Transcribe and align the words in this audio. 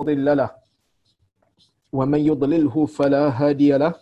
مضل 0.00 0.26
له 0.36 0.50
ومن 1.92 2.20
يضلله 2.30 2.86
فلا 2.86 3.24
هادي 3.40 3.72
له 3.78 3.94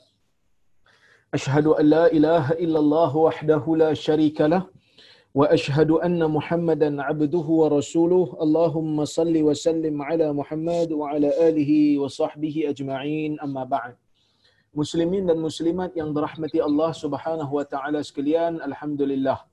أشهد 1.34 1.67
أن 1.67 1.87
لا 1.87 2.04
إله 2.12 2.46
إلا 2.65 2.79
الله 2.79 3.17
وحده 3.17 3.65
لا 3.76 3.91
شريك 3.94 4.41
له 4.41 4.63
وأشهد 5.34 5.91
أن 5.91 6.20
محمدا 6.36 6.91
عبده 7.02 7.47
ورسوله 7.60 8.27
اللهم 8.45 9.05
صل 9.05 9.34
وسلم 9.48 9.96
على 10.02 10.32
محمد 10.32 10.89
وعلى 11.00 11.29
آله 11.48 11.73
وصحبه 12.02 12.56
أجمعين 12.72 13.40
أما 13.40 13.64
بعد 13.64 13.95
Muslimin 14.72 15.29
dan 15.29 15.36
muslimat 15.36 15.93
yang 15.93 16.16
dirahmati 16.16 16.56
Allah 16.56 16.96
Subhanahu 16.96 17.61
wa 17.61 17.64
taala 17.68 18.00
sekalian, 18.00 18.56
alhamdulillah. 18.64 19.45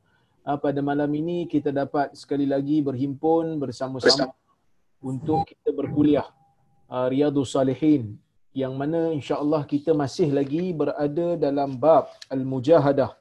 Ah, 0.48 0.56
pada 0.56 0.80
malam 0.80 1.12
ini 1.12 1.44
kita 1.44 1.76
dapat 1.76 2.16
sekali 2.16 2.48
lagi 2.48 2.80
berhimpun 2.80 3.60
bersama-sama. 3.60 4.32
Bersama 4.32 4.49
untuk 5.00 5.48
kita 5.48 5.72
berkuliah 5.72 6.28
uh, 6.92 7.08
Riyadhus 7.08 7.56
Salihin 7.56 8.20
yang 8.52 8.76
mana 8.76 9.14
insya-Allah 9.14 9.64
kita 9.64 9.96
masih 9.96 10.34
lagi 10.34 10.74
berada 10.74 11.38
dalam 11.40 11.78
bab 11.78 12.12
al-mujahadah. 12.28 13.16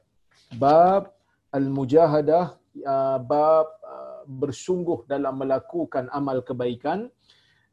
Bab 0.57 1.13
al-mujahadah 1.53 2.57
uh, 2.83 3.17
bab 3.21 3.67
uh, 3.85 4.21
bersungguh 4.27 5.05
dalam 5.05 5.39
melakukan 5.39 6.09
amal 6.11 6.41
kebaikan 6.43 7.07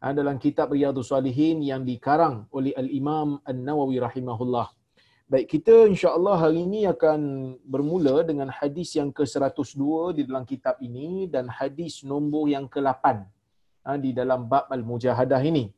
uh, 0.05 0.13
dalam 0.15 0.37
kitab 0.39 0.71
Riyadhus 0.71 1.11
Salihin 1.11 1.65
yang 1.65 1.83
dikarang 1.83 2.47
oleh 2.53 2.77
al-Imam 2.77 3.41
An-Nawawi 3.43 3.99
rahimahullah. 3.99 4.71
Baik, 5.27 5.59
kita 5.59 5.91
insya-Allah 5.91 6.39
hari 6.39 6.63
ini 6.63 6.87
akan 6.87 7.21
bermula 7.67 8.23
dengan 8.23 8.47
hadis 8.47 8.95
yang 8.95 9.11
ke-102 9.11 10.15
di 10.15 10.23
dalam 10.23 10.47
kitab 10.47 10.79
ini 10.79 11.27
dan 11.27 11.51
hadis 11.51 12.07
nombor 12.07 12.47
yang 12.47 12.71
ke-8 12.71 13.03
ha, 13.03 13.36
di 13.95 14.11
dalam 14.19 14.51
bab 14.51 14.67
al-mujahadah 14.77 15.39
ini. 15.51 15.71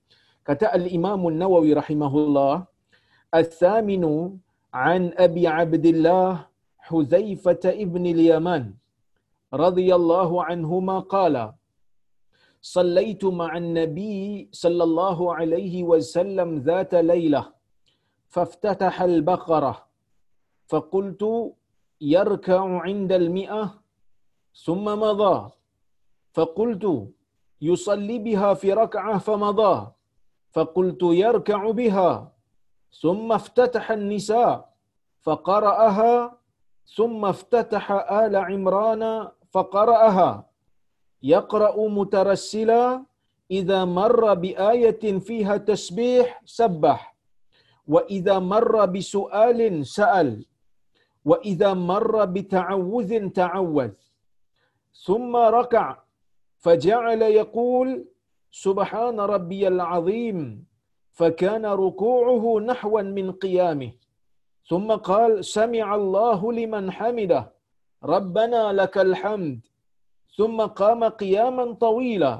Kata 0.49 0.73
al-Imam 0.79 1.21
An-Nawawi 1.29 1.77
rahimahullah, 1.77 2.65
"Ats-tsaminu 3.41 4.41
an 4.73 5.13
Abi 5.27 5.45
Abdullah 5.45 6.49
Huzaifah 6.89 7.77
ibn 7.85 8.05
al-Yaman 8.17 8.65
radhiyallahu 9.53 10.41
anhuma 10.53 11.05
qala 11.05 11.47
صليت 12.59 13.23
مع 13.25 13.51
النبي 13.57 14.51
صلى 14.63 14.83
الله 14.89 15.19
عليه 15.39 15.75
وسلم 15.91 16.49
ذات 16.69 16.93
ليله 16.95 17.45
فافتتح 18.35 18.95
البقره 19.03 19.75
فقلت 20.67 21.23
يركع 22.01 22.61
عند 22.87 23.11
المئه 23.13 23.65
ثم 24.65 24.85
مضى 25.05 25.37
فقلت 26.37 26.85
يصلي 27.61 28.19
بها 28.19 28.55
في 28.55 28.73
ركعة 28.73 29.19
فمضى 29.19 29.91
فقلت 30.53 31.03
يركع 31.03 31.71
بها 31.71 32.33
ثم 33.03 33.33
افتتح 33.33 33.91
النساء 33.91 34.69
فقرأها 35.21 36.39
ثم 36.97 37.25
افتتح 37.25 37.93
آل 38.23 38.37
عمران 38.37 39.29
فقرأها. 39.51 40.49
يقرأ 41.23 41.89
مترسلا 41.89 43.05
إذا 43.51 43.85
مر 43.85 44.35
بآية 44.35 45.19
فيها 45.19 45.57
تسبيح 45.57 46.43
سبح. 46.45 47.17
وإذا 47.89 48.39
مر 48.39 48.87
بسؤال 48.87 49.87
سأل. 49.87 50.45
وإذا 51.25 51.75
مر 51.75 52.25
بتعوذ 52.25 53.29
تعوذ. 53.29 53.95
ثم 55.05 55.37
ركع. 55.37 55.97
فجعل 56.59 57.23
يقول 57.23 57.89
سبحان 58.51 59.21
ربي 59.21 59.69
العظيم 59.69 60.39
فكان 61.13 61.65
ركوعه 61.67 62.61
نحوا 62.61 63.03
من 63.03 63.33
قيامه. 63.33 63.93
ثم 64.71 64.89
قال 65.11 65.45
سمع 65.45 65.95
الله 65.95 66.41
لمن 66.53 66.85
حمده 66.91 67.43
ربنا 68.05 68.63
لك 68.73 68.99
الحمد. 68.99 69.61
ثم 70.37 70.59
قام 70.81 71.05
قياما 71.05 71.73
طويلا 71.73 72.35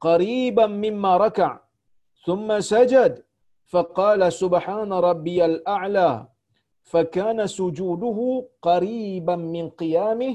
قريبا 0.00 0.66
مما 0.66 1.16
ركع. 1.16 1.60
ثم 2.26 2.60
سجد 2.60 3.24
فقال 3.66 4.32
سبحان 4.32 4.92
ربي 4.92 5.44
الأعلى 5.44 6.26
فكان 6.82 7.46
سجوده 7.46 8.18
قريبا 8.62 9.36
من 9.36 9.68
قيامه. 9.70 10.34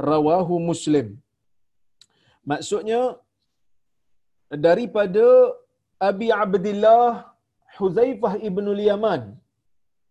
رواه 0.00 0.58
مسلم. 0.58 1.08
Maksudnya 2.50 3.00
daripada 4.66 5.26
Abi 6.10 6.28
Abdullah 6.44 7.32
Huzaifah 7.78 8.34
ibn 8.48 8.66
Yaman. 8.88 9.22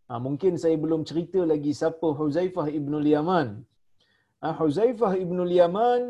Ha, 0.07 0.19
mungkin 0.25 0.53
saya 0.61 0.75
belum 0.83 1.01
cerita 1.09 1.39
lagi 1.51 1.71
siapa 1.79 2.07
Huzaifah 2.19 2.67
ibn 2.79 2.93
Yaman. 3.13 3.47
Ha, 4.41 4.47
Huzaifah 4.61 5.13
ibn 5.23 5.39
Yaman 5.59 6.01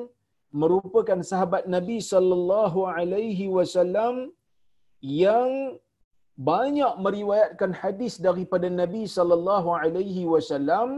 merupakan 0.61 1.19
sahabat 1.31 1.63
Nabi 1.75 1.97
sallallahu 2.11 2.79
alaihi 2.97 3.47
wasallam 3.57 4.15
yang 5.01 5.51
banyak 6.51 6.93
meriwayatkan 7.05 7.71
hadis 7.81 8.13
daripada 8.27 8.67
Nabi 8.81 9.03
sallallahu 9.17 9.69
alaihi 9.81 10.23
wasallam 10.33 10.89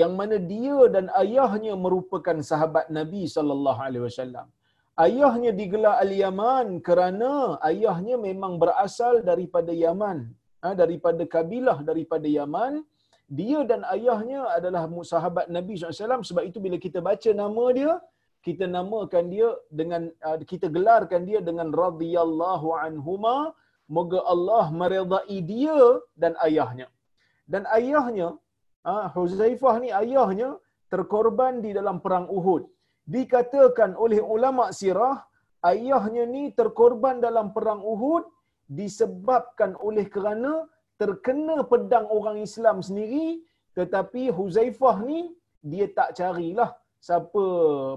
yang 0.00 0.12
mana 0.20 0.36
dia 0.52 0.78
dan 0.94 1.06
ayahnya 1.22 1.72
merupakan 1.84 2.36
sahabat 2.50 2.86
Nabi 2.98 3.22
sallallahu 3.34 3.80
alaihi 3.86 4.04
wasallam. 4.08 4.46
Ayahnya 5.06 5.50
digelar 5.60 5.94
Al-Yaman 6.04 6.66
kerana 6.86 7.32
ayahnya 7.70 8.16
memang 8.28 8.54
berasal 8.62 9.14
daripada 9.30 9.72
Yaman, 9.84 10.18
ha, 10.62 10.72
daripada 10.82 11.22
kabilah 11.34 11.78
daripada 11.90 12.28
Yaman. 12.38 12.74
Dia 13.38 13.60
dan 13.70 13.80
ayahnya 13.94 14.40
adalah 14.56 14.82
sahabat 15.12 15.46
Nabi 15.56 15.80
SAW. 15.80 16.20
Sebab 16.30 16.44
itu 16.48 16.58
bila 16.64 16.76
kita 16.76 17.00
baca 17.08 17.30
nama 17.42 17.64
dia, 17.78 17.92
kita 18.46 18.64
namakan 18.76 19.24
dia 19.34 19.48
dengan 19.80 20.02
uh, 20.28 20.36
kita 20.52 20.68
gelarkan 20.76 21.24
dia 21.28 21.40
dengan 21.48 21.68
radhiyallahu 21.84 22.68
anhuma. 22.84 23.36
Moga 23.96 24.20
Allah 24.34 24.64
meredai 24.80 25.38
dia 25.52 25.78
dan 26.22 26.32
ayahnya. 26.46 26.86
Dan 27.52 27.64
ayahnya, 27.78 28.28
uh, 28.86 29.06
Huzaifah 29.14 29.74
ni 29.82 29.90
ayahnya 29.90 30.58
terkorban 30.92 31.64
di 31.64 31.70
dalam 31.72 31.98
perang 32.04 32.26
Uhud. 32.28 32.68
Dikatakan 33.02 33.98
oleh 33.98 34.22
ulama 34.22 34.70
sirah 34.70 35.26
ayahnya 35.66 36.24
ni 36.26 36.54
terkorban 36.54 37.18
dalam 37.18 37.50
perang 37.56 37.82
Uhud 37.82 38.26
disebabkan 38.70 39.74
oleh 39.78 40.06
kerana 40.06 40.66
terkena 41.00 41.66
pedang 41.66 42.06
orang 42.06 42.38
Islam 42.38 42.78
sendiri 42.78 43.42
tetapi 43.74 44.30
Huzaifah 44.30 45.02
ni 45.02 45.34
dia 45.62 45.86
tak 45.90 46.14
carilah 46.18 46.70
siapa 47.02 47.44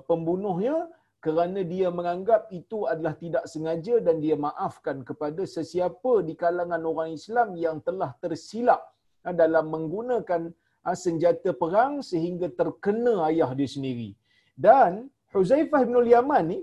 pembunuhnya 0.09 0.89
kerana 1.21 1.61
dia 1.65 1.89
menganggap 1.89 2.49
itu 2.53 2.85
adalah 2.85 3.17
tidak 3.17 3.45
sengaja 3.49 3.97
dan 3.97 4.21
dia 4.21 4.37
maafkan 4.37 5.01
kepada 5.01 5.41
sesiapa 5.41 6.21
di 6.21 6.33
kalangan 6.37 6.81
orang 6.85 7.17
Islam 7.17 7.57
yang 7.57 7.81
telah 7.81 8.13
tersilap 8.21 8.81
dalam 9.25 9.73
menggunakan 9.73 10.53
senjata 10.93 11.49
perang 11.61 12.05
sehingga 12.05 12.47
terkena 12.59 13.25
ayah 13.29 13.49
dia 13.57 13.65
sendiri. 13.65 14.13
Dan 14.53 15.09
Huzaifah 15.33 15.81
bin 15.87 15.97
Yaman 16.05 16.45
ni 16.53 16.59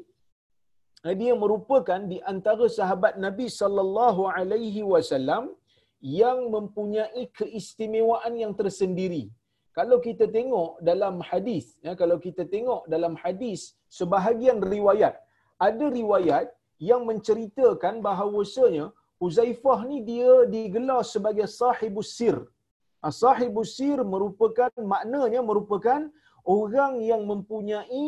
dia 1.20 1.34
merupakan 1.34 1.98
di 2.12 2.22
antara 2.32 2.70
sahabat 2.70 3.18
Nabi 3.18 3.50
sallallahu 3.50 4.30
alaihi 4.30 4.86
wasallam 4.86 5.50
yang 5.98 6.38
mempunyai 6.54 7.26
keistimewaan 7.34 8.38
yang 8.38 8.54
tersendiri. 8.54 9.24
Kalau 9.74 9.98
kita 10.06 10.28
tengok 10.30 10.78
dalam 10.84 11.18
hadis, 11.28 11.74
ya 11.86 11.92
kalau 11.98 12.16
kita 12.22 12.44
tengok 12.54 12.86
dalam 12.94 13.14
hadis 13.22 13.74
sebahagian 13.98 14.58
riwayat, 14.62 15.14
ada 15.58 15.86
riwayat 16.00 16.46
yang 16.90 17.02
menceritakan 17.10 18.04
bahawasanya 18.06 18.92
Huzaifah 19.22 19.86
ni 19.90 20.02
dia 20.02 20.32
digelar 20.50 21.02
sebagai 21.06 21.46
sahibus 21.46 22.18
sir. 22.18 22.36
Sahibus 23.10 23.74
sir 23.78 23.98
merupakan 24.06 24.70
maknanya 24.78 25.42
merupakan 25.42 26.06
orang 26.46 27.02
yang 27.02 27.26
mempunyai 27.26 28.06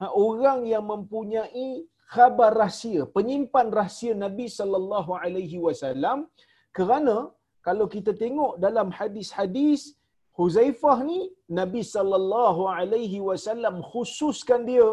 ha, 0.00 0.10
orang 0.10 0.66
yang 0.66 0.82
mempunyai 0.82 1.86
khabar 2.10 2.50
rahsia, 2.56 3.04
penyimpan 3.16 3.68
rahsia 3.70 4.16
Nabi 4.16 4.46
sallallahu 4.58 5.12
alaihi 5.22 5.62
wasallam. 5.66 6.26
Kerana 6.72 7.30
kalau 7.62 7.86
kita 7.94 8.12
tengok 8.16 8.58
dalam 8.58 8.88
hadis-hadis 8.98 9.94
Huzaifah 10.38 10.98
ni 11.02 11.20
Nabi 11.50 11.82
sallallahu 11.82 12.70
alaihi 12.70 13.18
wasallam 13.28 13.82
khususkan 13.82 14.62
dia 14.70 14.88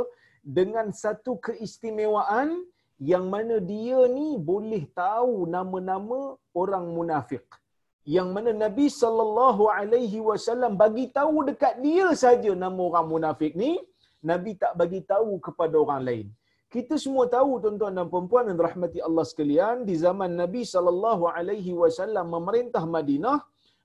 dengan 0.57 0.89
satu 0.89 1.37
keistimewaan 1.37 2.65
yang 3.11 3.25
mana 3.33 3.61
dia 3.61 3.99
ni 4.17 4.27
boleh 4.49 4.83
tahu 5.01 5.45
nama-nama 5.55 6.19
orang 6.61 6.85
munafik 6.97 7.45
yang 8.05 8.29
mana 8.35 8.51
Nabi 8.63 8.85
sallallahu 9.01 9.63
alaihi 9.77 10.19
wasallam 10.29 10.73
bagi 10.81 11.05
tahu 11.17 11.37
dekat 11.49 11.75
dia 11.85 12.07
saja 12.23 12.51
nama 12.63 12.81
orang 12.89 13.07
munafik 13.13 13.53
ni, 13.61 13.71
Nabi 14.29 14.51
tak 14.61 14.73
bagi 14.81 15.01
tahu 15.13 15.31
kepada 15.47 15.75
orang 15.85 16.03
lain. 16.09 16.27
kita 16.75 16.95
semua 17.03 17.25
tahu 17.35 17.51
tuan-tuan 17.63 17.93
dan 17.97 18.07
puan-puan 18.11 18.45
yang 18.49 18.59
rahmati 18.67 18.99
Allah 19.07 19.25
sekalian 19.31 19.75
di 19.89 19.95
zaman 20.05 20.31
Nabi 20.41 20.61
sallallahu 20.73 21.23
alaihi 21.37 21.73
wasallam 21.81 22.25
memerintah 22.35 22.83
Madinah 22.95 23.37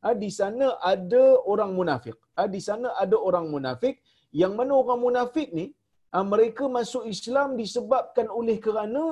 ah, 0.06 0.14
di 0.22 0.31
sana 0.38 0.67
ada 0.93 1.25
orang 1.52 1.70
munafik. 1.78 2.17
Ah, 2.40 2.49
di 2.55 2.61
sana 2.69 2.88
ada 3.02 3.17
orang 3.28 3.46
munafik 3.55 3.94
yang 4.43 4.52
mana 4.58 4.72
orang 4.82 5.00
munafik 5.06 5.49
ni 5.58 5.67
ah, 6.17 6.25
mereka 6.32 6.64
masuk 6.78 7.05
Islam 7.14 7.55
disebabkan 7.61 8.26
oleh 8.40 8.56
kerana 8.67 9.05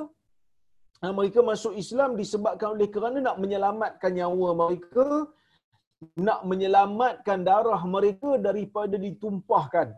mereka 1.19 1.41
masuk 1.51 1.75
Islam 1.83 2.11
disebabkan 2.21 2.69
oleh 2.77 2.89
kerana 2.95 3.19
nak 3.27 3.37
menyelamatkan 3.43 4.13
nyawa 4.19 4.49
mereka 4.61 5.07
nak 6.27 6.41
menyelamatkan 6.51 7.39
darah 7.51 7.83
mereka 7.95 8.31
daripada 8.47 8.97
ditumpahkan 9.07 9.89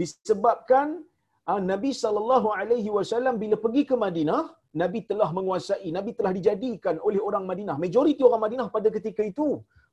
disebabkan 0.00 1.04
Ah, 1.50 1.60
Nabi 1.72 1.90
sallallahu 2.02 2.48
alaihi 2.58 2.90
wasallam 2.94 3.34
bila 3.42 3.56
pergi 3.64 3.82
ke 3.90 3.94
Madinah, 4.04 4.42
Nabi 4.82 5.00
telah 5.10 5.28
menguasai, 5.36 5.88
Nabi 5.96 6.10
telah 6.18 6.32
dijadikan 6.38 6.98
oleh 7.08 7.20
orang 7.28 7.44
Madinah. 7.50 7.76
Majoriti 7.84 8.22
orang 8.28 8.42
Madinah 8.44 8.66
pada 8.76 8.90
ketika 8.96 9.22
itu 9.32 9.48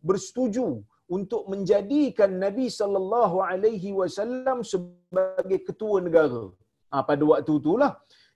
bersetuju 0.09 0.67
untuk 1.17 1.43
menjadikan 1.51 2.31
Nabi 2.45 2.65
sallallahu 2.79 3.37
alaihi 3.49 3.93
wasallam 3.99 4.65
sebagai 4.71 5.59
ketua 5.67 6.01
negara. 6.07 6.43
Ha, 6.89 7.05
pada 7.09 7.23
waktu 7.31 7.53
itulah. 7.61 7.91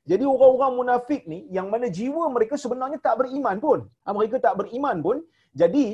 Jadi 0.09 0.24
orang-orang 0.33 0.74
munafik 0.80 1.21
ni 1.31 1.39
yang 1.57 1.68
mana 1.74 1.88
jiwa 1.98 2.25
mereka 2.36 2.56
sebenarnya 2.63 3.00
tak 3.07 3.15
beriman 3.21 3.57
pun. 3.65 3.80
Ha, 4.07 4.15
mereka 4.18 4.39
tak 4.45 4.56
beriman 4.59 4.98
pun. 5.06 5.18
Jadi 5.62 5.86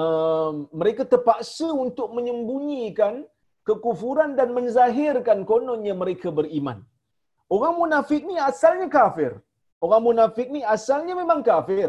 uh, 0.00 0.50
mereka 0.80 1.02
terpaksa 1.12 1.68
untuk 1.84 2.10
menyembunyikan 2.16 3.22
kekufuran 3.68 4.34
dan 4.38 4.50
menzahirkan 4.56 5.46
kononnya 5.50 5.94
mereka 6.02 6.28
beriman. 6.38 6.82
Orang 7.54 7.74
munafik 7.82 8.22
ni 8.30 8.36
asalnya 8.50 8.88
kafir. 8.98 9.32
Orang 9.84 10.02
munafik 10.08 10.48
ni 10.54 10.60
asalnya 10.76 11.14
memang 11.22 11.40
kafir. 11.50 11.88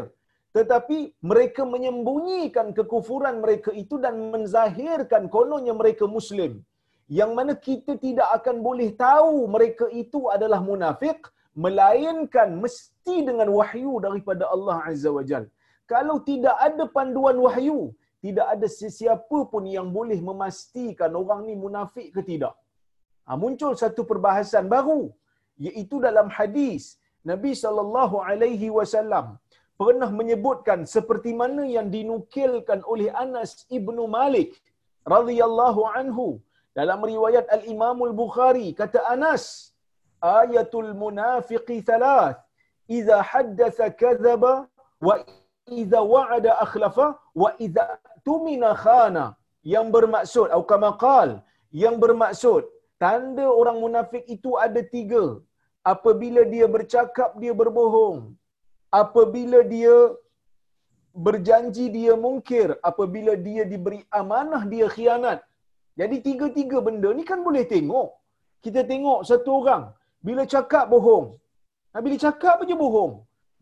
Tetapi 0.56 0.98
mereka 1.30 1.62
menyembunyikan 1.74 2.70
kekufuran 2.78 3.42
mereka 3.42 3.70
itu 3.82 3.98
dan 4.04 4.14
menzahirkan 4.34 5.26
kononnya 5.26 5.74
mereka 5.74 6.06
muslim. 6.16 6.62
Yang 7.08 7.30
mana 7.36 7.52
kita 7.52 7.92
tidak 8.00 8.28
akan 8.40 8.64
boleh 8.64 8.88
tahu 8.96 9.44
mereka 9.54 9.86
itu 9.92 10.20
adalah 10.32 10.60
munafik 10.64 11.20
melainkan 11.54 12.48
mesti 12.62 13.16
dengan 13.28 13.48
wahyu 13.52 14.00
daripada 14.00 14.48
Allah 14.54 14.80
Azza 14.88 15.10
wa 15.12 15.22
Jal. 15.22 15.44
Kalau 15.84 16.16
tidak 16.24 16.56
ada 16.68 16.84
panduan 16.88 17.36
wahyu, 17.36 17.92
tidak 18.24 18.46
ada 18.56 18.66
sesiapa 18.80 19.38
pun 19.52 19.64
yang 19.68 19.92
boleh 19.92 20.16
memastikan 20.28 21.12
orang 21.12 21.44
ni 21.44 21.54
munafik 21.64 22.08
ke 22.16 22.24
tidak. 22.24 22.56
Ha, 23.28 23.36
muncul 23.36 23.76
satu 23.76 24.02
perbahasan 24.08 24.64
baru 24.74 25.12
iaitu 25.60 25.96
dalam 26.06 26.28
hadis 26.36 26.96
Nabi 27.30 27.52
sallallahu 27.56 28.16
alaihi 28.20 28.68
wasallam 28.68 29.26
pernah 29.80 30.08
menyebutkan 30.18 30.80
seperti 30.94 31.30
mana 31.40 31.62
yang 31.76 31.88
dinukilkan 31.96 32.80
oleh 32.92 33.08
Anas 33.24 33.64
ibnu 33.78 34.04
Malik 34.18 34.50
radhiyallahu 35.14 35.82
anhu 36.00 36.26
dalam 36.78 37.00
riwayat 37.06 37.46
Al 37.56 37.62
Imam 37.74 37.98
Al 38.06 38.14
Bukhari 38.22 38.74
kata 38.74 38.98
Anas 39.14 39.70
ayatul 40.18 40.90
munafiqi 41.02 41.78
thalath. 41.88 42.42
Idza 42.96 43.16
haddatha 43.30 43.94
kadzaba 44.00 44.52
wa 45.06 45.14
idza 45.80 46.00
wa'ada 46.12 46.58
akhlafa 46.64 47.06
wa 47.42 47.50
idza 47.66 47.84
tumina 48.26 48.74
khana. 48.84 49.24
Yang 49.74 49.86
bermaksud 49.96 50.46
atau 50.52 50.64
kamakal 50.72 51.28
yang 51.82 51.96
bermaksud 52.02 52.68
tanda 53.02 53.46
orang 53.60 53.78
munafik 53.84 54.24
itu 54.36 54.50
ada 54.66 54.82
tiga. 54.94 55.24
Apabila 55.92 56.42
dia 56.54 56.66
bercakap 56.74 57.30
dia 57.40 57.54
berbohong. 57.60 58.36
Apabila 59.02 59.58
dia 59.74 59.96
berjanji 61.26 61.86
dia 61.96 62.12
mungkir. 62.24 62.68
Apabila 62.90 63.32
dia 63.46 63.64
diberi 63.72 64.00
amanah 64.20 64.62
dia 64.68 64.86
khianat 64.96 65.40
jadi 66.00 66.16
tiga-tiga 66.26 66.78
benda 66.86 67.10
ni 67.18 67.24
kan 67.30 67.40
boleh 67.46 67.64
tengok 67.72 68.08
kita 68.64 68.82
tengok 68.90 69.20
satu 69.28 69.50
orang 69.60 69.84
bila 70.26 70.42
cakap 70.54 70.84
bohong 70.92 71.26
bila 72.04 72.16
cakap 72.24 72.56
aja 72.64 72.74
bohong 72.84 73.12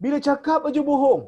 bila 0.02 0.18
cakap 0.28 0.60
aja 0.68 0.82
bohong 0.90 1.22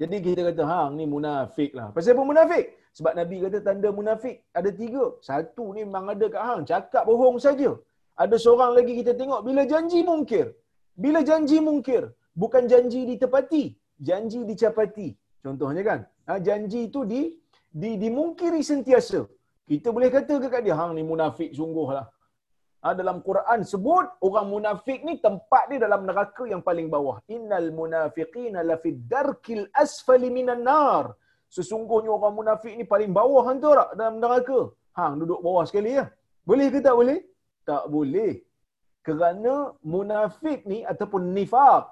jadi 0.00 0.16
kita 0.26 0.42
kata, 0.50 0.62
hang 0.66 0.90
ni 0.98 1.04
munafik 1.14 1.70
lah. 1.78 1.88
Pasal 1.94 2.18
apa 2.18 2.22
munafik? 2.30 2.64
Sebab 2.98 3.12
Nabi 3.18 3.36
kata 3.46 3.58
tanda 3.66 3.88
munafik 3.98 4.36
ada 4.58 4.70
tiga. 4.80 5.04
Satu 5.28 5.64
ni 5.74 5.86
memang 5.86 6.10
ada 6.14 6.26
kat 6.34 6.42
hang, 6.48 6.60
cakap 6.70 7.04
bohong 7.10 7.38
saja. 7.46 7.70
Ada 8.22 8.36
seorang 8.44 8.72
lagi 8.78 8.92
kita 9.00 9.12
tengok, 9.20 9.40
bila 9.46 9.62
janji 9.72 10.00
mungkir. 10.10 10.46
Bila 11.04 11.20
janji 11.28 11.58
mungkir, 11.68 12.02
bukan 12.42 12.70
janji 12.72 13.00
ditepati, 13.10 13.62
janji 14.08 14.40
dicapati. 14.50 15.08
Contohnya 15.42 15.82
kan, 15.88 16.00
ha, 16.26 16.38
janji 16.38 16.86
itu 16.90 17.00
di, 17.12 17.22
di 17.82 17.90
dimungkiri 18.02 18.62
sentiasa. 18.70 19.26
Kita 19.70 19.88
boleh 19.96 20.10
kata 20.12 20.34
ke 20.42 20.48
kat 20.52 20.62
dia, 20.66 20.76
hang 20.76 20.92
ni 20.96 21.02
munafik 21.02 21.50
sungguh 21.56 21.88
lah 21.96 22.06
ha, 22.84 22.92
dalam 23.00 23.18
Quran 23.28 23.60
sebut 23.72 24.06
orang 24.28 24.46
munafik 24.54 25.00
ni 25.08 25.14
tempat 25.26 25.64
dia 25.72 25.80
dalam 25.86 26.04
neraka 26.08 26.44
yang 26.52 26.62
paling 26.68 26.88
bawah. 26.94 27.16
Innal 27.36 27.68
munafiqina 27.80 28.60
lafid 28.70 28.98
darkil 29.14 29.64
asfali 29.84 30.28
minan 30.38 30.62
nar. 30.68 31.16
Sesungguhnya 31.56 32.10
orang 32.16 32.34
munafik 32.40 32.74
ni 32.78 32.84
paling 32.92 33.10
bawah 33.18 33.42
hantu 33.48 33.72
tak 33.80 33.90
dalam 33.98 34.16
neraka. 34.24 34.60
Hang 34.98 35.14
duduk 35.22 35.40
bawah 35.46 35.64
sekali 35.70 35.96
ya. 35.98 36.04
Boleh 36.48 36.68
ke 36.74 36.78
tak 36.86 36.94
boleh? 37.00 37.18
Tak 37.70 37.84
boleh. 37.94 38.32
Kerana 39.06 39.54
munafik 39.94 40.60
ni 40.70 40.78
ataupun 40.92 41.32
nifaq. 41.36 41.88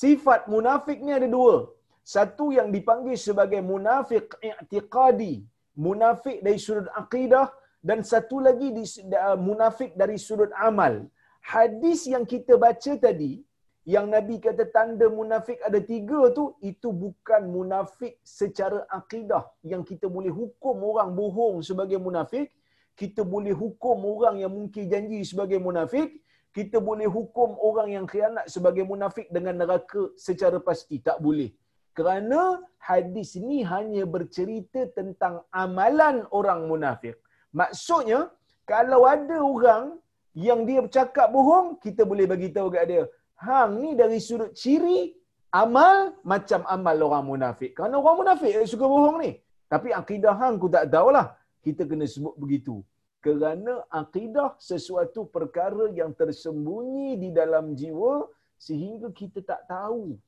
Sifat 0.00 0.48
munafik 0.52 0.98
ni 1.04 1.12
ada 1.18 1.28
dua. 1.36 1.68
Satu 2.14 2.50
yang 2.56 2.68
dipanggil 2.74 3.16
sebagai 3.26 3.60
munafik 3.72 4.32
i'tiqadi. 4.48 5.34
Munafik 5.76 6.44
dari 6.44 6.60
sudut 6.60 6.88
akidah 6.92 7.48
dan 7.80 8.04
satu 8.04 8.38
lagi 8.38 8.70
di, 8.70 8.84
uh, 9.10 9.38
munafik 9.40 9.96
dari 9.96 10.20
sudut 10.20 10.52
amal. 10.60 11.08
Hadis 11.42 12.06
yang 12.06 12.22
kita 12.22 12.54
baca 12.54 12.92
tadi, 13.00 13.42
yang 13.82 14.06
Nabi 14.06 14.38
kata 14.38 14.70
tanda 14.70 15.10
munafik 15.10 15.58
ada 15.64 15.82
tiga 15.82 16.30
tu, 16.30 16.54
itu 16.62 16.94
bukan 16.94 17.50
munafik 17.50 18.22
secara 18.22 18.86
akidah. 18.86 19.50
Yang 19.66 19.96
kita 19.96 20.06
boleh 20.06 20.30
hukum 20.30 20.76
orang 20.86 21.10
bohong 21.18 21.66
sebagai 21.66 21.98
munafik, 21.98 22.54
kita 22.94 23.26
boleh 23.26 23.50
hukum 23.50 23.98
orang 24.06 24.38
yang 24.38 24.52
mungkin 24.54 24.86
janji 24.86 25.26
sebagai 25.26 25.58
munafik, 25.58 26.22
kita 26.52 26.78
boleh 26.78 27.08
hukum 27.08 27.56
orang 27.58 27.96
yang 27.96 28.06
khianat 28.06 28.46
sebagai 28.46 28.84
munafik 28.84 29.26
dengan 29.32 29.64
neraka 29.64 30.12
secara 30.14 30.60
pasti. 30.60 31.00
Tak 31.00 31.18
boleh. 31.18 31.50
Kerana 31.92 32.60
hadis 32.80 33.36
ini 33.36 33.60
hanya 33.72 34.08
bercerita 34.08 34.88
tentang 34.98 35.44
amalan 35.52 36.24
orang 36.32 36.64
munafik. 36.70 37.20
Maksudnya, 37.52 38.32
kalau 38.64 39.04
ada 39.04 39.36
orang 39.44 39.84
yang 40.32 40.64
dia 40.64 40.80
bercakap 40.80 41.28
bohong, 41.28 41.76
kita 41.84 42.08
boleh 42.08 42.24
bagi 42.24 42.48
tahu 42.48 42.72
kat 42.72 42.84
dia, 42.88 43.04
hang 43.36 43.76
ni 43.82 43.90
dari 43.92 44.16
sudut 44.16 44.56
ciri 44.56 45.12
amal 45.52 46.16
macam 46.24 46.64
amal 46.64 46.96
orang 46.96 47.24
munafik. 47.28 47.76
Kerana 47.76 48.00
orang 48.00 48.16
munafik 48.24 48.64
suka 48.64 48.86
bohong 48.88 49.18
ni. 49.20 49.32
Tapi 49.68 49.92
akidah 49.92 50.32
hang 50.40 50.56
aku 50.56 50.68
tak 50.72 50.88
tahulah. 50.88 51.36
Kita 51.60 51.84
kena 51.84 52.08
sebut 52.08 52.34
begitu. 52.40 52.80
Kerana 53.22 53.84
akidah 53.92 54.56
sesuatu 54.58 55.28
perkara 55.28 55.92
yang 55.94 56.10
tersembunyi 56.16 57.20
di 57.20 57.28
dalam 57.30 57.76
jiwa 57.78 58.26
sehingga 58.58 59.08
kita 59.14 59.44
tak 59.46 59.62
tahu 59.70 60.18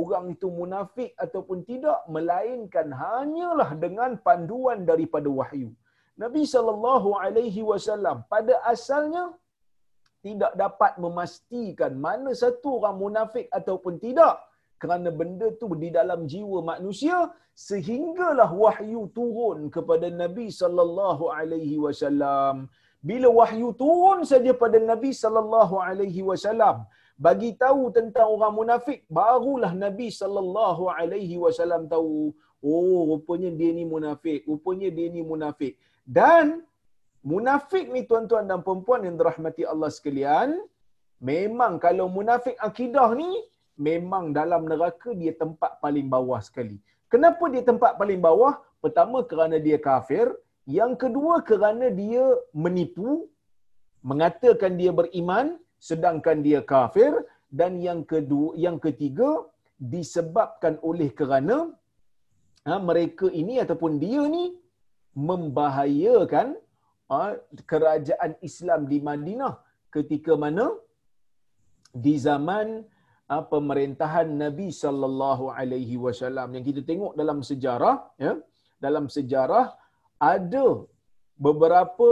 orang 0.00 0.24
itu 0.34 0.48
munafik 0.60 1.10
ataupun 1.24 1.58
tidak 1.70 1.98
melainkan 2.14 2.88
hanyalah 3.02 3.70
dengan 3.84 4.10
panduan 4.26 4.80
daripada 4.90 5.28
wahyu. 5.40 5.70
Nabi 6.22 6.42
sallallahu 6.54 7.10
alaihi 7.24 7.62
wasallam 7.70 8.16
pada 8.32 8.54
asalnya 8.72 9.24
tidak 10.26 10.52
dapat 10.62 10.92
memastikan 11.04 11.92
mana 12.06 12.30
satu 12.42 12.68
orang 12.78 12.96
munafik 13.04 13.46
ataupun 13.58 13.94
tidak 14.04 14.34
kerana 14.82 15.10
benda 15.20 15.48
tu 15.60 15.66
di 15.82 15.88
dalam 15.98 16.20
jiwa 16.32 16.58
manusia 16.72 17.16
sehinggalah 17.68 18.50
wahyu 18.64 19.02
turun 19.16 19.58
kepada 19.74 20.08
Nabi 20.22 20.46
sallallahu 20.60 21.24
alaihi 21.38 21.76
wasallam 21.84 22.56
bila 23.10 23.28
wahyu 23.40 23.68
turun 23.82 24.20
saja 24.32 24.52
pada 24.62 24.78
Nabi 24.92 25.10
sallallahu 25.22 25.76
alaihi 25.88 26.22
wasallam 26.30 26.76
bagi 27.16 27.54
tahu 27.54 27.92
tentang 27.94 28.28
orang 28.28 28.54
munafik 28.54 29.04
barulah 29.06 29.72
Nabi 29.74 30.08
sallallahu 30.10 30.90
alaihi 30.90 31.38
wasallam 31.38 31.86
tahu 31.86 32.32
oh 32.62 32.98
rupanya 33.10 33.50
dia 33.54 33.70
ni 33.74 33.84
munafik 33.86 34.46
rupanya 34.46 34.88
dia 34.90 35.08
ni 35.10 35.22
munafik 35.22 35.78
dan 36.02 36.66
munafik 37.22 37.86
ni 37.94 38.02
tuan-tuan 38.02 38.50
dan 38.50 38.60
puan-puan 38.66 39.06
yang 39.06 39.14
dirahmati 39.14 39.62
Allah 39.62 39.90
sekalian, 39.94 40.58
memang 41.22 41.78
kalau 41.78 42.10
munafik 42.10 42.58
akidah 42.58 43.14
ni, 43.14 43.30
memang 43.78 44.34
dalam 44.34 44.66
neraka 44.66 45.14
dia 45.14 45.32
tempat 45.32 45.78
paling 45.78 46.10
bawah 46.10 46.42
sekali. 46.42 46.82
Kenapa 47.06 47.46
dia 47.46 47.62
tempat 47.62 47.94
paling 47.94 48.18
bawah? 48.18 48.58
Pertama 48.82 49.22
kerana 49.22 49.62
dia 49.62 49.78
kafir, 49.78 50.34
yang 50.66 50.98
kedua 50.98 51.38
kerana 51.46 51.86
dia 51.94 52.26
menipu, 52.50 53.30
mengatakan 54.02 54.74
dia 54.74 54.90
beriman, 54.90 55.61
sedangkan 55.88 56.38
dia 56.46 56.60
kafir. 56.72 57.12
Dan 57.60 57.72
yang 57.86 58.00
kedua 58.12 58.50
yang 58.64 58.76
ketiga 58.84 59.30
disebabkan 59.94 60.74
oleh 60.90 61.08
kerana 61.18 61.56
ha, 62.66 62.78
mereka 62.90 63.26
ini 63.40 63.54
ataupun 63.64 63.92
dia 64.04 64.22
ni 64.36 64.44
membahayakan 65.30 66.48
ha, 67.12 67.18
kerajaan 67.72 68.32
Islam 68.48 68.80
di 68.92 68.98
Madinah. 69.08 69.54
Ketika 69.96 70.32
mana 70.44 70.66
di 72.04 72.14
zaman 72.26 72.68
ha, 73.28 73.34
pemerintahan 73.52 74.28
Nabi 74.44 74.68
sallallahu 74.82 75.44
alaihi 75.60 75.96
wasallam 76.04 76.48
yang 76.56 76.64
kita 76.70 76.82
tengok 76.90 77.12
dalam 77.20 77.38
sejarah 77.50 77.96
ya 78.24 78.32
dalam 78.84 79.06
sejarah 79.16 79.66
ada 80.32 80.66
beberapa 81.46 82.08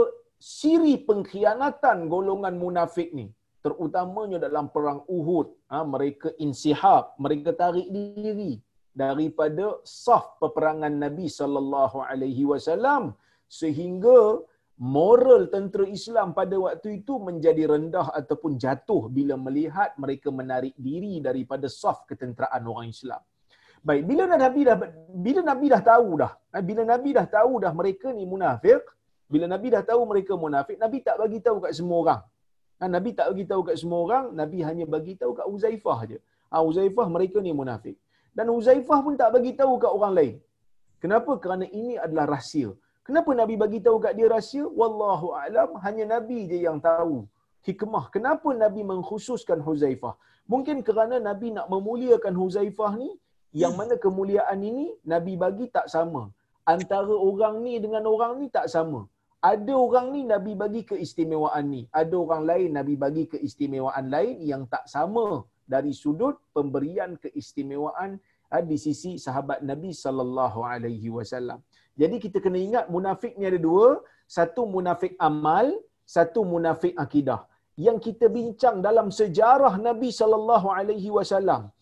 siri 0.59 0.93
pengkhianatan 1.09 1.97
golongan 2.13 2.55
munafik 2.63 3.09
ni 3.19 3.27
terutamanya 3.65 4.37
dalam 4.47 4.65
perang 4.73 5.01
Uhud 5.17 5.47
ha, 5.71 5.85
mereka 5.93 6.29
insihab 6.45 7.13
mereka 7.25 7.49
tarik 7.61 7.87
diri 7.97 8.53
daripada 9.01 9.65
saf 9.87 10.25
peperangan 10.41 10.93
Nabi 11.05 11.27
sallallahu 11.39 11.97
alaihi 12.11 12.43
wasallam 12.51 13.03
sehingga 13.59 14.17
moral 14.81 15.41
tentera 15.53 15.85
Islam 15.97 16.33
pada 16.39 16.55
waktu 16.65 16.87
itu 16.99 17.13
menjadi 17.27 17.63
rendah 17.73 18.07
ataupun 18.19 18.57
jatuh 18.63 19.01
bila 19.17 19.35
melihat 19.45 19.93
mereka 20.03 20.33
menarik 20.39 20.73
diri 20.87 21.13
daripada 21.27 21.69
saf 21.69 21.99
ketenteraan 22.09 22.65
orang 22.71 22.89
Islam. 22.95 23.21
Baik, 23.81 24.03
bila 24.09 24.23
Nabi 24.29 24.61
dah 24.69 24.77
bila 25.25 25.41
Nabi 25.41 25.65
dah 25.73 25.81
tahu 25.91 26.09
dah, 26.21 26.31
ha, 26.53 26.61
bila 26.69 26.81
Nabi 26.85 27.09
dah 27.17 27.25
tahu 27.37 27.53
dah 27.63 27.71
mereka 27.73 28.07
ni 28.17 28.25
munafik, 28.33 28.81
bila 29.25 29.45
Nabi 29.53 29.67
dah 29.73 29.83
tahu 29.89 30.01
mereka 30.11 30.33
munafik, 30.37 30.77
Nabi 30.83 30.97
tak 31.07 31.15
bagi 31.21 31.39
tahu 31.45 31.57
kat 31.65 31.73
semua 31.77 31.97
orang. 32.03 32.21
Ha, 32.81 32.89
Nabi 32.95 33.09
tak 33.17 33.27
bagi 33.31 33.45
tahu 33.51 33.61
kat 33.67 33.75
semua 33.81 33.99
orang, 34.05 34.25
Nabi 34.41 34.59
hanya 34.67 34.85
bagi 34.93 35.13
tahu 35.21 35.31
kat 35.39 35.45
Uzaifah 35.55 35.97
aja. 36.03 36.17
Ha, 36.51 36.65
Uzaifah 36.69 37.07
mereka 37.15 37.37
ni 37.45 37.53
munafik. 37.59 37.97
Dan 38.37 38.49
Uzaifah 38.57 38.99
pun 39.05 39.13
tak 39.21 39.29
bagi 39.35 39.51
tahu 39.59 39.73
kat 39.83 39.91
orang 39.97 40.13
lain. 40.19 40.35
Kenapa? 41.03 41.31
Kerana 41.43 41.65
ini 41.79 41.93
adalah 42.05 42.25
rahsia. 42.35 42.69
Kenapa 43.07 43.29
Nabi 43.41 43.55
bagi 43.63 43.79
tahu 43.85 43.97
kat 44.05 44.13
dia 44.17 44.27
rahsia? 44.33 44.65
Wallahu 44.79 45.29
alam, 45.45 45.69
hanya 45.85 46.05
Nabi 46.15 46.39
je 46.49 46.57
yang 46.67 46.79
tahu 46.89 47.15
hikmah. 47.69 48.05
Kenapa 48.15 48.49
Nabi 48.63 48.81
mengkhususkan 48.91 49.61
Huzaifah? 49.67 50.15
Mungkin 50.51 50.77
kerana 50.87 51.15
Nabi 51.29 51.53
nak 51.57 51.69
memuliakan 51.73 52.33
Huzaifah 52.41 52.91
ni, 53.01 53.09
yang 53.61 53.73
mana 53.79 53.95
kemuliaan 54.05 54.59
ini 54.69 54.85
Nabi 55.13 55.33
bagi 55.43 55.67
tak 55.75 55.87
sama. 55.93 56.23
Antara 56.73 57.13
orang 57.29 57.55
ni 57.65 57.73
dengan 57.83 58.03
orang 58.13 58.33
ni 58.41 58.47
tak 58.57 58.65
sama. 58.73 59.05
Ada 59.49 59.73
orang 59.73 60.07
ni 60.13 60.21
Nabi 60.31 60.53
bagi 60.63 60.81
keistimewaan 60.89 61.65
ni. 61.73 61.81
Ada 62.01 62.13
orang 62.23 62.43
lain 62.49 62.69
Nabi 62.77 62.93
bagi 63.03 63.23
keistimewaan 63.31 64.05
lain 64.15 64.37
yang 64.51 64.63
tak 64.73 64.85
sama 64.93 65.25
dari 65.73 65.93
sudut 66.01 66.35
pemberian 66.55 67.17
keistimewaan 67.23 68.21
ah, 68.53 68.61
di 68.71 68.77
sisi 68.85 69.11
sahabat 69.25 69.65
Nabi 69.71 69.91
sallallahu 70.03 70.61
alaihi 70.73 71.09
wasallam. 71.17 71.59
Jadi 72.01 72.17
kita 72.23 72.37
kena 72.45 72.59
ingat 72.67 72.85
munafik 72.93 73.33
ni 73.39 73.49
ada 73.49 73.59
dua, 73.69 73.87
satu 74.37 74.63
munafik 74.75 75.13
amal, 75.29 75.73
satu 76.15 76.41
munafik 76.53 76.93
akidah. 77.05 77.41
Yang 77.85 77.97
kita 78.07 78.25
bincang 78.37 78.77
dalam 78.87 79.09
sejarah 79.19 79.73
Nabi 79.87 80.09
sallallahu 80.19 80.69
alaihi 80.77 81.09
wasallam 81.17 81.73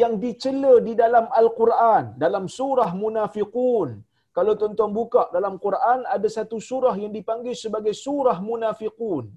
yang 0.00 0.14
dicela 0.22 0.74
di 0.86 0.92
dalam 1.02 1.26
Al-Quran 1.40 2.18
dalam 2.24 2.44
surah 2.58 2.90
Munafiqun. 3.02 3.90
Kalau 4.36 4.52
tuan-tuan 4.60 4.92
buka 4.92 5.22
dalam 5.36 5.56
Quran 5.64 6.04
ada 6.16 6.28
satu 6.28 6.60
surah 6.68 6.94
yang 7.02 7.12
dipanggil 7.18 7.56
sebagai 7.64 7.94
surah 8.04 8.36
Munafiqun. 8.48 9.32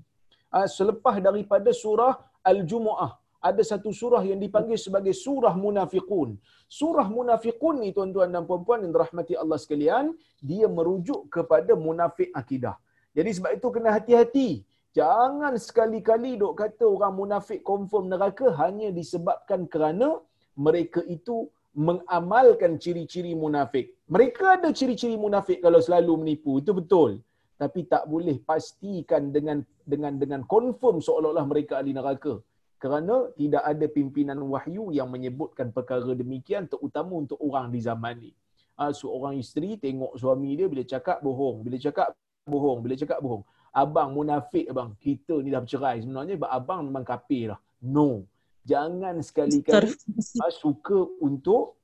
Ah, 0.51 0.68
selepas 0.77 1.15
daripada 1.27 1.72
surah 1.84 2.13
Al-Jumu'ah 2.51 3.12
ada 3.39 3.63
satu 3.63 3.89
surah 4.00 4.20
yang 4.27 4.39
dipanggil 4.44 4.75
sebagai 4.75 5.15
surah 5.15 5.56
munafiqun. 5.56 6.36
Surah 6.68 7.08
munafiqun 7.08 7.79
ni 7.84 7.89
tuan-tuan 7.96 8.29
dan 8.36 8.44
puan-puan 8.44 8.84
yang 8.84 8.91
dirahmati 8.91 9.34
Allah 9.39 9.56
sekalian, 9.56 10.12
dia 10.44 10.68
merujuk 10.68 11.32
kepada 11.32 11.74
munafik 11.88 12.29
akidah. 12.36 12.75
Jadi 13.15 13.29
sebab 13.39 13.51
itu 13.56 13.68
kena 13.72 13.96
hati-hati. 13.96 14.50
Jangan 14.91 15.53
sekali-kali 15.56 16.36
dok 16.41 16.53
kata 16.60 16.84
orang 16.84 17.13
munafik 17.15 17.62
confirm 17.63 18.10
neraka 18.12 18.51
hanya 18.60 18.89
disebabkan 18.91 19.70
kerana 19.72 20.20
mereka 20.58 21.00
itu 21.08 21.48
mengamalkan 21.72 22.75
ciri-ciri 22.82 23.38
munafik. 23.38 23.96
Mereka 24.09 24.57
ada 24.57 24.69
ciri-ciri 24.73 25.13
munafik 25.13 25.61
kalau 25.61 25.77
selalu 25.77 26.25
menipu, 26.25 26.57
itu 26.57 26.73
betul. 26.73 27.21
Tapi 27.61 27.85
tak 27.85 28.09
boleh 28.09 28.41
pastikan 28.41 29.29
dengan 29.29 29.61
dengan 29.85 30.17
dengan 30.17 30.41
confirm 30.47 31.03
seolah-olah 31.03 31.45
mereka 31.45 31.77
ahli 31.77 31.93
neraka 31.93 32.41
kerana 32.79 33.27
tidak 33.35 33.63
ada 33.67 33.85
pimpinan 33.91 34.39
wahyu 34.47 34.95
yang 34.95 35.11
menyebutkan 35.11 35.69
perkara 35.75 36.15
demikian 36.15 36.65
terutama 36.65 37.19
untuk 37.19 37.35
orang 37.43 37.67
di 37.69 37.83
zaman 37.83 38.15
ni. 38.23 38.31
Ha, 38.79 38.95
seorang 38.95 39.35
isteri 39.35 39.75
tengok 39.75 40.15
suami 40.15 40.55
dia 40.55 40.71
bila 40.71 40.87
cakap 40.87 41.19
bohong, 41.19 41.67
bila 41.67 41.75
cakap 41.75 42.15
bohong, 42.47 42.79
bila 42.79 42.95
cakap 42.95 43.19
bohong. 43.19 43.43
Abang 43.75 44.15
munafik 44.15 44.71
abang, 44.71 44.95
kita 44.95 45.43
ni 45.43 45.51
dah 45.51 45.59
bercerai 45.59 46.01
sebenarnya 46.01 46.39
abang 46.47 46.87
memang 46.87 47.03
kafir 47.03 47.53
lah. 47.53 47.59
No. 47.83 48.23
Jangan 48.63 49.19
sekali-kali 49.19 49.91
ha, 50.39 50.47
suka 50.47 51.03
untuk 51.19 51.78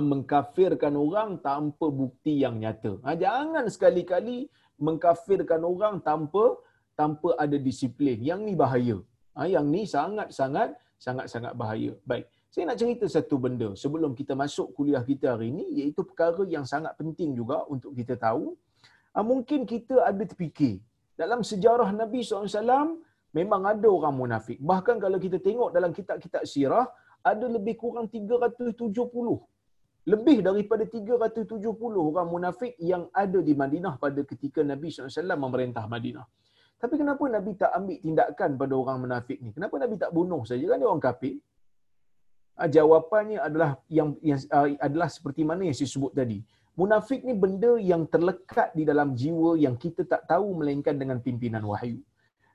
mengkafirkan 0.00 0.94
orang 0.96 1.30
tanpa 1.44 1.86
bukti 1.92 2.40
yang 2.40 2.56
nyata. 2.62 2.96
Ha, 3.04 3.12
jangan 3.24 3.68
sekali-kali 3.68 4.48
mengkafirkan 4.80 5.60
orang 5.72 6.00
tanpa 6.00 6.56
tanpa 6.96 7.36
ada 7.36 7.56
disiplin. 7.60 8.16
Yang 8.22 8.40
ni 8.48 8.54
bahaya. 8.56 8.96
Ha, 9.36 9.48
yang 9.54 9.66
ni 9.68 9.82
sangat-sangat 9.84 10.72
sangat-sangat 10.96 11.52
bahaya. 11.58 11.92
Baik. 12.08 12.24
Saya 12.52 12.68
nak 12.68 12.78
cerita 12.80 13.04
satu 13.08 13.36
benda 13.40 13.68
sebelum 13.82 14.12
kita 14.12 14.36
masuk 14.36 14.76
kuliah 14.76 15.00
kita 15.00 15.34
hari 15.34 15.48
ini 15.52 15.64
iaitu 15.80 16.04
perkara 16.04 16.44
yang 16.44 16.68
sangat 16.68 16.92
penting 17.00 17.32
juga 17.32 17.64
untuk 17.74 17.96
kita 17.96 18.14
tahu. 18.16 18.56
Mungkin 19.12 19.68
kita 19.68 20.04
ada 20.08 20.24
terfikir 20.24 20.80
dalam 21.16 21.40
sejarah 21.44 21.88
Nabi 21.92 22.24
SAW 22.24 23.00
memang 23.32 23.62
ada 23.72 23.88
orang 23.88 24.14
munafik. 24.16 24.60
Bahkan 24.60 24.96
kalau 25.00 25.18
kita 25.20 25.40
tengok 25.40 25.72
dalam 25.72 25.96
kitab-kitab 25.96 26.44
sirah 26.48 26.88
ada 27.24 27.46
lebih 27.48 27.76
kurang 27.80 28.08
370 28.08 28.92
lebih 30.02 30.42
daripada 30.42 30.82
370 30.82 31.62
orang 32.10 32.26
munafik 32.26 32.74
yang 32.82 33.06
ada 33.14 33.38
di 33.38 33.54
Madinah 33.54 33.94
pada 34.02 34.20
ketika 34.26 34.60
Nabi 34.66 34.90
SAW 34.90 35.38
memerintah 35.38 35.86
Madinah. 35.86 36.26
Tapi 36.82 36.94
kenapa 36.98 37.22
Nabi 37.30 37.54
tak 37.54 37.70
ambil 37.78 37.98
tindakan 38.02 38.50
pada 38.58 38.74
orang 38.74 38.98
munafik 39.06 39.38
ni? 39.38 39.54
Kenapa 39.54 39.78
Nabi 39.78 39.94
tak 40.02 40.10
bunuh 40.10 40.42
saja? 40.42 40.64
Kan 40.66 40.82
dia 40.82 40.88
orang 40.90 41.04
kafir. 41.06 41.38
Ah, 42.58 42.66
jawapannya 42.66 43.38
adalah 43.38 43.70
yang, 43.86 44.18
yang 44.18 44.42
uh, 44.50 44.66
adalah 44.82 45.06
seperti 45.06 45.46
mana 45.46 45.62
yang 45.70 45.76
saya 45.78 45.86
sebut 45.94 46.10
tadi. 46.10 46.42
Munafik 46.74 47.22
ni 47.22 47.34
benda 47.38 47.78
yang 47.78 48.02
terlekat 48.10 48.74
di 48.74 48.82
dalam 48.82 49.14
jiwa 49.14 49.54
yang 49.64 49.78
kita 49.78 50.02
tak 50.12 50.26
tahu 50.26 50.58
melainkan 50.58 50.98
dengan 50.98 51.22
pimpinan 51.22 51.62
wahyu. 51.70 52.02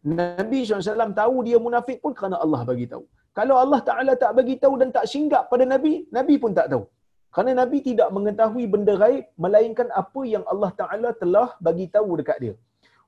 Nabi 0.04 0.68
SAW 0.68 1.16
tahu 1.16 1.36
dia 1.48 1.58
munafik 1.66 2.04
pun 2.04 2.12
kerana 2.12 2.38
Allah 2.44 2.62
bagi 2.68 2.86
tahu. 2.92 3.08
Kalau 3.38 3.56
Allah 3.64 3.80
Ta'ala 3.88 4.14
tak 4.18 4.32
bagi 4.36 4.56
tahu 4.64 4.76
dan 4.82 4.90
tak 4.90 5.06
singgap 5.06 5.46
pada 5.52 5.64
Nabi, 5.74 6.10
Nabi 6.18 6.36
pun 6.42 6.52
tak 6.58 6.68
tahu. 6.74 6.84
Kerana 7.34 7.52
Nabi 7.62 7.78
tidak 7.88 8.10
mengetahui 8.16 8.66
benda 8.74 8.94
gaib 9.02 9.26
melainkan 9.44 9.88
apa 10.02 10.22
yang 10.34 10.44
Allah 10.52 10.72
Ta'ala 10.80 11.10
telah 11.22 11.50
bagi 11.66 11.86
tahu 11.96 12.10
dekat 12.20 12.38
dia. 12.44 12.56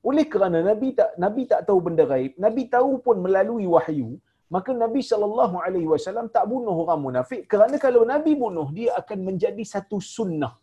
Oleh 0.08 0.24
kerana 0.32 0.58
Nabi 0.70 0.88
tak 0.98 1.10
Nabi 1.24 1.42
tak 1.52 1.60
tahu 1.68 1.78
benda 1.86 2.04
gaib, 2.12 2.32
Nabi 2.44 2.62
tahu 2.74 2.92
pun 3.04 3.16
melalui 3.24 3.66
wahyu, 3.74 4.10
maka 4.54 4.70
Nabi 4.82 5.00
sallallahu 5.10 5.56
alaihi 5.64 5.88
wasallam 5.92 6.26
tak 6.36 6.44
bunuh 6.52 6.76
orang 6.82 7.00
munafik 7.06 7.42
kerana 7.52 7.76
kalau 7.84 8.02
Nabi 8.12 8.32
bunuh 8.42 8.68
dia 8.78 8.90
akan 9.00 9.18
menjadi 9.28 9.64
satu 9.72 9.98
sunnah. 10.14 10.54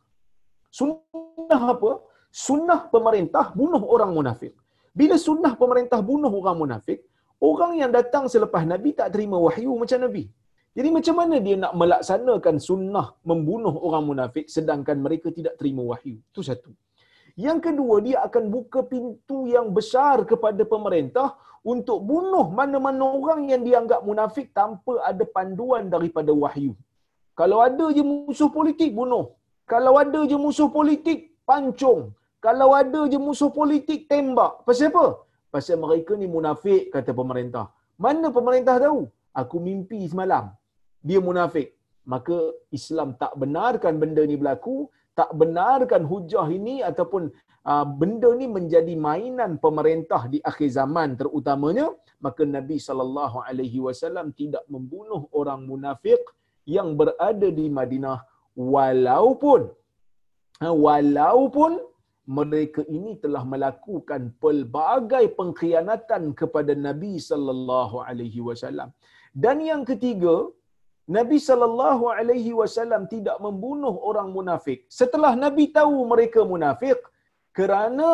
Sunnah 0.80 1.62
apa? 1.74 1.92
Sunnah 2.48 2.80
pemerintah 2.96 3.46
bunuh 3.60 3.84
orang 3.96 4.12
munafik. 4.18 4.54
Bila 5.00 5.16
sunnah 5.28 5.54
pemerintah 5.62 6.00
bunuh 6.10 6.34
orang 6.40 6.58
munafik, 6.62 7.00
orang 7.50 7.74
yang 7.82 7.92
datang 7.98 8.26
selepas 8.34 8.64
Nabi 8.74 8.92
tak 9.00 9.14
terima 9.14 9.38
wahyu 9.48 9.72
macam 9.82 10.00
Nabi. 10.06 10.24
Jadi 10.77 10.89
macam 10.98 11.15
mana 11.19 11.36
dia 11.46 11.55
nak 11.63 11.74
melaksanakan 11.81 12.55
sunnah 12.62 13.07
membunuh 13.29 13.74
orang 13.88 14.03
munafik 14.10 14.46
sedangkan 14.55 14.98
mereka 15.05 15.34
tidak 15.38 15.57
terima 15.60 15.81
wahyu? 15.91 16.22
Itu 16.29 16.46
satu. 16.50 16.69
Yang 17.46 17.60
kedua, 17.65 17.96
dia 18.05 18.17
akan 18.27 18.43
buka 18.55 18.79
pintu 18.91 19.50
yang 19.50 19.67
besar 19.77 20.22
kepada 20.29 20.62
pemerintah 20.74 21.27
untuk 21.74 21.98
bunuh 22.10 22.46
mana-mana 22.60 23.05
orang 23.17 23.41
yang 23.51 23.62
dianggap 23.67 24.01
munafik 24.10 24.53
tanpa 24.60 24.93
ada 25.10 25.25
panduan 25.36 25.89
daripada 25.96 26.29
wahyu. 26.43 26.74
Kalau 27.39 27.57
ada 27.67 27.86
je 27.98 28.01
musuh 28.01 28.50
politik, 28.57 28.93
bunuh. 29.00 29.25
Kalau 29.74 29.93
ada 30.03 30.22
je 30.29 30.38
musuh 30.46 30.69
politik, 30.77 31.19
pancung. 31.50 32.13
Kalau 32.46 32.69
ada 32.81 33.01
je 33.12 33.17
musuh 33.17 33.50
politik, 33.60 34.05
tembak. 34.12 34.62
Pasal 34.65 34.89
apa? 34.93 35.05
Pasal 35.53 35.77
mereka 35.81 36.13
ni 36.22 36.29
munafik, 36.36 36.93
kata 36.93 37.17
pemerintah. 37.17 37.65
Mana 38.05 38.29
pemerintah 38.38 38.77
tahu? 38.86 39.10
Aku 39.41 39.57
mimpi 39.62 40.01
semalam. 40.10 40.53
Dia 41.10 41.20
munafik. 41.28 41.70
Maka 42.14 42.38
Islam 42.78 43.10
tak 43.22 43.34
benarkan 43.42 43.94
benda 44.02 44.24
ni 44.30 44.36
berlaku 44.42 44.78
tak 45.20 45.32
benarkan 45.42 46.04
hujah 46.12 46.48
ini 46.58 46.76
ataupun 46.90 47.24
uh, 47.72 47.86
benda 48.00 48.30
ni 48.40 48.48
menjadi 48.58 48.94
mainan 49.08 49.52
pemerintah 49.66 50.22
di 50.34 50.40
akhir 50.50 50.70
zaman 50.80 51.18
terutamanya 51.20 51.88
maka 52.26 52.44
Nabi 52.58 52.78
sallallahu 52.88 53.38
alaihi 53.50 53.82
wasallam 53.88 54.28
tidak 54.42 54.64
membunuh 54.74 55.22
orang 55.40 55.62
munafik 55.72 56.22
yang 56.78 56.90
berada 57.00 57.50
di 57.60 57.66
Madinah 57.78 58.20
walaupun 58.74 59.62
uh, 60.66 60.76
walaupun 60.86 61.74
mereka 62.40 62.82
ini 62.98 63.12
telah 63.24 63.42
melakukan 63.52 64.22
pelbagai 64.44 65.26
pengkhianatan 65.40 66.24
kepada 66.40 66.74
Nabi 66.88 67.14
sallallahu 67.28 68.04
alaihi 68.10 68.44
wasallam. 68.48 68.90
Dan 69.44 69.58
yang 69.70 69.84
ketiga, 69.90 70.36
Nabi 71.16 71.38
sallallahu 71.50 72.06
alaihi 72.18 72.52
wasallam 72.60 73.04
tidak 73.14 73.38
membunuh 73.46 73.94
orang 74.10 74.30
munafik 74.38 74.80
setelah 75.00 75.32
Nabi 75.44 75.66
tahu 75.78 75.98
mereka 76.12 76.42
munafik 76.54 77.00
kerana 77.58 78.10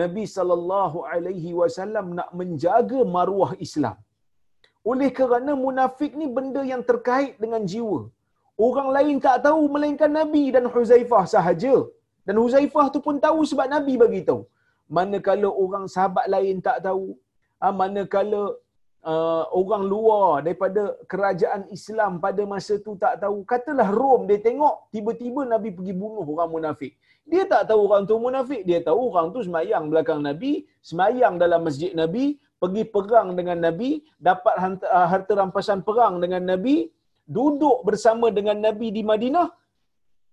Nabi 0.00 0.24
sallallahu 0.36 0.98
alaihi 1.12 1.52
wasallam 1.60 2.06
nak 2.18 2.30
menjaga 2.40 3.00
maruah 3.16 3.52
Islam. 3.66 3.96
Oleh 4.90 5.10
kerana 5.18 5.52
munafik 5.66 6.12
ni 6.20 6.26
benda 6.36 6.62
yang 6.72 6.82
terkait 6.90 7.34
dengan 7.42 7.62
jiwa. 7.72 8.00
Orang 8.66 8.88
lain 8.96 9.16
tak 9.26 9.38
tahu 9.46 9.62
melainkan 9.74 10.12
Nabi 10.20 10.42
dan 10.54 10.64
Huzaifah 10.74 11.24
sahaja. 11.34 11.76
Dan 12.26 12.36
Huzaifah 12.42 12.86
tu 12.94 13.00
pun 13.06 13.16
tahu 13.26 13.40
sebab 13.50 13.66
Nabi 13.76 13.94
bagi 14.02 14.20
tahu. 14.28 14.42
Manakala 14.96 15.48
orang 15.64 15.86
sahabat 15.94 16.26
lain 16.34 16.56
tak 16.66 16.78
tahu, 16.86 17.06
ah, 17.64 17.72
manakala 17.80 18.42
uh, 19.04 19.44
orang 19.52 19.84
luar 19.84 20.40
daripada 20.40 20.96
kerajaan 21.06 21.68
Islam 21.70 22.18
pada 22.18 22.42
masa 22.48 22.80
tu 22.80 22.96
tak 22.96 23.20
tahu, 23.22 23.44
katalah 23.44 23.88
Rom 23.92 24.24
dia 24.26 24.40
tengok 24.40 24.88
tiba-tiba 24.90 25.44
Nabi 25.44 25.70
pergi 25.76 25.94
bunuh 25.94 26.24
orang 26.24 26.50
munafik. 26.50 26.92
Dia 27.24 27.48
tak 27.48 27.72
tahu 27.72 27.88
orang 27.88 28.04
tu 28.04 28.16
munafik, 28.20 28.62
dia 28.68 28.84
tahu 28.84 29.12
orang 29.12 29.32
tu 29.32 29.40
semayang 29.40 29.88
belakang 29.88 30.20
Nabi, 30.20 30.68
semayang 30.84 31.40
dalam 31.40 31.64
masjid 31.64 31.92
Nabi, 31.96 32.36
pergi 32.60 32.84
perang 32.84 33.32
dengan 33.32 33.60
Nabi, 33.60 34.04
dapat 34.20 34.54
ah, 34.88 35.08
harta 35.08 35.32
rampasan 35.32 35.80
perang 35.84 36.20
dengan 36.20 36.44
Nabi, 36.44 36.88
duduk 37.24 37.80
bersama 37.88 38.28
dengan 38.28 38.60
Nabi 38.60 38.92
di 38.92 39.00
Madinah, 39.00 39.48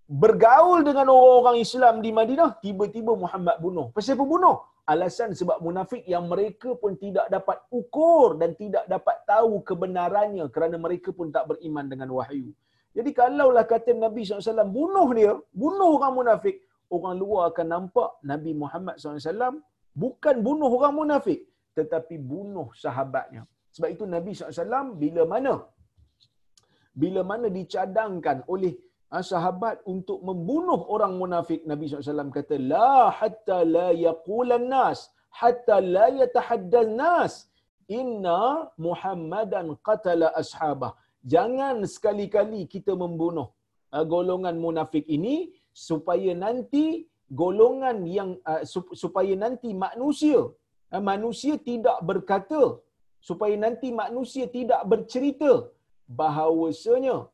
bergaul 0.04 0.84
dengan 0.84 1.08
orang-orang 1.08 1.64
Islam 1.64 2.04
di 2.04 2.12
Madinah, 2.12 2.60
tiba-tiba 2.60 3.16
Muhammad 3.16 3.56
bunuh. 3.56 3.88
Pasal 3.96 4.20
apa 4.20 4.24
bunuh? 4.28 4.56
Alasan 4.82 5.30
sebab 5.30 5.62
munafik 5.62 6.02
yang 6.10 6.26
mereka 6.26 6.74
pun 6.74 6.98
tidak 6.98 7.30
dapat 7.30 7.58
ukur 7.70 8.34
dan 8.34 8.58
tidak 8.58 8.82
dapat 8.90 9.16
tahu 9.30 9.62
kebenarannya 9.62 10.44
kerana 10.50 10.74
mereka 10.74 11.14
pun 11.14 11.30
tak 11.30 11.46
beriman 11.54 11.86
dengan 11.86 12.10
wahyu. 12.10 12.50
Jadi 12.90 13.10
kalaulah 13.14 13.62
kata 13.62 13.94
Nabi 13.94 14.26
SAW 14.26 14.66
bunuh 14.78 15.08
dia, 15.14 15.32
bunuh 15.54 15.96
orang 15.96 16.14
munafik, 16.18 16.56
orang 16.90 17.14
luar 17.14 17.54
akan 17.54 17.66
nampak 17.74 18.10
Nabi 18.26 18.52
Muhammad 18.62 18.98
SAW 18.98 19.62
bukan 19.94 20.36
bunuh 20.46 20.70
orang 20.78 20.94
munafik, 21.00 21.46
tetapi 21.78 22.18
bunuh 22.32 22.68
sahabatnya. 22.74 23.46
Sebab 23.72 23.88
itu 23.94 24.04
Nabi 24.04 24.36
SAW 24.36 24.98
bila 25.02 25.22
mana? 25.24 25.54
Bila 26.92 27.20
mana 27.24 27.48
dicadangkan 27.48 28.44
oleh 28.52 28.76
sahabat 29.20 29.84
untuk 29.92 30.24
membunuh 30.24 30.80
orang 30.88 31.20
munafik 31.20 31.60
Nabi 31.68 31.84
SAW 31.84 32.32
kata 32.32 32.56
la 32.56 33.12
hatta 33.12 33.58
la 33.76 33.88
yaqulan 33.92 34.64
nas 34.72 35.12
hatta 35.40 35.76
la 35.94 36.06
yatahaddan 36.20 36.96
nas 36.96 37.52
inna 37.98 38.72
muhammadan 38.86 39.76
qatala 39.84 40.32
ashabah. 40.42 40.96
Jangan 41.32 41.84
sekali-kali 41.94 42.64
kita 42.74 42.96
membunuh 42.96 43.52
ah, 43.92 44.04
golongan 44.14 44.56
munafik 44.56 45.04
ini 45.16 45.52
supaya 45.88 46.32
nanti 46.44 47.04
golongan 47.28 48.08
yang 48.08 48.40
ah, 48.48 48.64
supaya 49.04 49.36
nanti 49.44 49.76
manusia 49.76 50.40
manusia 50.92 51.54
tidak 51.68 51.98
berkata 52.08 52.80
supaya 53.28 53.54
nanti 53.64 53.88
manusia 53.92 54.44
tidak 54.56 54.80
bercerita 54.92 55.52
bahawasanya 56.20 57.16
Ha, 57.24 57.31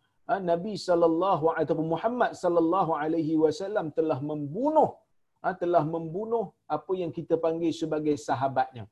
Nabi 0.50 0.74
sallallahu 0.86 1.56
ataupun 1.60 1.86
Muhammad 1.94 2.32
sallallahu 2.40 2.92
alaihi 3.02 3.34
wasallam 3.42 3.86
telah 3.98 4.18
membunuh 4.30 4.90
ha, 5.42 5.54
telah 5.62 5.82
membunuh 5.94 6.44
apa 6.76 6.92
yang 7.02 7.10
kita 7.18 7.34
panggil 7.44 7.72
sebagai 7.80 8.14
sahabatnya. 8.26 8.84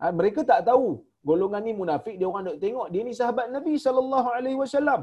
Ha, 0.00 0.12
mereka 0.18 0.40
tak 0.50 0.60
tahu 0.68 1.00
golongan 1.28 1.62
ni 1.66 1.72
munafik 1.80 2.16
dia 2.20 2.28
orang 2.30 2.44
nak 2.48 2.58
tengok 2.64 2.88
dia 2.92 3.02
ni 3.08 3.14
sahabat 3.20 3.48
Nabi 3.56 3.74
sallallahu 3.84 4.28
alaihi 4.36 4.58
wasallam. 4.62 5.02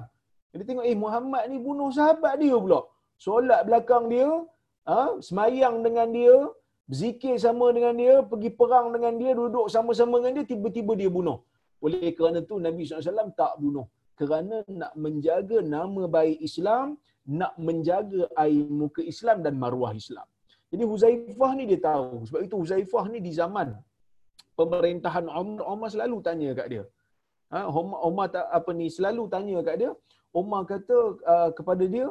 Dia 0.53 0.65
tengok 0.69 0.85
eh 0.91 0.97
Muhammad 1.05 1.43
ni 1.51 1.57
bunuh 1.67 1.89
sahabat 1.97 2.33
dia 2.43 2.57
pula. 2.65 2.81
Solat 3.25 3.61
belakang 3.67 4.05
dia, 4.13 4.29
semayang 5.27 5.75
dengan 5.85 6.07
dia, 6.17 6.35
berzikir 6.89 7.35
sama 7.45 7.65
dengan 7.75 7.93
dia, 8.01 8.13
pergi 8.31 8.49
perang 8.59 8.87
dengan 8.95 9.13
dia, 9.21 9.31
duduk 9.39 9.67
sama-sama 9.73 10.15
dengan 10.19 10.33
dia, 10.39 10.45
tiba-tiba 10.51 10.93
dia 11.01 11.09
bunuh. 11.17 11.37
Oleh 11.85 12.09
kerana 12.17 12.39
tu 12.49 12.55
Nabi 12.67 12.83
SAW 12.87 13.33
tak 13.41 13.53
bunuh 13.63 13.85
kerana 14.19 14.57
nak 14.81 14.93
menjaga 15.03 15.57
nama 15.75 16.03
baik 16.17 16.39
Islam, 16.49 16.87
nak 17.39 17.53
menjaga 17.67 18.21
air 18.43 18.65
muka 18.81 19.01
Islam 19.13 19.37
dan 19.45 19.53
maruah 19.63 19.93
Islam. 20.01 20.27
Jadi 20.71 20.83
Huzaifah 20.91 21.51
ni 21.57 21.63
dia 21.71 21.79
tahu. 21.89 22.27
Sebab 22.27 22.41
itu 22.47 22.55
Huzaifah 22.61 23.05
ni 23.13 23.19
di 23.27 23.31
zaman 23.41 23.69
pemerintahan 24.59 25.25
Umar, 25.41 25.65
Umar 25.73 25.89
selalu 25.95 26.17
tanya 26.27 26.49
kat 26.59 26.67
dia. 26.73 26.83
Ha, 27.53 27.59
Umar, 27.81 27.99
Umar 28.09 28.27
tak, 28.35 28.45
apa 28.57 28.71
ni 28.79 28.87
selalu 28.97 29.23
tanya 29.33 29.57
kat 29.67 29.75
dia. 29.81 29.91
Umar 30.39 30.61
kata 30.71 30.97
uh, 31.33 31.49
kepada 31.57 31.83
dia, 31.95 32.07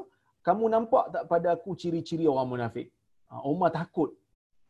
kamu 0.46 0.64
nampak 0.74 1.04
tak 1.14 1.24
pada 1.32 1.48
aku 1.56 1.70
ciri-ciri 1.80 2.26
orang 2.32 2.48
munafik? 2.52 2.88
Ha, 3.30 3.44
Umar 3.52 3.70
takut. 3.78 4.10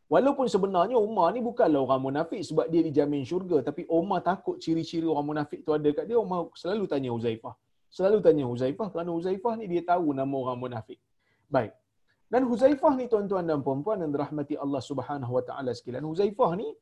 Walaupun 0.09 0.49
sebenarnya 0.49 0.97
Umar 0.97 1.29
ni 1.37 1.41
bukanlah 1.45 1.85
orang 1.85 2.01
munafik 2.01 2.41
sebab 2.41 2.65
dia 2.73 2.81
dijamin 2.81 3.21
syurga. 3.21 3.61
Tapi 3.61 3.85
Umar 3.85 4.25
takut 4.25 4.57
ciri-ciri 4.57 5.05
orang 5.05 5.27
munafik 5.31 5.61
tu 5.61 5.69
ada 5.77 5.89
kat 5.93 6.09
dia. 6.09 6.17
Umar 6.17 6.49
selalu 6.57 6.89
tanya 6.89 7.13
Huzaifah. 7.13 7.53
Selalu 7.93 8.17
tanya 8.25 8.45
Huzaifah 8.49 8.87
kerana 8.89 9.13
Huzaifah 9.13 9.53
ni 9.61 9.65
dia 9.69 9.85
tahu 9.85 10.09
nama 10.17 10.33
orang 10.33 10.57
munafik. 10.57 10.97
Baik. 11.45 11.77
Dan 12.25 12.49
Huzaifah 12.49 12.93
ni 12.97 13.05
tuan-tuan 13.05 13.45
dan 13.45 13.61
puan-puan 13.61 14.01
yang 14.01 14.09
dirahmati 14.09 14.57
Allah 14.57 14.81
Subhanahu 14.81 15.29
Wa 15.37 15.43
Taala 15.45 15.77
sekalian. 15.77 16.05
Huzaifah 16.05 16.51
ni 16.57 16.73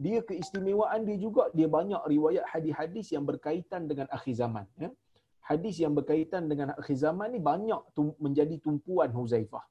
dia 0.00 0.24
keistimewaan 0.24 1.04
dia 1.04 1.20
juga 1.20 1.52
dia 1.52 1.68
banyak 1.68 2.00
riwayat 2.08 2.48
hadis-hadis 2.48 3.12
yang 3.12 3.28
berkaitan 3.28 3.92
dengan 3.92 4.08
akhir 4.08 4.40
zaman. 4.40 4.64
Ya. 4.80 4.88
Hadis 5.44 5.76
yang 5.84 5.92
berkaitan 5.92 6.48
dengan 6.48 6.72
akhir 6.80 6.96
zaman 6.96 7.28
ni 7.36 7.40
banyak 7.44 7.80
menjadi 8.16 8.56
tumpuan 8.64 9.12
Huzaifah. 9.12 9.64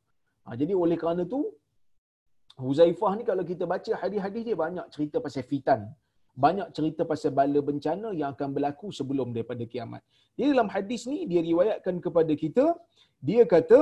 Ha, 0.46 0.54
jadi 0.54 0.78
oleh 0.78 0.98
kerana 1.02 1.26
tu 1.26 1.50
Huzaifah 2.66 3.12
ni 3.18 3.24
kalau 3.30 3.44
kita 3.52 3.64
baca 3.74 3.92
hadis-hadis 4.02 4.44
dia 4.48 4.58
banyak 4.66 4.86
cerita 4.94 5.18
pasal 5.26 5.44
fitan. 5.52 5.82
Banyak 6.46 6.68
cerita 6.76 7.02
pasal 7.12 7.32
bala 7.40 7.60
bencana 7.70 8.10
yang 8.20 8.30
akan 8.34 8.50
berlaku 8.56 8.88
sebelum 9.00 9.28
daripada 9.36 9.64
kiamat. 9.72 10.02
Jadi 10.38 10.48
dalam 10.56 10.70
hadis 10.76 11.02
ni 11.12 11.20
dia 11.32 11.42
riwayatkan 11.50 11.96
kepada 12.06 12.34
kita, 12.44 12.66
dia 13.30 13.44
kata 13.54 13.80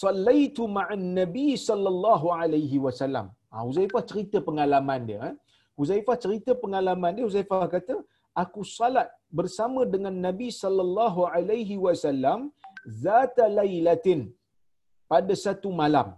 sallaitu 0.00 0.64
ma'an 0.78 1.02
nabi 1.20 1.48
sallallahu 1.68 2.26
alaihi 2.40 2.78
wasallam. 2.86 3.28
Ha, 3.52 3.64
Huzaifah 3.68 4.02
cerita 4.10 4.38
pengalaman 4.48 5.00
dia. 5.08 5.20
Eh. 5.30 5.34
Huzaifah 5.80 6.16
cerita 6.24 6.52
pengalaman 6.62 7.12
dia. 7.16 7.24
Huzaifah 7.28 7.62
kata, 7.76 7.96
aku 8.42 8.60
salat 8.76 9.08
bersama 9.38 9.80
dengan 9.94 10.14
Nabi 10.26 10.48
sallallahu 10.62 11.20
alaihi 11.36 11.76
wasallam 11.86 12.40
zata 13.04 13.44
lailatin 13.58 14.20
pada 15.12 15.34
satu 15.44 15.68
malam. 15.82 16.08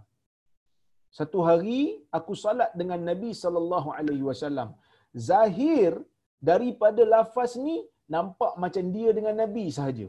Satu 1.17 1.39
hari 1.47 1.81
aku 2.17 2.33
salat 2.43 2.71
dengan 2.79 2.99
Nabi 3.09 3.31
sallallahu 3.41 3.89
alaihi 3.97 4.25
wasallam. 4.29 4.69
Zahir 5.29 5.91
daripada 6.49 7.01
lafaz 7.13 7.51
ni 7.67 7.75
nampak 8.15 8.53
macam 8.63 8.85
dia 8.95 9.09
dengan 9.17 9.35
Nabi 9.43 9.65
sahaja. 9.77 10.07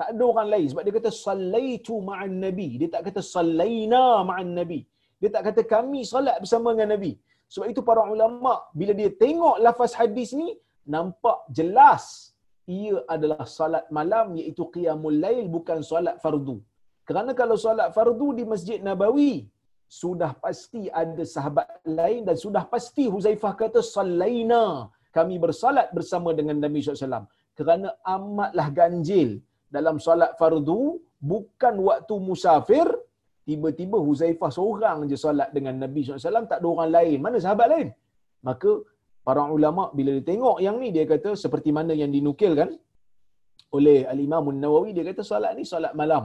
Tak 0.00 0.08
ada 0.12 0.24
orang 0.32 0.48
lain 0.52 0.66
sebab 0.70 0.82
dia 0.86 0.94
kata 0.98 1.10
sallaitu 1.26 1.94
ma'an 2.08 2.32
nabi. 2.46 2.68
Dia 2.80 2.88
tak 2.94 3.02
kata 3.06 3.20
sallaina 3.34 4.04
ma'an 4.30 4.50
nabi. 4.58 4.80
Dia 5.20 5.30
tak 5.34 5.42
kata 5.48 5.62
kami 5.74 6.00
salat 6.12 6.36
bersama 6.42 6.68
dengan 6.74 6.90
Nabi. 6.94 7.12
Sebab 7.52 7.66
itu 7.72 7.80
para 7.88 8.02
ulama 8.14 8.54
bila 8.78 8.92
dia 9.00 9.10
tengok 9.22 9.56
lafaz 9.64 9.92
hadis 10.00 10.30
ni 10.40 10.48
nampak 10.94 11.38
jelas 11.58 12.34
ia 12.66 12.98
adalah 13.14 13.46
salat 13.58 13.84
malam 13.98 14.34
iaitu 14.40 14.66
qiyamul 14.74 15.18
lail 15.24 15.46
bukan 15.56 15.78
solat 15.90 16.18
fardu. 16.24 16.56
Kerana 17.06 17.30
kalau 17.40 17.54
solat 17.66 17.94
fardu 17.94 18.28
di 18.38 18.44
Masjid 18.52 18.78
Nabawi 18.88 19.32
sudah 20.00 20.30
pasti 20.44 20.82
ada 21.02 21.24
sahabat 21.34 21.66
lain 21.98 22.20
dan 22.28 22.36
sudah 22.44 22.64
pasti 22.72 23.04
Huzaifah 23.14 23.52
kata 23.62 23.80
sallaina. 23.94 24.64
Kami 25.16 25.34
bersalat 25.44 25.88
bersama 25.96 26.30
dengan 26.38 26.56
Nabi 26.64 26.80
SAW 26.80 27.28
kerana 27.58 27.88
amatlah 28.14 28.68
ganjil 28.78 29.30
dalam 29.76 29.96
solat 30.06 30.30
fardu 30.40 30.82
bukan 31.32 31.74
waktu 31.88 32.14
musafir 32.28 32.86
tiba-tiba 33.48 33.98
Huzaifah 34.08 34.50
seorang 34.58 34.98
je 35.10 35.18
solat 35.24 35.52
dengan 35.56 35.76
Nabi 35.84 36.00
SAW 36.08 36.48
tak 36.52 36.58
ada 36.60 36.66
orang 36.74 36.90
lain. 36.96 37.18
Mana 37.24 37.36
sahabat 37.44 37.68
lain? 37.74 37.88
Maka 38.48 38.72
para 39.26 39.44
ulama 39.58 39.92
bila 39.98 40.10
dia 40.16 40.24
tengok 40.32 40.56
yang 40.66 40.76
ni 40.82 40.88
dia 40.96 41.04
kata 41.12 41.32
seperti 41.44 41.70
mana 41.78 41.92
yang 42.02 42.10
dinukilkan 42.16 42.70
oleh 43.76 43.98
al-Imam 44.12 44.48
Nawawi 44.62 44.90
dia 44.96 45.04
kata 45.10 45.22
solat 45.32 45.52
ni 45.58 45.64
solat 45.72 45.92
malam 46.00 46.24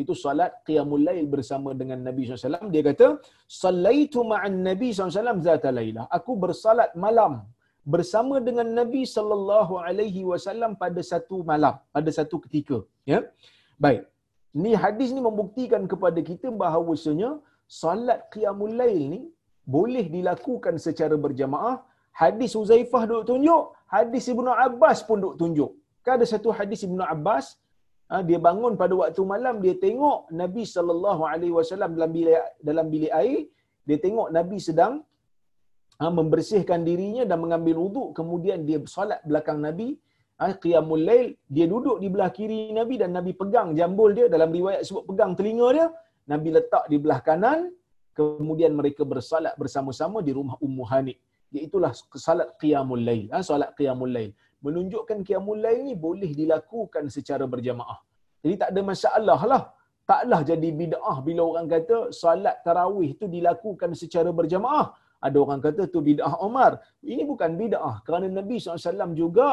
Itu 0.00 0.12
salat 0.24 0.52
qiyamul 0.66 1.04
lail 1.08 1.26
bersama 1.34 1.70
dengan 1.80 1.98
Nabi 2.08 2.22
SAW. 2.24 2.72
Dia 2.74 2.82
kata, 2.88 3.08
Salaitu 3.64 4.20
ma'an 4.32 4.54
Nabi 4.68 4.88
SAW 4.96 5.40
zata 5.48 5.70
laylah. 5.78 6.04
Aku 6.18 6.32
bersalat 6.44 6.92
malam 7.04 7.44
bersama 7.92 8.38
dengan 8.48 8.68
Nabi 8.80 9.02
sallallahu 9.16 9.74
alaihi 9.86 10.22
wasallam 10.30 10.72
pada 10.82 11.00
satu 11.12 11.36
malam, 11.50 11.74
pada 11.96 12.10
satu 12.18 12.38
ketika, 12.44 12.78
ya. 13.12 13.20
Baik. 13.84 14.02
Ni 14.62 14.72
hadis 14.82 15.10
ni 15.16 15.20
membuktikan 15.28 15.82
kepada 15.92 16.20
kita 16.30 16.48
bahawasanya 16.62 17.30
salat 17.80 18.20
qiyamul 18.34 18.74
lail 18.80 19.02
ni 19.12 19.20
boleh 19.74 20.04
dilakukan 20.14 20.76
secara 20.86 21.16
berjamaah. 21.24 21.76
Hadis 22.22 22.52
Uzaifah 22.62 23.02
duk 23.10 23.24
tunjuk, 23.30 23.64
hadis 23.94 24.24
Ibnu 24.32 24.50
Abbas 24.66 25.00
pun 25.08 25.18
duk 25.24 25.34
tunjuk. 25.40 25.70
Kan 26.04 26.20
ada 26.20 26.26
satu 26.28 26.48
hadis 26.58 26.80
Ibnu 26.86 27.00
Abbas, 27.14 27.56
ha, 28.12 28.20
dia 28.28 28.38
bangun 28.46 28.72
pada 28.82 28.94
waktu 29.00 29.22
malam 29.32 29.54
dia 29.64 29.74
tengok 29.84 30.18
Nabi 30.40 30.62
sallallahu 30.74 31.22
alaihi 31.32 31.54
wasallam 31.58 31.90
dalam 31.96 32.10
bilik 32.16 32.44
dalam 32.68 32.86
bilik 32.92 33.12
air, 33.22 33.40
dia 33.88 33.98
tengok 34.04 34.28
Nabi 34.36 34.58
sedang 34.68 34.94
ha, 36.00 36.12
membersihkan 36.18 36.80
dirinya 36.88 37.24
dan 37.30 37.38
mengambil 37.44 37.76
wuduk. 37.84 38.08
Kemudian 38.18 38.58
dia 38.68 38.78
solat 38.96 39.20
belakang 39.30 39.60
Nabi. 39.68 39.90
Ha, 40.40 40.46
qiyamul 40.62 41.02
lail 41.08 41.26
dia 41.54 41.66
duduk 41.72 41.96
di 42.02 42.08
belah 42.12 42.30
kiri 42.36 42.60
Nabi 42.78 42.94
dan 43.02 43.10
Nabi 43.18 43.32
pegang 43.40 43.68
jambul 43.78 44.10
dia. 44.18 44.26
Dalam 44.34 44.50
riwayat 44.58 44.82
sebut 44.88 45.04
pegang 45.10 45.32
telinga 45.38 45.68
dia. 45.76 45.86
Nabi 46.32 46.48
letak 46.56 46.84
di 46.92 46.96
belah 47.02 47.20
kanan. 47.28 47.60
Kemudian 48.18 48.72
mereka 48.78 49.02
bersalat 49.12 49.54
bersama-sama 49.60 50.18
di 50.26 50.32
rumah 50.38 50.56
Ummu 50.66 50.84
Hani. 50.90 51.14
Iaitulah 51.52 51.92
salat 52.26 52.48
qiyamul 52.60 53.04
lail. 53.08 53.26
Ha, 53.32 53.40
solat 53.50 53.70
qiyamul 53.78 54.12
lail 54.16 54.32
menunjukkan 54.66 55.18
qiyamul 55.28 55.60
lail 55.64 55.80
ni 55.88 55.94
boleh 56.06 56.30
dilakukan 56.40 57.06
secara 57.16 57.46
berjamaah 57.54 57.98
jadi 58.42 58.54
tak 58.62 58.68
ada 58.72 58.82
masalah 58.92 59.40
lah 59.52 59.62
taklah 60.10 60.40
jadi 60.50 60.68
bid'ah 60.80 61.16
bila 61.26 61.42
orang 61.50 61.66
kata 61.74 61.98
solat 62.22 62.56
tarawih 62.66 63.08
itu 63.14 63.26
dilakukan 63.36 63.90
secara 64.02 64.30
berjamaah 64.40 64.86
ada 65.26 65.38
orang 65.44 65.60
kata 65.66 65.82
tu 65.94 66.02
bid'ah 66.08 66.34
Umar. 66.46 66.72
Ini 67.12 67.22
bukan 67.30 67.50
bid'ah 67.60 67.94
kerana 68.06 68.26
Nabi 68.38 68.58
SAW 68.58 69.14
juga 69.22 69.48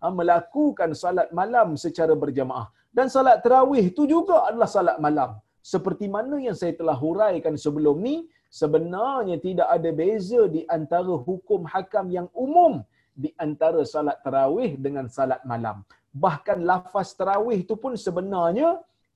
ha, 0.00 0.06
melakukan 0.18 0.90
salat 1.02 1.28
malam 1.40 1.74
secara 1.84 2.14
berjamaah. 2.22 2.66
Dan 2.96 3.06
salat 3.14 3.42
terawih 3.44 3.84
itu 3.90 4.06
juga 4.14 4.36
adalah 4.48 4.70
salat 4.76 4.96
malam. 5.06 5.30
Seperti 5.72 6.06
mana 6.16 6.36
yang 6.46 6.56
saya 6.60 6.72
telah 6.80 6.96
huraikan 7.04 7.54
sebelum 7.64 7.96
ni, 8.06 8.16
sebenarnya 8.60 9.36
tidak 9.46 9.68
ada 9.76 9.90
beza 10.00 10.42
di 10.54 10.62
antara 10.76 11.14
hukum 11.28 11.66
hakam 11.72 12.06
yang 12.16 12.28
umum 12.44 12.80
di 13.22 13.30
antara 13.44 13.82
salat 13.92 14.18
terawih 14.24 14.70
dengan 14.84 15.06
salat 15.16 15.40
malam. 15.52 15.84
Bahkan 16.24 16.58
lafaz 16.70 17.12
terawih 17.20 17.58
itu 17.64 17.74
pun 17.82 17.92
sebenarnya 18.06 18.68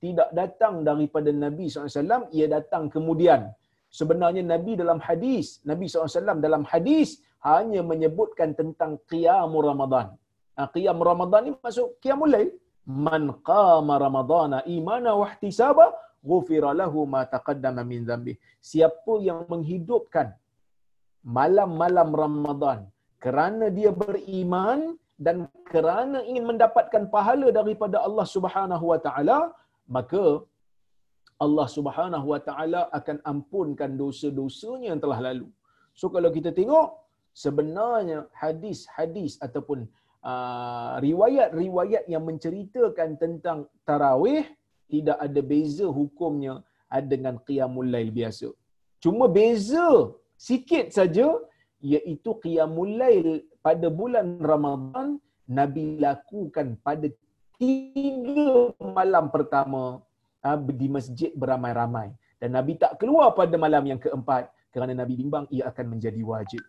tidak 0.03 0.29
datang 0.39 0.85
daripada 0.87 1.29
Nabi 1.33 1.65
SAW, 1.65 2.29
ia 2.37 2.45
datang 2.45 2.83
kemudian 2.95 3.49
sebenarnya 3.99 4.43
Nabi 4.53 4.71
dalam 4.81 4.99
hadis, 5.07 5.59
Nabi 5.69 5.89
SAW 5.89 6.43
dalam 6.47 6.63
hadis 6.71 7.09
hanya 7.41 7.81
menyebutkan 7.91 8.53
tentang 8.59 9.01
qiyam 9.09 9.51
Ramadan. 9.69 10.13
Ha, 10.55 10.69
qiyam 10.75 10.99
Ramadan 11.09 11.41
ni 11.49 11.51
masuk 11.65 11.97
qiyamul 12.03 12.31
lail. 12.35 12.49
Man 12.85 13.23
qama 13.41 13.97
Ramadana 13.97 14.61
imana 14.69 15.17
wa 15.17 15.25
ihtisaba 15.33 15.89
ghufira 16.21 16.69
lahu 16.81 17.09
ma 17.13 17.21
taqaddama 17.25 17.81
min 17.81 18.05
dhanbi. 18.05 18.33
Siapa 18.61 19.13
yang 19.27 19.49
menghidupkan 19.49 20.27
malam-malam 21.25 22.09
Ramadan 22.13 22.79
kerana 23.25 23.65
dia 23.77 23.91
beriman 24.03 24.79
dan 25.25 25.37
kerana 25.73 26.17
ingin 26.29 26.45
mendapatkan 26.51 27.03
pahala 27.15 27.47
daripada 27.59 27.97
Allah 28.07 28.27
Subhanahu 28.35 28.85
wa 28.91 28.99
taala, 29.05 29.39
maka 29.97 30.25
Allah 31.43 31.67
Subhanahu 31.77 32.27
Wa 32.33 32.39
Taala 32.47 32.81
akan 32.97 33.17
ampunkan 33.31 33.91
dosa-dosanya 34.01 34.87
yang 34.91 35.01
telah 35.03 35.19
lalu. 35.27 35.47
So 35.99 36.07
kalau 36.15 36.29
kita 36.37 36.51
tengok 36.59 36.95
sebenarnya 37.43 38.19
hadis-hadis 38.41 39.35
ataupun 39.45 39.79
uh, 40.23 40.95
riwayat-riwayat 41.07 42.07
yang 42.13 42.23
menceritakan 42.29 43.19
tentang 43.23 43.67
tarawih 43.87 44.47
tidak 44.87 45.17
ada 45.25 45.41
beza 45.51 45.87
hukumnya 45.99 46.63
dengan 47.11 47.35
qiyamul 47.47 47.89
lail 47.95 48.11
biasa. 48.19 48.47
Cuma 49.03 49.27
beza 49.27 50.15
sikit 50.39 50.95
saja 50.97 51.27
iaitu 51.93 52.31
qiyamul 52.43 52.91
lail 53.01 53.29
pada 53.65 53.87
bulan 53.99 54.27
Ramadan 54.51 55.07
Nabi 55.59 55.85
lakukan 56.05 56.67
pada 56.85 57.07
tiga 57.61 58.73
malam 58.97 59.25
pertama 59.35 60.01
di 60.79 60.87
masjid 60.95 61.31
beramai-ramai 61.41 62.09
dan 62.41 62.49
Nabi 62.57 62.73
tak 62.81 62.93
keluar 63.01 63.27
pada 63.39 63.55
malam 63.65 63.83
yang 63.91 63.99
keempat 64.05 64.43
kerana 64.73 64.93
Nabi 65.01 65.13
bimbang 65.21 65.45
ia 65.55 65.71
akan 65.71 65.85
menjadi 65.95 66.21
wajib. 66.31 66.61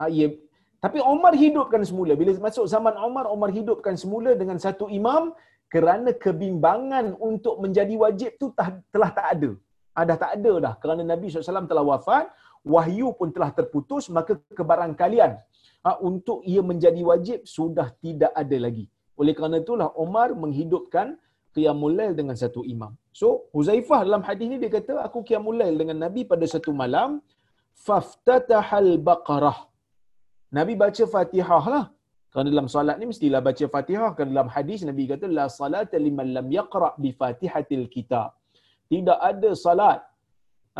Ha, 0.00 0.08
ia, 0.08 0.32
tapi 0.80 0.98
Umar 1.04 1.36
hidupkan 1.36 1.84
semula. 1.84 2.16
Bila 2.16 2.32
masuk 2.40 2.64
zaman 2.64 2.96
Umar, 3.08 3.28
Umar 3.28 3.52
hidupkan 3.52 3.94
semula 4.00 4.32
dengan 4.32 4.56
satu 4.56 4.88
imam 4.88 5.36
kerana 5.68 6.10
kebimbangan 6.24 7.20
untuk 7.20 7.60
menjadi 7.60 7.94
wajib 8.00 8.30
tu 8.40 8.46
telah 8.90 9.10
tak 9.12 9.28
ada. 9.36 9.50
Ha, 9.92 10.08
dah 10.08 10.16
tak 10.16 10.32
ada 10.40 10.52
dah. 10.64 10.74
Kerana 10.80 11.02
Nabi 11.04 11.28
SAW 11.28 11.68
telah 11.68 11.84
wafat, 11.84 12.32
wahyu 12.64 13.12
pun 13.18 13.28
telah 13.32 13.50
terputus, 13.52 14.12
maka 14.12 14.36
kebarangkalian 14.58 15.40
ha, 15.84 15.90
untuk 16.00 16.44
ia 16.44 16.60
menjadi 16.60 17.00
wajib 17.10 17.38
sudah 17.56 17.88
tidak 18.04 18.32
ada 18.36 18.56
lagi. 18.66 18.84
Oleh 19.20 19.32
kerana 19.36 19.60
itulah 19.60 19.88
Umar 19.96 20.32
menghidupkan 20.32 21.16
qiyamul 21.56 21.94
lail 21.98 22.12
dengan 22.16 22.36
satu 22.42 22.62
imam. 22.64 22.92
So, 23.12 23.50
Huzaifah 23.56 24.00
dalam 24.06 24.22
hadis 24.28 24.46
ni 24.48 24.56
dia 24.62 24.70
kata, 24.72 25.02
aku 25.06 25.20
qiyamul 25.28 25.58
lail 25.60 25.76
dengan 25.76 25.98
Nabi 26.04 26.22
pada 26.32 26.46
satu 26.46 26.70
malam, 26.72 27.20
faftatahal 27.86 28.96
baqarah. 29.08 29.58
Nabi 30.58 30.74
baca 30.74 31.04
Fatihah 31.14 31.64
lah. 31.74 31.84
Kerana 32.30 32.48
dalam 32.54 32.68
solat 32.70 32.96
ni 33.02 33.06
mestilah 33.10 33.42
baca 33.42 33.64
Fatihah. 33.74 34.10
Kerana 34.14 34.30
dalam 34.34 34.50
hadis 34.54 34.86
Nabi 34.86 35.10
kata, 35.10 35.26
la 35.26 35.46
salata 35.50 35.98
liman 35.98 36.30
lam 36.36 36.46
yaqra' 36.58 36.94
bi 37.02 37.10
Fatihatil 37.20 37.86
kitab. 37.94 38.30
Tidak 38.90 39.18
ada 39.30 39.50
salat 39.54 39.98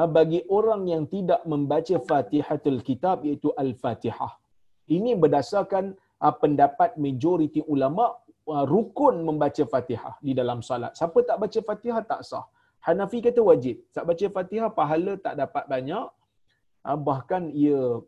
bagi 0.07 0.45
orang 0.49 0.87
yang 0.87 1.05
tidak 1.11 1.43
membaca 1.45 1.97
Fatihatul 1.99 2.81
kitab 2.87 3.27
iaitu 3.27 3.51
Al-Fatihah. 3.57 4.39
Ini 4.87 5.19
berdasarkan 5.19 5.97
ah, 6.23 6.35
pendapat 6.35 6.95
majoriti 6.97 7.61
ulama 7.67 8.21
Uh, 8.51 8.67
rukun 8.67 9.23
membaca 9.23 9.63
Fatihah 9.73 10.19
di 10.27 10.33
dalam 10.35 10.59
salat. 10.59 10.91
Siapa 10.99 11.23
tak 11.29 11.39
baca 11.39 11.59
Fatihah 11.63 12.03
tak 12.03 12.21
sah. 12.27 12.43
Hanafi 12.83 13.23
kata 13.23 13.39
wajib. 13.47 13.79
Tak 13.95 14.03
baca 14.09 14.27
Fatihah 14.27 14.71
pahala 14.73 15.15
tak 15.21 15.39
dapat 15.39 15.65
banyak. 15.71 16.07
Bahkan 16.83 17.55
ia 17.55 18.03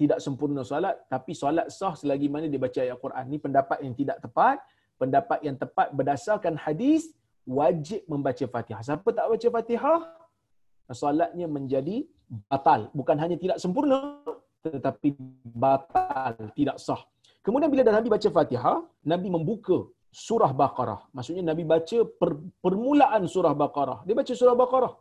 tidak 0.00 0.24
sempurna 0.24 0.64
solat 0.64 1.04
tapi 1.12 1.36
solat 1.36 1.68
sah 1.68 1.92
selagi 1.92 2.32
mana 2.32 2.48
dia 2.48 2.56
baca 2.56 2.80
ayat 2.80 2.96
Quran. 2.96 3.24
Ini 3.28 3.38
pendapat 3.44 3.78
yang 3.84 3.94
tidak 3.98 4.18
tepat. 4.24 4.56
Pendapat 4.96 5.38
yang 5.44 5.56
tepat 5.58 5.90
berdasarkan 5.90 6.54
hadis 6.56 7.12
wajib 7.44 8.06
membaca 8.08 8.44
Fatihah. 8.48 8.80
Siapa 8.80 9.08
tak 9.12 9.26
baca 9.26 9.48
Fatihah 9.58 10.00
solatnya 10.90 11.46
menjadi 11.46 12.02
batal. 12.50 12.90
Bukan 12.98 13.16
hanya 13.22 13.36
tidak 13.38 13.58
sempurna 13.62 14.18
tetapi 14.62 15.08
batal, 15.42 16.34
tidak 16.58 16.76
sah. 16.78 17.02
Kemudian 17.42 17.70
bila 17.74 17.82
Nabi 17.90 18.08
baca 18.14 18.28
Fatihah, 18.30 18.78
Nabi 19.12 19.28
membuka 19.34 19.78
surah 20.26 20.52
Baqarah. 20.60 21.00
Maksudnya 21.16 21.42
Nabi 21.50 21.62
baca 21.66 21.98
per, 22.20 22.30
permulaan 22.64 23.22
surah 23.34 23.54
Baqarah. 23.62 23.98
Dia 24.06 24.14
baca 24.20 24.32
surah 24.40 24.54
Baqarah. 24.62 24.92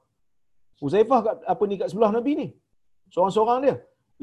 Uzaifah 0.81 1.19
kat, 1.25 1.37
apa 1.53 1.63
ni 1.69 1.75
kat 1.77 1.87
sebelah 1.93 2.11
Nabi 2.17 2.31
ni? 2.41 2.47
Seorang-seorang 3.13 3.57
dia. 3.65 3.75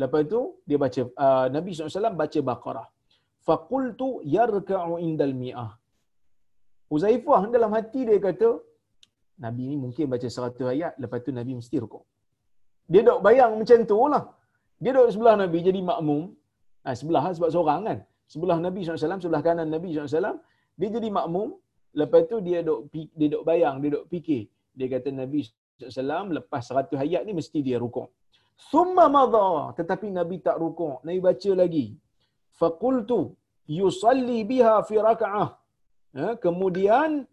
Lepas 0.02 0.20
itu 0.26 0.40
dia 0.68 0.78
baca 0.84 1.02
uh, 1.24 1.46
Nabi 1.56 1.70
SAW 1.70 2.18
baca 2.22 2.40
Baqarah. 2.50 2.86
Faqultu 3.46 4.08
yarka'u 4.36 4.98
indal 4.98 5.34
mi'ah. 5.42 5.70
Uzaifah 6.96 7.46
dalam 7.54 7.70
hati 7.76 8.02
dia 8.08 8.18
kata 8.18 8.58
Nabi 9.44 9.62
ni 9.70 9.77
mungkin 9.85 10.05
baca 10.12 10.29
seratus 10.37 10.66
ayat 10.74 10.92
lepas 11.03 11.18
tu 11.27 11.31
Nabi 11.38 11.53
mesti 11.59 11.77
rukuk. 11.83 12.05
Dia 12.92 13.01
dok 13.09 13.20
bayang 13.27 13.53
macam 13.61 13.79
tu 13.90 13.98
lah. 14.12 14.24
Dia 14.83 14.90
dok 14.96 15.09
sebelah 15.14 15.35
Nabi 15.42 15.59
jadi 15.68 15.81
makmum. 15.90 16.22
Ha, 16.85 16.94
sebelah 17.01 17.22
lah 17.27 17.33
sebab 17.38 17.51
seorang 17.55 17.81
kan. 17.88 17.98
Sebelah 18.33 18.59
Nabi 18.66 18.85
SAW, 18.85 19.20
sebelah 19.24 19.42
kanan 19.46 19.68
Nabi 19.72 19.88
SAW, 19.96 20.37
dia 20.79 20.88
jadi 20.96 21.09
makmum. 21.18 21.48
Lepas 22.01 22.22
tu 22.31 22.37
dia 22.46 22.59
dok 22.68 22.92
dia 22.92 23.29
dok 23.35 23.42
bayang, 23.48 23.77
dia 23.83 23.90
dok 23.96 24.05
fikir. 24.12 24.42
Dia 24.79 24.87
kata 24.92 25.09
Nabi 25.22 25.40
SAW 25.79 26.35
lepas 26.38 26.62
seratus 26.68 26.98
ayat 27.05 27.22
ni 27.27 27.33
mesti 27.38 27.59
dia 27.66 27.79
rukuk. 27.85 28.09
Summa 28.59 29.07
madha. 29.07 29.70
Tetapi 29.79 30.11
Nabi 30.18 30.37
tak 30.42 30.59
rukuk. 30.62 31.07
Nabi 31.07 31.18
baca 31.22 31.51
lagi. 31.62 31.87
Faqultu 32.59 33.20
yusalli 33.70 34.42
biha 34.51 34.83
fi 34.88 34.96
raka'ah. 35.09 35.48
Ha, 36.18 36.24
kemudian 36.44 37.29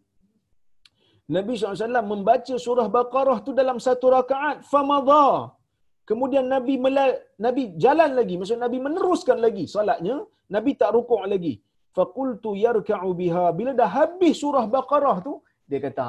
Nabi 1.25 1.57
SAW 1.57 2.05
membaca 2.05 2.55
surah 2.65 2.87
Baqarah 2.95 3.41
tu 3.45 3.51
dalam 3.59 3.77
satu 3.81 4.13
rakaat. 4.13 4.61
Famadha. 4.71 5.57
Kemudian 6.05 6.45
Nabi 6.45 6.77
melal, 6.77 7.17
Nabi 7.41 7.73
jalan 7.81 8.13
lagi, 8.13 8.37
maksud 8.37 8.61
Nabi 8.61 8.77
meneruskan 8.77 9.41
lagi 9.41 9.65
solatnya, 9.65 10.21
Nabi 10.53 10.77
tak 10.77 10.93
rukuk 10.93 11.25
lagi. 11.25 11.57
Faqultu 11.97 12.53
yarka'u 12.53 13.09
biha. 13.17 13.49
Bila 13.57 13.73
dah 13.73 13.89
habis 13.89 14.37
surah 14.37 14.69
Baqarah 14.69 15.17
tu, 15.25 15.41
dia 15.65 15.81
kata, 15.81 16.05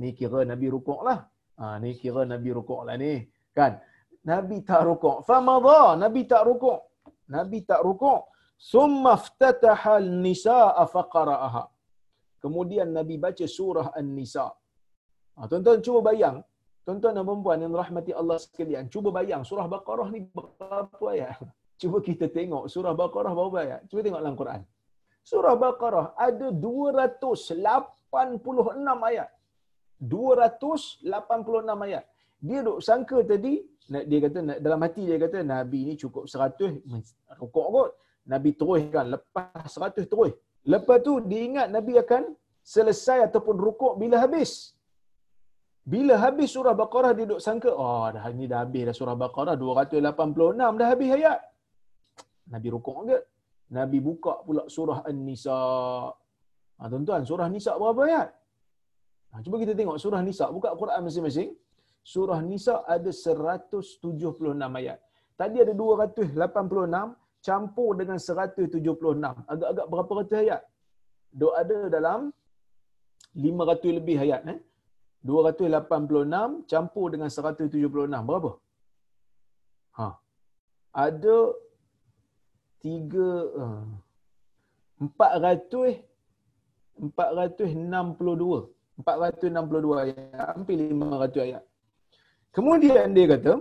Ni 0.00 0.16
kira 0.16 0.46
Nabi 0.48 0.66
rukuk 0.72 1.00
lah. 1.04 1.18
Ha, 1.60 1.76
ni 1.82 1.92
kira 2.00 2.24
Nabi 2.24 2.48
rukuk 2.54 2.88
lah 2.88 2.96
ni. 2.96 3.28
Kan? 3.52 3.76
Nabi 4.24 4.64
tak 4.64 4.88
rukuk. 4.88 5.26
Famadha. 5.28 5.98
Nabi 6.00 6.24
tak 6.24 6.48
rukuk. 6.48 6.80
Nabi 7.28 7.58
tak 7.68 7.84
rukuk. 7.84 8.32
Summa 8.56 9.18
ftataha 9.18 10.00
nisaa 10.00 10.80
faqara'aha. 10.86 11.62
Kemudian 12.42 12.90
Nabi 12.98 13.14
baca 13.24 13.46
surah 13.56 13.94
An-Nisa. 13.98 14.46
Ha, 15.38 15.46
tuan-tuan 15.50 15.78
cuba 15.86 16.00
bayang. 16.10 16.36
Tuan-tuan 16.82 17.14
dan 17.14 17.22
perempuan 17.22 17.58
yang 17.62 17.70
rahmati 17.70 18.10
Allah 18.10 18.42
sekalian. 18.42 18.90
Cuba 18.90 19.14
bayang 19.14 19.46
surah 19.46 19.66
Baqarah 19.70 20.10
ni 20.10 20.26
berapa 20.34 21.04
ayat? 21.14 21.38
Cuba 21.80 21.98
kita 22.02 22.26
tengok 22.26 22.66
surah 22.66 22.94
Baqarah 22.98 23.30
berapa 23.38 23.56
ayat? 23.62 23.80
Cuba 23.86 24.00
tengok 24.02 24.20
dalam 24.22 24.34
Quran. 24.34 24.60
Surah 25.22 25.54
Baqarah 25.54 26.06
ada 26.18 26.50
286 26.50 27.62
ayat. 29.10 29.30
286 30.02 31.06
ayat. 31.86 32.04
Dia 32.42 32.58
duk 32.66 32.82
sangka 32.82 33.22
tadi, 33.22 33.62
dia 34.10 34.18
kata 34.18 34.58
dalam 34.58 34.82
hati 34.82 35.06
dia 35.06 35.18
kata 35.22 35.46
Nabi 35.46 35.86
ni 35.86 35.94
cukup 35.94 36.26
100 36.26 36.82
rukuk 37.38 37.66
kot. 37.70 37.90
Nabi 38.26 38.50
teruskan 38.58 39.06
lepas 39.14 39.70
100 39.70 40.10
terus. 40.10 40.34
Lepas 40.62 40.98
tu 41.06 41.18
dia 41.30 41.42
ingat 41.48 41.66
Nabi 41.74 41.98
akan 41.98 42.22
selesai 42.62 43.18
ataupun 43.26 43.56
rukuk 43.58 43.98
bila 43.98 44.22
habis. 44.22 44.78
Bila 45.82 46.14
habis 46.14 46.54
surah 46.54 46.78
Baqarah 46.78 47.10
dia 47.10 47.26
duk 47.26 47.42
sangka, 47.42 47.74
oh 47.74 48.06
dah 48.14 48.22
ni 48.30 48.46
dah 48.46 48.62
habis 48.62 48.82
dah 48.86 48.94
surah 48.94 49.16
Baqarah 49.18 49.58
286 49.58 49.98
dah 50.78 50.88
habis 50.92 51.10
ayat. 51.18 51.38
Nabi 52.46 52.68
rukuk 52.70 52.96
ke? 53.10 53.18
Nabi 53.74 53.98
buka 53.98 54.46
pula 54.46 54.62
surah 54.70 55.02
An-Nisa. 55.10 55.58
Ha, 56.78 56.82
tuan-tuan, 56.92 57.22
surah 57.24 57.48
Nisa 57.48 57.72
berapa 57.80 58.00
ayat? 58.04 58.28
Ha, 59.32 59.40
cuba 59.40 59.56
kita 59.62 59.72
tengok 59.72 59.96
surah 59.96 60.20
Nisa. 60.20 60.46
Buka 60.52 60.76
Quran 60.76 61.00
masing-masing. 61.06 61.50
Surah 62.04 62.38
Nisa 62.44 62.84
ada 62.84 63.10
176 63.10 63.88
ayat. 64.78 64.98
Tadi 65.40 65.56
ada 65.64 65.72
286 65.72 66.36
campur 67.46 67.90
dengan 68.00 68.18
176. 68.18 68.78
Agak-agak 69.52 69.86
berapa 69.92 70.10
ratus 70.18 70.38
ayat? 70.44 70.62
Dok 71.40 71.54
ada 71.62 71.78
dalam 71.96 72.20
500 73.34 73.98
lebih 73.98 74.16
ayat. 74.24 74.40
Eh? 74.54 74.60
286 75.26 76.70
campur 76.70 77.06
dengan 77.14 77.30
176. 77.30 78.28
Berapa? 78.28 78.50
Ha. 79.98 80.08
Ada 81.06 81.36
3 82.82 83.62
uh, 83.62 83.84
400 84.98 86.12
462 87.18 89.02
462 89.02 90.02
ayat 90.02 90.46
hampir 90.54 90.76
500 90.78 91.46
ayat 91.46 91.62
kemudian 92.56 93.08
dia 93.16 93.26
kata 93.32 93.52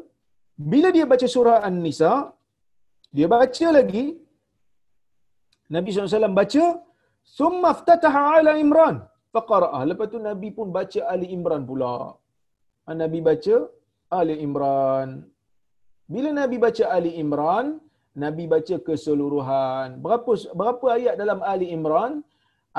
bila 0.71 0.89
dia 0.95 1.05
baca 1.11 1.27
surah 1.35 1.57
An-Nisa 1.67 2.11
dia 3.17 3.27
baca 3.33 3.67
lagi 3.77 4.05
Nabi 5.75 5.89
SAW 5.91 6.39
baca 6.41 6.65
summa 7.37 7.69
ftataha 7.79 8.23
ala 8.37 8.53
Imran 8.63 8.95
faqara'ah 9.35 9.83
lepas 9.89 10.09
tu 10.13 10.19
Nabi 10.29 10.49
pun 10.57 10.67
baca 10.77 11.01
Ali 11.13 11.27
Imran 11.37 11.63
pula 11.69 11.95
Nabi 13.01 13.19
baca 13.29 13.55
Ali 14.19 14.35
Imran 14.47 15.09
bila 16.13 16.29
Nabi 16.41 16.57
baca 16.65 16.83
Ali 16.97 17.11
Imran 17.23 17.67
Nabi 18.23 18.43
baca 18.53 18.75
keseluruhan. 18.87 19.87
Berapa 20.03 20.31
berapa 20.59 20.85
ayat 20.97 21.15
dalam 21.21 21.39
Ali 21.53 21.67
Imran? 21.77 22.13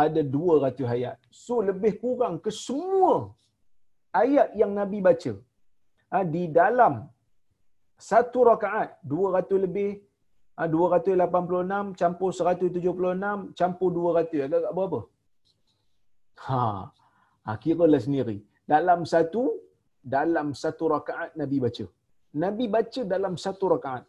Ada 0.05 0.21
200 0.25 0.89
ayat. 0.97 1.17
So 1.29 1.55
lebih 1.69 1.93
kurang 2.03 2.35
ke 2.45 2.51
semua 2.67 3.33
ayat 4.23 4.49
yang 4.61 4.73
Nabi 4.81 4.99
baca 5.09 5.33
ha, 6.13 6.25
di 6.35 6.45
dalam 6.61 6.95
satu 8.11 8.41
rakaat 8.51 8.89
200 9.05 9.65
lebih 9.65 9.91
286 10.59 11.97
campur 12.01 12.31
176 12.31 13.57
campur 13.59 13.89
200 13.89 14.47
agak-agak 14.47 14.73
berapa? 14.77 15.01
Ha, 16.45 16.93
ha 17.45 17.53
kiralah 17.63 18.01
sendiri. 18.07 18.37
Dalam 18.73 19.09
satu 19.13 19.43
dalam 20.03 20.53
satu 20.63 20.85
rakaat 20.95 21.33
Nabi 21.41 21.57
baca. 21.65 21.87
Nabi 22.45 22.65
baca 22.75 23.01
dalam 23.15 23.35
satu 23.45 23.65
rakaat. 23.75 24.05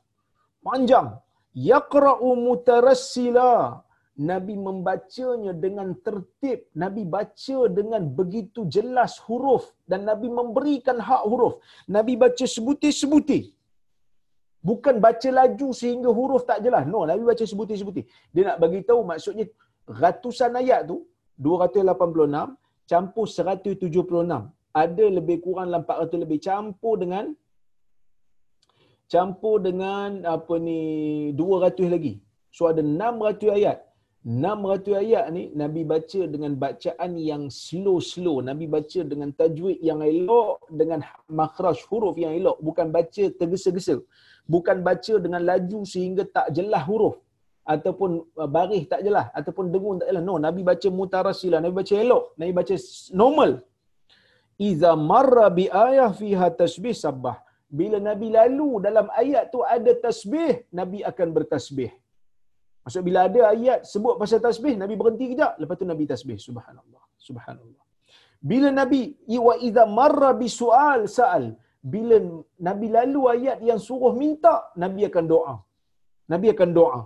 Panjang. 0.66 1.10
Yaqra'u 1.54 2.30
mutarassila. 2.46 3.82
Nabi 4.30 4.56
membacanya 4.68 5.54
dengan 5.66 5.98
tertib. 6.06 6.60
Nabi 6.84 7.04
baca 7.16 7.58
dengan 7.78 8.04
begitu 8.20 8.66
jelas 8.76 9.18
huruf. 9.26 9.64
Dan 9.90 10.06
Nabi 10.10 10.28
memberikan 10.40 10.98
hak 11.08 11.24
huruf. 11.30 11.56
Nabi 11.96 12.14
baca 12.24 12.46
sebutir-sebutir 12.56 13.44
bukan 14.70 14.96
baca 15.06 15.30
laju 15.40 15.68
sehingga 15.82 16.10
huruf 16.18 16.44
tak 16.50 16.60
jelas 16.66 16.84
no 16.94 17.04
Nabi 17.12 17.24
baca 17.32 17.44
sebutir-sebutir 17.52 18.06
dia 18.34 18.44
nak 18.50 18.58
bagi 18.64 18.80
tahu 18.90 19.02
maksudnya 19.12 19.46
ratusan 20.02 20.56
ayat 20.62 20.82
tu 20.92 20.98
286 21.36 22.56
campur 22.92 23.26
176 23.28 23.84
ada 24.84 25.06
lebih 25.18 25.38
kurang 25.46 25.70
400 25.70 26.24
lebih 26.24 26.40
campur 26.48 26.96
dengan 27.04 27.26
campur 29.14 29.62
dengan 29.62 30.26
apa 30.26 30.58
ni 30.58 30.82
200 31.38 31.94
lagi. 31.94 32.14
So 32.50 32.66
ada 32.72 32.82
600 32.82 33.58
ayat. 33.58 33.78
600 34.24 35.04
ayat 35.04 35.26
ni 35.36 35.52
Nabi 35.52 35.82
baca 35.84 36.22
dengan 36.34 36.56
bacaan 36.56 37.12
yang 37.20 37.52
slow-slow. 37.52 38.40
Nabi 38.50 38.66
baca 38.72 39.00
dengan 39.04 39.30
tajwid 39.36 39.84
yang 39.84 40.00
elok 40.00 40.64
dengan 40.72 41.04
makhraj 41.28 41.78
huruf 41.92 42.16
yang 42.16 42.34
elok, 42.40 42.58
bukan 42.64 42.88
baca 42.88 43.24
tergesa-gesa. 43.40 44.00
Bukan 44.44 44.84
baca 44.88 45.14
dengan 45.26 45.42
laju 45.50 45.80
sehingga 45.88 46.24
tak 46.28 46.48
jelas 46.58 46.84
huruf 46.90 47.16
ataupun 47.64 48.12
uh, 48.36 48.50
baris 48.56 48.84
tak 48.92 49.02
jelas 49.08 49.32
ataupun 49.32 49.72
dengung 49.72 49.98
tak 50.02 50.10
jelas. 50.12 50.24
No, 50.30 50.36
Nabi 50.36 50.62
baca 50.68 50.88
mutarasila, 50.92 51.64
Nabi 51.64 51.76
baca 51.82 51.94
elok, 51.96 52.24
Nabi 52.40 52.52
baca 52.60 52.76
normal. 53.22 53.52
Iza 54.70 54.92
marra 55.12 55.48
bi 55.58 55.66
ayah 55.86 56.12
fiha 56.12 56.48
tasbih 56.62 56.94
sabbah 56.94 57.38
bila 57.80 57.98
Nabi 58.10 58.28
lalu 58.38 58.70
dalam 58.86 59.08
ayat 59.22 59.50
tu 59.54 59.60
ada 59.76 59.92
tasbih, 60.06 60.70
Nabi 60.80 61.00
akan 61.02 61.28
bertasbih. 61.38 61.90
Maksud 62.86 63.02
bila 63.08 63.20
ada 63.28 63.42
ayat 63.54 63.80
sebut 63.92 64.16
pasal 64.22 64.40
tasbih, 64.48 64.74
Nabi 64.78 64.94
berhenti 65.00 65.26
kejap, 65.32 65.58
lepas 65.62 65.76
tu 65.82 65.88
Nabi 65.90 66.06
tasbih. 66.06 66.38
Subhanallah. 66.38 67.04
Subhanallah. 67.28 67.82
Bila 68.52 68.70
Nabi 68.70 69.02
wa 69.48 69.56
idza 69.68 69.84
marra 70.00 70.32
bi 70.42 70.48
sual 70.52 71.10
sa'al, 71.18 71.46
bila 71.84 72.16
Nabi 72.68 72.88
lalu 72.98 73.22
ayat 73.36 73.60
yang 73.70 73.80
suruh 73.88 74.14
minta, 74.22 74.56
Nabi 74.84 75.02
akan 75.10 75.26
doa. 75.34 75.56
Nabi 76.34 76.48
akan 76.56 76.70
doa. 76.80 77.02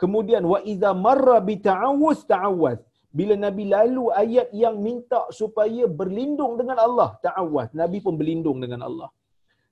Kemudian 0.00 0.42
wa 0.52 0.58
idza 0.72 0.90
marra 1.06 1.38
bi 1.48 1.54
ta'awuz 1.68 2.20
ta'awuz. 2.32 2.78
Bila 3.18 3.34
Nabi 3.46 3.64
lalu 3.74 4.04
ayat 4.22 4.48
yang 4.62 4.76
minta 4.86 5.20
supaya 5.40 5.84
berlindung 6.00 6.54
dengan 6.60 6.78
Allah, 6.86 7.08
ta'awuz. 7.26 7.74
Nabi 7.82 7.98
pun 8.04 8.14
berlindung 8.20 8.58
dengan 8.64 8.82
Allah 8.88 9.10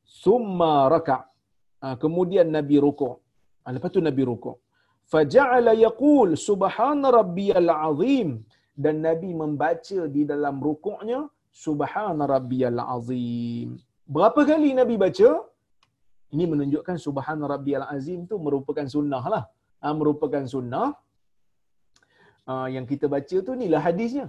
summa 0.09 0.89
raka' 0.95 1.23
ha, 1.85 1.87
kemudian 2.03 2.49
nabi 2.57 2.77
rukuk 2.85 3.21
ha, 3.63 3.69
lepas 3.77 3.93
tu 3.93 4.01
nabi 4.09 4.23
rukuk 4.31 4.57
faja'ala 5.13 5.77
yaqul 5.87 6.33
subhana 6.49 7.13
rabbiyal 7.21 7.71
azim 7.89 8.29
dan 8.73 9.05
nabi 9.05 9.31
membaca 9.43 10.01
di 10.09 10.25
dalam 10.25 10.57
rukuknya 10.69 11.21
subhana 11.53 12.25
rabbiyal 12.35 12.81
azim 12.97 13.77
berapa 14.17 14.41
kali 14.51 14.71
nabi 14.81 14.97
baca 15.05 15.29
ini 16.35 16.45
menunjukkan 16.53 16.97
subhana 17.07 17.45
rabbiyal 17.55 17.87
azim 17.97 18.21
tu 18.31 18.37
merupakan 18.47 18.87
sunnah 18.95 19.25
lah 19.35 19.45
ha, 19.83 19.95
merupakan 20.01 20.45
sunnah 20.55 20.89
ha, 22.49 22.67
yang 22.75 22.87
kita 22.91 23.07
baca 23.15 23.37
tu 23.47 23.53
inilah 23.59 23.83
hadisnya 23.89 24.27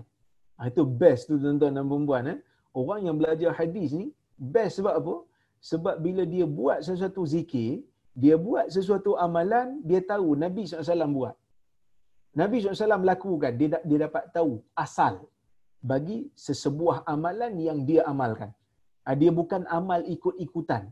ha, 0.57 0.67
itu 0.71 0.83
best 1.01 1.23
tu 1.29 1.35
tuan-tuan 1.43 1.73
dan 1.77 1.87
puan 1.91 2.31
eh. 2.33 2.39
orang 2.81 3.01
yang 3.07 3.15
belajar 3.21 3.51
hadis 3.59 3.89
ni 4.01 4.07
best 4.53 4.73
sebab 4.79 4.95
apa 5.01 5.15
sebab 5.59 5.95
bila 6.05 6.23
dia 6.33 6.45
buat 6.59 6.79
sesuatu 6.87 7.21
zikir, 7.33 7.83
dia 8.15 8.35
buat 8.47 8.71
sesuatu 8.75 9.11
amalan, 9.25 9.83
dia 9.89 9.99
tahu 10.11 10.39
Nabi 10.43 10.63
SAW 10.67 11.15
buat. 11.19 11.35
Nabi 12.41 12.55
SAW 12.63 13.03
lakukan, 13.03 13.51
dia, 13.59 13.67
dia 13.83 13.97
dapat 14.07 14.31
tahu 14.31 14.63
asal 14.85 15.27
bagi 15.91 16.31
sesebuah 16.45 17.03
amalan 17.13 17.53
yang 17.67 17.79
dia 17.89 18.01
amalkan. 18.11 18.51
Ah, 19.09 19.17
dia 19.17 19.31
bukan 19.33 19.65
amal 19.77 20.05
ikut-ikutan. 20.05 20.83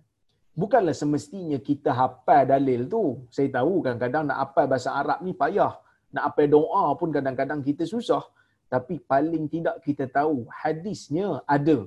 Bukanlah 0.58 0.96
semestinya 1.02 1.58
kita 1.62 1.94
hafal 1.94 2.50
dalil 2.50 2.90
tu. 2.94 3.02
Saya 3.36 3.46
tahu 3.58 3.86
kadang-kadang 3.86 4.24
nak 4.30 4.38
hafal 4.42 4.66
bahasa 4.72 4.90
Arab 5.02 5.22
ni 5.26 5.38
payah. 5.42 5.74
Nak 6.18 6.24
hafal 6.34 6.48
doa 6.50 6.84
pun 6.98 7.14
kadang-kadang 7.14 7.62
kita 7.68 7.86
susah. 7.86 8.26
Tapi 8.74 8.98
paling 9.12 9.46
tidak 9.54 9.86
kita 9.86 10.10
tahu 10.10 10.50
hadisnya 10.62 11.46
ada. 11.46 11.78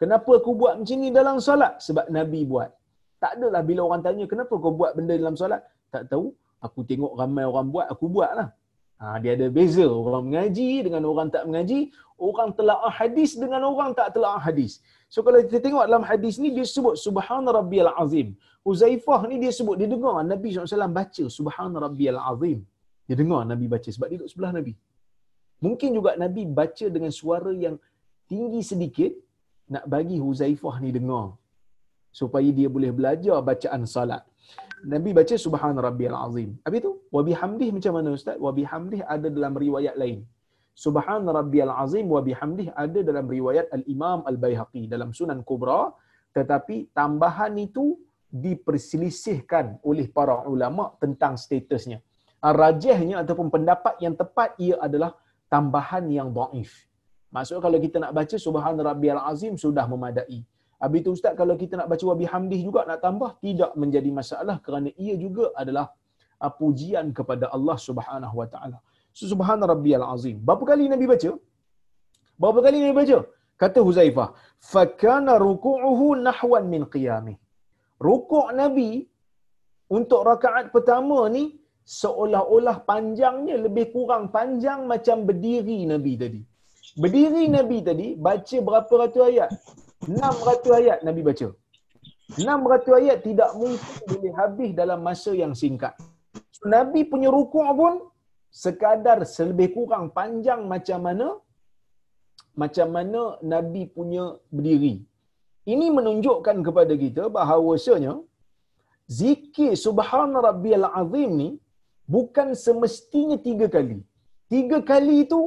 Kenapa 0.00 0.30
aku 0.40 0.56
buat 0.56 0.80
macam 0.80 0.96
ni 1.04 1.12
dalam 1.12 1.36
solat? 1.48 1.76
Sebab 1.86 2.08
Nabi 2.16 2.40
buat. 2.48 2.72
Tak 3.20 3.32
adalah 3.36 3.60
bila 3.68 3.80
orang 3.84 4.02
tanya, 4.06 4.24
kenapa 4.32 4.56
kau 4.56 4.72
buat 4.80 4.96
benda 4.96 5.14
dalam 5.20 5.36
solat? 5.36 5.60
Tak 5.92 6.08
tahu. 6.08 6.32
Aku 6.64 6.80
tengok 6.88 7.12
ramai 7.20 7.44
orang 7.44 7.68
buat, 7.68 7.86
aku 7.92 8.08
buat 8.08 8.32
lah. 8.32 8.48
Ha, 9.00 9.18
dia 9.22 9.32
ada 9.36 9.46
beza 9.56 9.84
orang 9.84 10.24
mengaji 10.28 10.70
dengan 10.86 11.02
orang 11.10 11.28
tak 11.34 11.44
mengaji, 11.48 11.80
orang 12.28 12.50
telaah 12.58 12.92
hadis 12.98 13.30
dengan 13.42 13.60
orang 13.70 13.90
tak 13.98 14.08
telaah 14.14 14.40
hadis. 14.46 14.72
So 15.12 15.20
kalau 15.26 15.38
kita 15.46 15.58
tengok 15.64 15.84
dalam 15.88 16.04
hadis 16.10 16.34
ni 16.42 16.48
dia 16.56 16.66
sebut 16.74 16.94
subhana 17.06 17.50
rabbiyal 17.58 17.92
azim. 18.02 18.28
Uzaifah 18.70 19.20
ni 19.30 19.36
dia 19.42 19.52
sebut 19.58 19.76
dia 19.80 19.88
dengar 19.94 20.14
Nabi 20.32 20.48
SAW 20.54 20.94
baca 21.00 21.24
subhana 21.38 21.76
rabbiyal 21.86 22.20
azim. 22.32 22.58
Dia 23.06 23.16
dengar 23.20 23.40
Nabi 23.52 23.66
baca 23.74 23.88
sebab 23.94 24.08
dia 24.10 24.18
duduk 24.18 24.30
sebelah 24.32 24.52
Nabi. 24.58 24.72
Mungkin 25.64 25.90
juga 25.96 26.10
Nabi 26.24 26.42
baca 26.60 26.86
dengan 26.94 27.12
suara 27.20 27.52
yang 27.64 27.76
tinggi 28.30 28.60
sedikit 28.70 29.12
nak 29.74 29.84
bagi 29.94 30.16
Huzaifah 30.24 30.76
ni 30.84 30.90
dengar 30.96 31.26
supaya 32.20 32.48
dia 32.58 32.68
boleh 32.74 32.90
belajar 32.98 33.36
bacaan 33.50 33.82
salat. 33.94 34.22
Nabi 34.92 35.10
baca 35.18 35.34
subhan 35.44 35.76
rabbiyal 35.86 36.18
azim. 36.26 36.50
Habis 36.66 36.80
tu 36.86 36.92
wa 37.14 37.22
bihamdih 37.28 37.68
macam 37.76 37.92
mana 37.96 38.08
ustaz? 38.18 38.36
Wa 38.46 38.52
bihamdih 38.58 39.00
ada 39.14 39.28
dalam 39.36 39.52
riwayat 39.64 39.94
lain. 40.02 40.18
Subhan 40.84 41.24
rabbiyal 41.38 41.72
azim 41.84 42.06
wa 42.14 42.20
bihamdih 42.28 42.68
ada 42.84 43.00
dalam 43.08 43.26
riwayat 43.34 43.66
al-Imam 43.76 44.26
al-Baihaqi 44.30 44.90
dalam 44.92 45.10
Sunan 45.18 45.40
Kubra 45.48 45.94
tetapi 46.34 46.90
tambahan 46.90 47.54
itu 47.66 47.94
diperselisihkan 48.26 49.78
oleh 49.86 50.10
para 50.10 50.42
ulama 50.50 50.90
tentang 50.98 51.38
statusnya. 51.38 52.02
Rajihnya 52.42 53.22
ataupun 53.22 53.48
pendapat 53.54 53.94
yang 54.04 54.18
tepat 54.18 54.58
ia 54.58 54.76
adalah 54.82 55.14
tambahan 55.46 56.04
yang 56.10 56.28
dhaif. 56.34 56.90
Maksudnya 57.30 57.62
kalau 57.62 57.78
kita 57.78 57.96
nak 58.02 58.12
baca 58.18 58.36
subhan 58.36 58.76
rabbiyal 58.78 59.22
azim 59.30 59.54
sudah 59.54 59.86
memadai. 59.86 60.42
Habis 60.82 60.98
itu 61.02 61.10
ustaz 61.16 61.32
kalau 61.40 61.54
kita 61.62 61.74
nak 61.80 61.88
baca 61.92 62.04
wa 62.10 62.16
bihamdih 62.22 62.60
juga 62.66 62.80
nak 62.90 63.00
tambah 63.06 63.30
tidak 63.44 63.70
menjadi 63.82 64.10
masalah 64.20 64.56
kerana 64.66 64.88
ia 65.04 65.14
juga 65.24 65.44
adalah 65.62 65.86
uh, 66.44 66.52
pujian 66.60 67.06
kepada 67.18 67.48
Allah 67.56 67.76
Subhanahu 67.88 68.36
wa 68.40 68.48
taala. 68.54 68.78
So, 69.14 69.30
rabbiyal 69.74 70.06
azim. 70.14 70.36
Berapa 70.46 70.64
kali 70.70 70.84
Nabi 70.92 71.06
baca? 71.12 71.30
Berapa 72.40 72.60
kali 72.66 72.78
Nabi 72.82 72.94
baca? 73.00 73.18
Kata 73.62 73.78
Huzaifah, 73.86 74.28
"Fa 74.72 74.82
kana 75.02 75.38
ruku'uhu 75.38 76.06
nahwan 76.26 76.64
min 76.72 76.82
qiyamih." 76.94 77.36
Rukuk 78.06 78.50
Nabi 78.60 79.06
untuk 79.98 80.20
rakaat 80.30 80.74
pertama 80.74 81.18
ni 81.36 81.44
seolah-olah 81.84 82.76
panjangnya 82.90 83.56
lebih 83.64 83.86
kurang 83.94 84.24
panjang 84.36 84.80
macam 84.92 85.22
berdiri 85.28 85.78
Nabi 85.92 86.12
tadi. 86.22 86.40
Berdiri 87.02 87.44
Nabi 87.56 87.78
tadi 87.88 88.08
baca 88.26 88.56
berapa 88.68 88.92
ratus 89.02 89.22
ayat? 89.30 89.50
600 90.08 90.80
ayat 90.80 90.98
Nabi 91.06 91.22
baca. 91.28 91.48
600 92.40 92.98
ayat 93.00 93.18
tidak 93.28 93.50
mungkin 93.60 94.00
boleh 94.10 94.32
habis 94.40 94.70
dalam 94.80 95.00
masa 95.08 95.32
yang 95.42 95.52
singkat. 95.62 95.94
So, 96.56 96.62
Nabi 96.76 97.00
punya 97.12 97.28
rukuk 97.36 97.68
pun 97.80 97.94
sekadar 98.62 99.18
selebih 99.34 99.68
kurang 99.76 100.06
panjang 100.16 100.60
macam 100.72 101.00
mana 101.06 101.28
macam 102.62 102.88
mana 102.96 103.22
Nabi 103.52 103.82
punya 103.96 104.24
berdiri. 104.54 104.94
Ini 105.72 105.86
menunjukkan 105.96 106.56
kepada 106.66 106.94
kita 107.04 107.22
bahawasanya 107.36 108.14
zikir 109.18 109.72
subhana 109.84 110.38
rabbiyal 110.48 110.86
azim 111.00 111.30
ni 111.40 111.48
bukan 112.14 112.48
semestinya 112.64 113.36
tiga 113.48 113.66
kali. 113.76 113.98
Tiga 114.52 114.78
kali 114.90 115.14
itu 115.24 115.40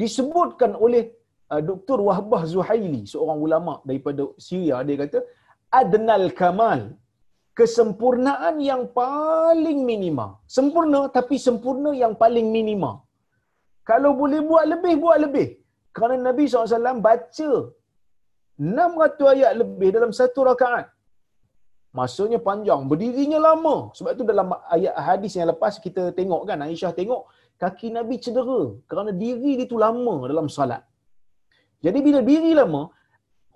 disebutkan 0.00 0.72
oleh 0.84 1.15
uh, 1.52 1.62
Dr. 1.70 1.98
Wahbah 2.08 2.42
Zuhaili, 2.52 3.02
seorang 3.12 3.38
ulama 3.46 3.74
daripada 3.88 4.22
Syria, 4.46 4.76
dia 4.86 4.96
kata, 5.02 5.20
adnal 5.80 6.26
kamal, 6.40 6.80
kesempurnaan 7.58 8.56
yang 8.70 8.82
paling 9.00 9.80
minima. 9.90 10.26
Sempurna 10.56 11.00
tapi 11.16 11.36
sempurna 11.46 11.90
yang 12.02 12.14
paling 12.22 12.48
minima. 12.56 12.92
Kalau 13.90 14.10
boleh 14.20 14.40
buat 14.50 14.66
lebih, 14.72 14.94
buat 15.04 15.18
lebih. 15.24 15.48
Kerana 15.94 16.14
Nabi 16.28 16.44
SAW 16.44 17.00
baca 17.08 17.50
600 18.58 19.32
ayat 19.34 19.52
lebih 19.60 19.88
dalam 19.96 20.12
satu 20.18 20.40
rakaat. 20.50 20.86
Masanya 21.98 22.38
panjang, 22.48 22.80
berdirinya 22.90 23.38
lama. 23.48 23.76
Sebab 23.96 24.10
itu 24.16 24.24
dalam 24.32 24.48
ayat 24.76 24.94
hadis 25.08 25.32
yang 25.38 25.48
lepas 25.52 25.80
kita 25.86 26.02
tengok 26.18 26.42
kan, 26.48 26.60
Aisyah 26.66 26.92
tengok 26.98 27.22
kaki 27.62 27.88
Nabi 27.96 28.16
cedera 28.24 28.62
kerana 28.90 29.10
diri 29.22 29.52
dia 29.58 29.68
tu 29.72 29.80
lama 29.80 30.16
dalam 30.28 30.48
salat. 30.56 30.82
Jadi 31.84 31.98
bila 32.06 32.20
diri 32.30 32.52
lama, 32.60 32.82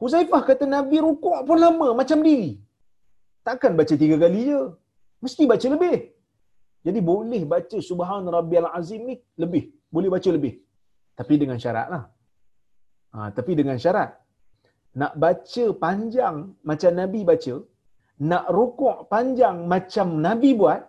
Huzaifah 0.01 0.43
kata 0.49 0.65
Nabi 0.77 0.97
rukuk 1.07 1.39
pun 1.49 1.59
lama 1.65 1.89
macam 2.01 2.19
diri. 2.29 2.53
Takkan 3.49 3.73
baca 3.79 3.95
tiga 4.03 4.17
kali 4.23 4.41
je. 4.51 4.61
Mesti 5.25 5.43
baca 5.53 5.67
lebih. 5.75 5.97
Jadi 6.87 7.01
boleh 7.11 7.43
baca 7.53 7.77
Subhan 7.89 8.25
Rabbiyal 8.37 8.69
Azim 8.79 9.03
ni 9.09 9.17
lebih. 9.43 9.65
Boleh 9.95 10.09
baca 10.15 10.31
lebih. 10.37 10.55
Tapi 11.19 11.35
dengan 11.43 11.59
syarat 11.61 11.87
lah. 11.95 12.05
Ha, 13.13 13.29
tapi 13.37 13.53
dengan 13.61 13.77
syarat. 13.85 14.11
Nak 15.01 15.13
baca 15.25 15.65
panjang 15.85 16.37
macam 16.71 16.93
Nabi 17.01 17.21
baca, 17.31 17.55
nak 18.31 18.45
rukuk 18.57 18.97
panjang 19.13 19.57
macam 19.73 20.07
Nabi 20.27 20.51
buat, 20.61 20.81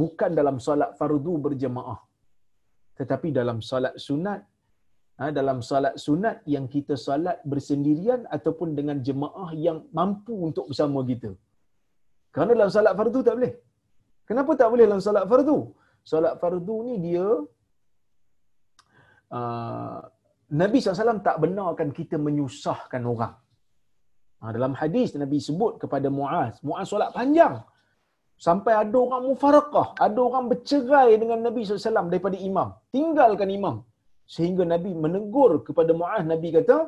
bukan 0.00 0.30
dalam 0.38 0.56
solat 0.66 0.90
fardu 0.98 1.34
berjemaah. 1.44 2.00
Tetapi 2.98 3.28
dalam 3.38 3.58
solat 3.70 3.94
sunat 4.06 4.40
ha, 5.18 5.30
dalam 5.38 5.58
salat 5.70 5.94
sunat 6.04 6.36
yang 6.54 6.64
kita 6.74 6.94
salat 7.06 7.38
bersendirian 7.52 8.20
ataupun 8.36 8.68
dengan 8.78 8.96
jemaah 9.08 9.50
yang 9.66 9.78
mampu 9.98 10.34
untuk 10.48 10.66
bersama 10.70 11.00
kita. 11.10 11.30
Kerana 12.34 12.52
dalam 12.56 12.72
salat 12.76 12.94
fardu 13.00 13.20
tak 13.26 13.34
boleh. 13.38 13.54
Kenapa 14.28 14.50
tak 14.60 14.68
boleh 14.72 14.84
dalam 14.88 15.02
salat 15.06 15.24
fardu? 15.32 15.58
Salat 16.12 16.34
fardu 16.42 16.76
ni 16.88 16.94
dia 17.06 17.26
uh, 19.38 20.00
Nabi 20.62 20.78
SAW 20.78 21.26
tak 21.28 21.36
benarkan 21.44 21.88
kita 21.98 22.16
menyusahkan 22.26 23.02
orang. 23.12 23.34
Ha, 24.42 24.50
dalam 24.56 24.72
hadis 24.80 25.14
Nabi 25.22 25.38
sebut 25.48 25.78
kepada 25.82 26.08
Muaz, 26.18 26.58
Muaz 26.66 26.90
solat 26.92 27.10
panjang. 27.16 27.56
Sampai 28.46 28.74
ada 28.74 28.96
orang 28.98 29.22
mufarakah, 29.30 29.88
ada 30.06 30.18
orang 30.28 30.50
bercerai 30.50 31.14
dengan 31.14 31.38
Nabi 31.46 31.62
SAW 31.62 32.10
daripada 32.12 32.36
imam. 32.50 32.68
Tinggalkan 32.90 33.48
imam 33.58 33.76
sehingga 34.34 34.64
Nabi 34.72 34.90
menegur 35.04 35.52
kepada 35.66 35.92
Muaz. 36.00 36.24
Nabi 36.32 36.48
kata 36.56 36.78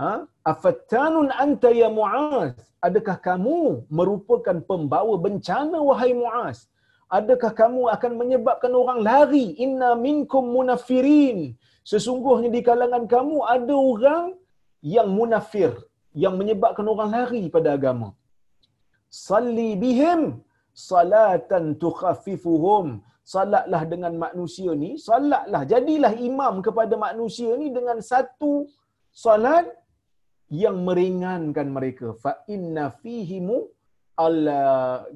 ha? 0.00 0.12
Afattanun 0.52 1.28
anta 1.44 1.70
ya 1.82 1.88
Muaz? 1.98 2.54
Adakah 2.86 3.16
kamu 3.28 3.90
merupakan 3.98 4.56
pembawa 4.70 5.14
bencana 5.24 5.78
wahai 5.88 6.12
Muaz? 6.22 6.58
Adakah 7.18 7.52
kamu 7.60 7.82
akan 7.94 8.12
menyebabkan 8.20 8.72
orang 8.82 9.00
lari? 9.08 9.46
Inna 9.64 9.90
minkum 10.06 10.46
munafirin. 10.56 11.58
Sesungguhnya 11.82 12.48
di 12.54 12.62
kalangan 12.68 13.04
kamu 13.14 13.36
ada 13.56 13.74
orang 13.74 14.24
yang 14.94 15.10
munafir 15.18 15.74
yang 16.14 16.34
menyebabkan 16.40 16.86
orang 16.92 17.10
lari 17.16 17.42
pada 17.54 17.74
agama. 17.78 18.14
Salli 19.10 19.74
bihim 19.74 20.38
salatan 20.70 21.74
tukhaffifuhum 21.82 23.02
salatlah 23.32 23.82
dengan 23.92 24.12
manusia 24.24 24.70
ni, 24.82 24.90
salatlah 25.08 25.62
jadilah 25.72 26.12
imam 26.28 26.54
kepada 26.66 26.94
manusia 27.06 27.50
ni 27.62 27.68
dengan 27.76 27.98
satu 28.10 28.52
salat 29.24 29.66
yang 30.62 30.82
meringankan 30.88 31.68
mereka. 31.76 32.08
Fa 32.22 32.32
inna 32.54 32.90
fihimu 33.02 33.58
al 34.26 34.40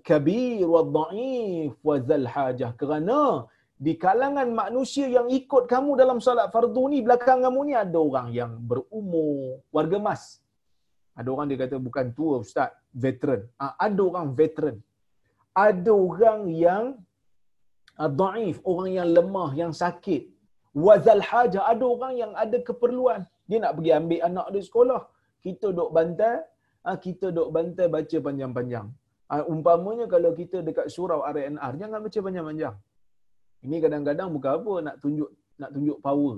kabir 0.09 0.63
wa 0.75 0.83
dhaif 0.97 1.75
wa 1.89 1.97
zal 2.09 2.27
hajah. 2.35 2.71
Kerana 2.81 3.21
di 3.87 3.93
kalangan 4.05 4.49
manusia 4.63 5.07
yang 5.17 5.27
ikut 5.41 5.65
kamu 5.73 5.99
dalam 5.99 6.19
salat 6.27 6.49
fardu 6.55 6.85
ni 6.95 7.03
belakang 7.07 7.43
kamu 7.47 7.61
ni 7.69 7.75
ada 7.85 7.99
orang 7.99 8.29
yang 8.41 8.53
berumur 8.71 9.59
warga 9.75 9.99
emas. 9.99 10.23
Ada 11.19 11.29
orang 11.35 11.47
dia 11.51 11.59
kata 11.63 11.77
bukan 11.79 12.07
tua 12.19 12.35
ustaz, 12.43 12.71
veteran. 13.05 13.43
Ah, 13.59 13.75
ada 13.87 14.03
orang 14.03 14.35
veteran. 14.39 14.77
Ada 15.55 15.93
orang 15.95 16.41
yang 16.51 16.85
dhaif, 17.99 18.59
orang 18.67 18.91
yang 18.99 19.09
lemah, 19.17 19.51
yang 19.55 19.73
sakit. 19.83 20.23
Wazal 20.75 21.23
haja, 21.23 21.61
ada 21.71 21.85
orang 21.87 22.15
yang 22.19 22.33
ada 22.35 22.59
keperluan. 22.59 23.23
Dia 23.47 23.63
nak 23.63 23.79
pergi 23.79 23.91
ambil 23.95 24.21
anak 24.29 24.47
dia 24.55 24.63
sekolah. 24.69 25.01
Kita 25.45 25.71
duk 25.71 25.91
bantai, 25.95 26.43
ah, 26.83 26.97
kita 26.99 27.31
duk 27.31 27.49
bantai 27.55 27.87
baca 27.87 28.17
panjang-panjang. 28.27 28.87
Ah, 29.31 29.47
umpamanya 29.47 30.07
kalau 30.11 30.35
kita 30.35 30.67
dekat 30.67 30.91
surau 30.91 31.21
RNR, 31.23 31.73
jangan 31.79 31.99
baca 32.03 32.19
panjang-panjang. 32.27 32.75
Ini 33.65 33.77
kadang-kadang 33.85 34.29
bukan 34.35 34.53
apa 34.61 34.73
nak 34.87 34.97
tunjuk 35.03 35.31
nak 35.61 35.71
tunjuk 35.73 35.99
power. 36.05 36.37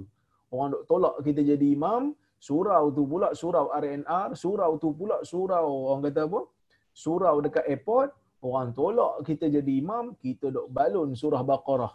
Orang 0.53 0.69
duk 0.75 0.85
tolak 0.91 1.15
kita 1.27 1.41
jadi 1.43 1.67
imam, 1.75 2.15
surau 2.39 2.85
tu 2.97 3.03
pula 3.09 3.29
surau 3.41 3.67
RNR, 3.73 4.29
surau 4.43 4.73
tu 4.83 4.93
pula 4.95 5.17
surau 5.25 5.67
orang 5.91 6.03
kata 6.07 6.29
apa? 6.29 6.41
Surau 6.93 7.35
dekat 7.45 7.65
airport, 7.73 8.13
orang 8.47 8.71
tolak 8.71 9.27
kita 9.27 9.51
jadi 9.51 9.73
imam, 9.83 10.15
kita 10.23 10.55
dok 10.55 10.71
balun 10.71 11.13
surah 11.19 11.43
Baqarah. 11.43 11.95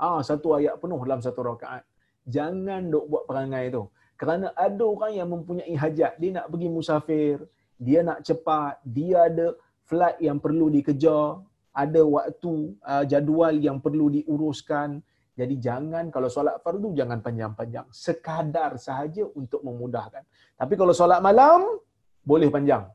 Ah 0.00 0.18
ha, 0.18 0.20
satu 0.24 0.58
ayat 0.58 0.80
penuh 0.82 0.98
dalam 1.04 1.20
satu 1.22 1.40
rakaat. 1.44 1.84
Jangan 2.24 2.88
dok 2.88 3.04
buat 3.06 3.24
perangai 3.28 3.70
tu. 3.70 3.86
Kerana 4.16 4.50
ada 4.56 4.84
orang 4.86 5.12
yang 5.14 5.28
mempunyai 5.28 5.74
hajat, 5.74 6.16
dia 6.22 6.30
nak 6.40 6.46
pergi 6.48 6.68
musafir, 6.70 7.36
dia 7.76 8.00
nak 8.06 8.22
cepat, 8.22 8.80
dia 8.86 9.26
ada 9.28 9.58
flight 9.84 10.18
yang 10.22 10.38
perlu 10.40 10.70
dikejar, 10.70 11.42
ada 11.74 12.00
waktu 12.06 12.52
uh, 12.80 13.04
jadual 13.04 13.54
yang 13.58 13.82
perlu 13.82 14.08
diuruskan. 14.14 15.02
Jadi 15.34 15.58
jangan 15.58 16.14
kalau 16.14 16.30
solat 16.30 16.62
fardu 16.62 16.94
jangan 16.94 17.18
panjang-panjang. 17.18 17.90
Sekadar 17.90 18.78
sahaja 18.78 19.26
untuk 19.34 19.66
memudahkan. 19.66 20.22
Tapi 20.54 20.74
kalau 20.78 20.94
solat 20.94 21.18
malam 21.18 21.82
boleh 22.22 22.46
panjang. 22.54 22.86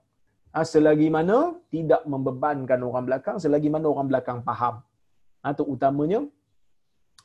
Ha, 0.49 0.65
selagi 0.65 1.07
mana 1.13 1.37
tidak 1.73 2.01
membebankan 2.09 2.79
orang 2.81 3.05
belakang, 3.05 3.37
selagi 3.37 3.69
mana 3.69 3.85
orang 3.93 4.07
belakang 4.09 4.39
faham. 4.47 4.81
Ha, 5.45 5.53
itu 5.53 5.63
utamanya 5.63 6.19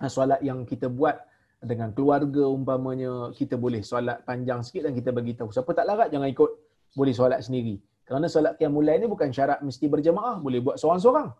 ha, 0.00 0.10
solat 0.12 0.40
yang 0.44 0.68
kita 0.68 0.86
buat 0.92 1.16
dengan 1.64 1.90
keluarga 1.96 2.44
umpamanya 2.44 3.32
kita 3.32 3.56
boleh 3.56 3.80
solat 3.80 4.20
panjang 4.28 4.60
sikit 4.60 4.86
dan 4.86 4.92
kita 4.92 5.10
bagi 5.16 5.32
tahu. 5.32 5.48
Siapa 5.48 5.70
tak 5.72 5.88
larat 5.88 6.08
jangan 6.12 6.28
ikut 6.28 6.50
boleh 6.92 7.14
solat 7.16 7.40
sendiri. 7.40 7.80
Kerana 8.04 8.28
solat 8.28 8.60
qiyamul 8.60 8.84
lail 8.84 9.00
ni 9.00 9.08
bukan 9.08 9.32
syarat 9.32 9.64
mesti 9.64 9.88
berjemaah, 9.88 10.36
boleh 10.44 10.60
buat 10.60 10.76
seorang-seorang. 10.76 11.32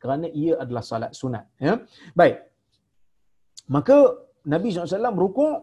Kerana 0.00 0.26
ia 0.32 0.56
adalah 0.56 0.80
solat 0.80 1.12
sunat. 1.12 1.44
Ya? 1.60 1.84
Baik. 2.16 2.40
Maka 3.68 3.96
Nabi 4.48 4.72
SAW 4.72 5.12
rukuk 5.12 5.54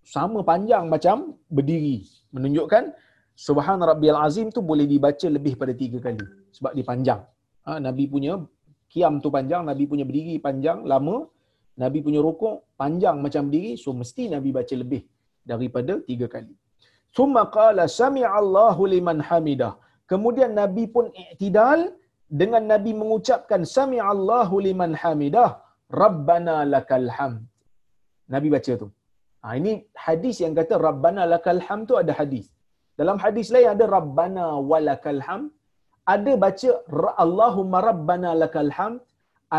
sama 0.00 0.40
panjang 0.40 0.88
macam 0.88 1.36
berdiri. 1.52 2.08
Menunjukkan 2.32 2.96
Subhan 3.46 3.80
Rabbiyal 3.90 4.18
Azim 4.26 4.46
tu 4.54 4.60
boleh 4.70 4.86
dibaca 4.92 5.26
lebih 5.36 5.54
pada 5.60 5.72
tiga 5.80 5.98
kali. 6.06 6.24
Sebab 6.56 6.72
dia 6.76 6.86
panjang. 6.90 7.20
Ha, 7.66 7.78
Nabi 7.86 8.04
punya 8.14 8.32
kiam 8.92 9.14
tu 9.24 9.28
panjang, 9.36 9.62
Nabi 9.70 9.84
punya 9.90 10.04
berdiri 10.08 10.36
panjang, 10.46 10.78
lama. 10.92 11.16
Nabi 11.82 11.98
punya 12.06 12.20
rukuk 12.26 12.56
panjang 12.80 13.16
macam 13.24 13.42
berdiri. 13.46 13.72
So 13.82 13.94
mesti 14.00 14.24
Nabi 14.34 14.50
baca 14.58 14.74
lebih 14.82 15.02
daripada 15.50 15.94
tiga 16.08 16.26
kali. 16.34 16.54
Summa 17.16 17.42
qala 17.58 17.86
sami'allahu 18.00 18.82
liman 18.94 19.20
hamidah. 19.28 19.72
Kemudian 20.10 20.50
Nabi 20.58 20.84
pun 20.94 21.06
iktidal 21.22 21.80
dengan 22.40 22.62
Nabi 22.72 22.90
mengucapkan 23.00 23.62
sami'allahu 23.76 24.54
liman 24.66 24.92
hamidah. 25.02 25.50
Rabbana 26.02 26.56
lakal 26.74 27.08
hamd. 27.16 27.46
Nabi 28.34 28.48
baca 28.56 28.72
tu. 28.82 28.88
Ha, 29.42 29.54
ini 29.60 29.72
hadis 30.06 30.36
yang 30.44 30.54
kata 30.58 30.74
Rabbana 30.88 31.22
lakal 31.34 31.62
hamd 31.66 31.86
tu 31.90 31.94
ada 32.02 32.12
hadis. 32.20 32.46
Dalam 33.00 33.16
hadis 33.24 33.48
lain 33.54 33.68
ada 33.74 33.86
Rabbana 33.96 34.46
walakal 34.70 35.22
hamd. 35.26 35.48
Ada 36.14 36.32
baca 36.44 36.70
Allahumma 37.24 37.78
Rabbana 37.88 38.30
lakal 38.42 38.72
hamd. 38.78 39.00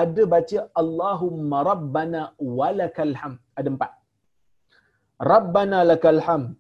Ada 0.02 0.24
baca 0.34 0.60
Allahumma 0.82 1.58
Rabbana 1.72 2.22
walakal 2.60 3.14
hamd. 3.22 3.40
Ada 3.60 3.68
empat. 3.74 3.92
Rabbana 5.34 5.80
lakal 5.92 6.22
hamd. 6.28 6.58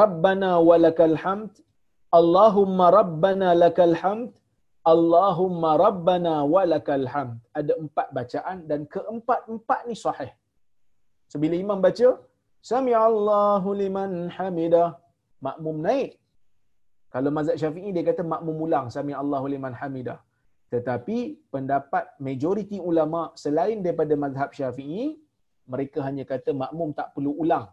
Rabbana 0.00 0.50
walakal 0.68 1.16
hamd. 1.24 1.52
Allahumma 2.20 2.86
Rabbana 2.98 3.48
lakal 3.62 3.96
hamd. 4.02 4.32
Allahumma 4.92 5.70
Rabbana 5.86 6.34
walakal 6.54 7.06
hamd. 7.14 7.40
Ada 7.58 7.72
empat 7.82 8.08
bacaan 8.18 8.58
dan 8.70 8.80
keempat-empat 8.94 9.80
ni 9.88 9.96
sahih. 10.04 10.30
So, 11.32 11.40
bila 11.42 11.56
imam 11.64 11.80
baca, 11.86 12.08
Sami 12.64 12.92
Allahu 12.96 13.76
liman 13.76 14.12
hamidah. 14.36 15.03
Makmum 15.40 15.82
naik. 15.86 16.20
Kalau 17.14 17.30
mazhab 17.30 17.56
syafi'i 17.62 17.90
dia 17.94 18.02
kata 18.02 18.22
makmum 18.26 18.56
ulang. 18.66 18.86
Sami 18.90 19.14
Allahu 19.14 19.46
liman 19.54 19.74
hamidah. 19.80 20.18
Tetapi 20.74 21.18
pendapat 21.54 22.18
majoriti 22.18 22.78
ulama 22.82 23.30
selain 23.38 23.78
daripada 23.84 24.14
mazhab 24.18 24.50
syafi'i, 24.50 25.14
mereka 25.70 26.02
hanya 26.06 26.26
kata 26.26 26.50
makmum 26.50 26.90
tak 26.98 27.14
perlu 27.14 27.32
ulang. 27.38 27.70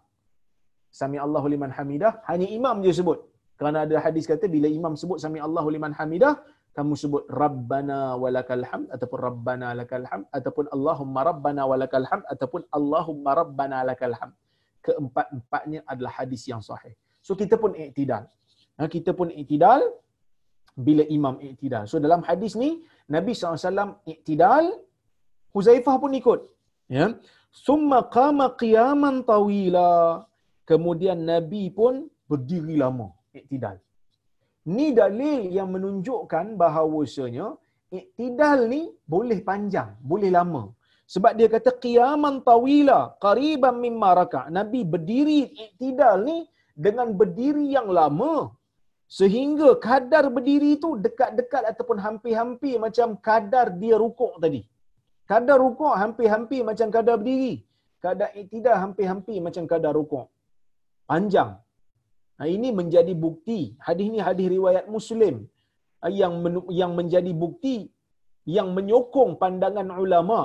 Sami 0.94 1.18
Allahu 1.18 1.48
liman 1.50 1.72
hamidah. 1.74 2.22
Hanya 2.30 2.48
imam 2.58 2.86
dia 2.86 2.94
sebut. 2.94 3.20
Kerana 3.58 3.86
ada 3.86 3.98
hadis 4.06 4.26
kata 4.30 4.46
bila 4.50 4.68
imam 4.70 4.94
sebut 4.98 5.18
Sami 5.22 5.40
Allahu 5.42 5.70
liman 5.74 5.94
hamidah, 5.94 6.34
kamu 6.72 6.94
sebut 6.96 7.24
Rabbana 7.28 8.16
walakal 8.16 8.64
hamd 8.64 8.88
ataupun 8.96 9.20
Rabbana 9.28 9.68
lakal 9.76 10.08
hamd 10.08 10.26
ataupun 10.32 10.66
Allahumma 10.72 11.22
Rabbana 11.28 11.62
walakal 11.68 12.08
hamd 12.08 12.26
ataupun 12.32 12.62
Allahumma 12.72 13.32
Rabbana 13.42 13.84
lakal 13.84 14.16
hamd. 14.16 14.36
Keempat-empatnya 14.86 15.84
adalah 15.86 16.14
hadis 16.16 16.48
yang 16.48 16.64
sahih. 16.64 16.96
So 17.32 17.40
kita 17.40 17.56
pun 17.64 17.72
iktidal. 17.80 18.24
Ha, 18.76 18.92
kita 18.92 19.12
pun 19.16 19.32
iktidal 19.42 19.82
bila 20.76 21.04
imam 21.18 21.36
iktidal. 21.50 21.88
So 21.88 21.96
dalam 22.06 22.28
hadis 22.28 22.60
ni 22.60 22.84
Nabi 23.16 23.32
SAW 23.32 24.04
iktidal, 24.14 24.68
Huzaifah 25.56 25.96
pun 26.04 26.12
ikut. 26.20 26.42
Ya. 26.92 27.06
Summa 27.56 28.00
qama 28.16 28.52
qiyaman 28.62 29.24
tawila. 29.32 30.28
Kemudian 30.68 31.24
Nabi 31.32 31.64
pun 31.80 32.12
berdiri 32.28 32.76
lama 32.84 33.08
iktidal. 33.40 33.80
Ni 34.76 34.92
dalil 34.92 35.48
yang 35.56 35.72
menunjukkan 35.72 36.60
bahawasanya 36.60 37.48
iktidal 37.96 38.68
ni 38.68 38.82
boleh 39.14 39.40
panjang, 39.40 39.96
boleh 40.12 40.32
lama. 40.36 40.64
Sebab 41.14 41.32
dia 41.40 41.48
kata 41.56 41.80
qiyaman 41.80 42.44
tawila, 42.44 43.00
qariban 43.24 43.80
mimma 43.80 44.10
raka. 44.20 44.42
Nabi 44.60 44.84
berdiri 44.84 45.40
iktidal 45.68 46.28
ni 46.28 46.38
dengan 46.86 47.08
berdiri 47.20 47.66
yang 47.76 47.88
lama 48.00 48.34
sehingga 49.20 49.70
kadar 49.88 50.26
berdiri 50.36 50.70
itu 50.78 50.90
dekat-dekat 51.06 51.64
ataupun 51.72 51.98
hampir-hampir 52.06 52.76
macam 52.86 53.10
kadar 53.28 53.68
dia 53.82 53.96
rukuk 54.04 54.34
tadi. 54.44 54.62
Kadar 55.32 55.58
rukuk 55.64 55.96
hampir-hampir 56.04 56.62
macam 56.70 56.88
kadar 56.96 57.16
berdiri. 57.22 57.54
Kadar 58.06 58.30
iktidal 58.42 58.78
hampir-hampir 58.84 59.38
macam 59.48 59.64
kadar 59.72 59.92
rukuk. 60.00 60.26
Panjang. 61.12 61.52
Nah, 62.38 62.48
ini 62.56 62.70
menjadi 62.80 63.14
bukti. 63.26 63.60
Hadis 63.86 64.06
ini 64.10 64.20
hadis 64.28 64.48
riwayat 64.56 64.86
Muslim 64.96 65.36
yang 66.20 66.34
yang 66.82 66.92
menjadi 67.00 67.32
bukti 67.44 67.76
yang 68.56 68.74
menyokong 68.78 69.38
pandangan 69.42 69.90
ulama 70.06 70.40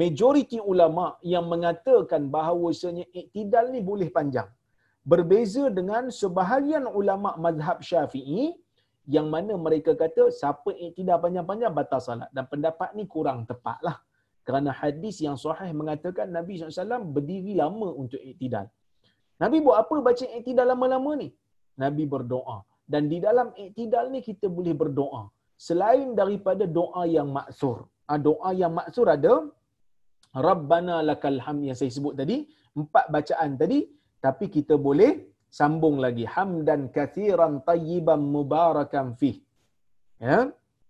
majoriti 0.00 0.58
ulama 0.72 1.06
yang 1.32 1.44
mengatakan 1.52 2.30
bahawasanya 2.34 3.04
iktidal 3.20 3.66
ni 3.74 3.80
boleh 3.90 4.08
panjang 4.16 4.46
berbeza 5.10 5.64
dengan 5.78 6.10
sebahagian 6.20 6.84
ulama 7.00 7.30
mazhab 7.44 7.78
Syafi'i 7.88 8.58
yang 9.14 9.30
mana 9.34 9.54
mereka 9.66 9.94
kata 10.02 10.34
siapa 10.38 10.70
iktidal 10.86 11.22
panjang-panjang 11.24 11.70
batal 11.78 12.02
salat 12.06 12.30
dan 12.36 12.44
pendapat 12.52 12.90
ni 12.98 13.06
kurang 13.14 13.46
tepatlah 13.50 13.96
kerana 14.46 14.70
hadis 14.80 15.16
yang 15.26 15.38
sahih 15.44 15.70
mengatakan 15.80 16.26
Nabi 16.38 16.58
SAW 16.58 17.06
berdiri 17.14 17.54
lama 17.62 17.88
untuk 18.02 18.18
iktidal. 18.30 18.66
Nabi 19.42 19.56
buat 19.66 19.78
apa 19.82 19.94
baca 20.08 20.26
iktidal 20.38 20.66
lama-lama 20.72 21.12
ni? 21.22 21.28
Nabi 21.82 22.04
berdoa. 22.14 22.58
Dan 22.92 23.10
di 23.12 23.18
dalam 23.26 23.48
iktidal 23.64 24.10
ni 24.14 24.20
kita 24.28 24.46
boleh 24.58 24.74
berdoa. 24.82 25.22
Selain 25.66 26.14
daripada 26.20 26.64
doa 26.78 27.02
yang 27.16 27.30
maksur. 27.38 27.90
Ah, 28.10 28.18
doa 28.28 28.50
yang 28.54 28.70
maksur 28.78 29.06
ada 29.16 29.34
Rabbana 30.48 30.96
lakal 31.08 31.38
hamd 31.42 31.62
yang 31.68 31.78
saya 31.78 31.90
sebut 31.90 32.14
tadi. 32.20 32.46
Empat 32.78 33.04
bacaan 33.14 33.50
tadi 33.62 33.78
tapi 34.24 34.46
kita 34.56 34.74
boleh 34.86 35.12
sambung 35.48 35.96
lagi. 36.04 36.24
Hamdan 36.26 36.92
kathiran 36.96 37.62
tayyiban 37.68 38.20
mubarakan 38.34 39.16
fih. 39.20 39.36
Ya? 40.20 40.38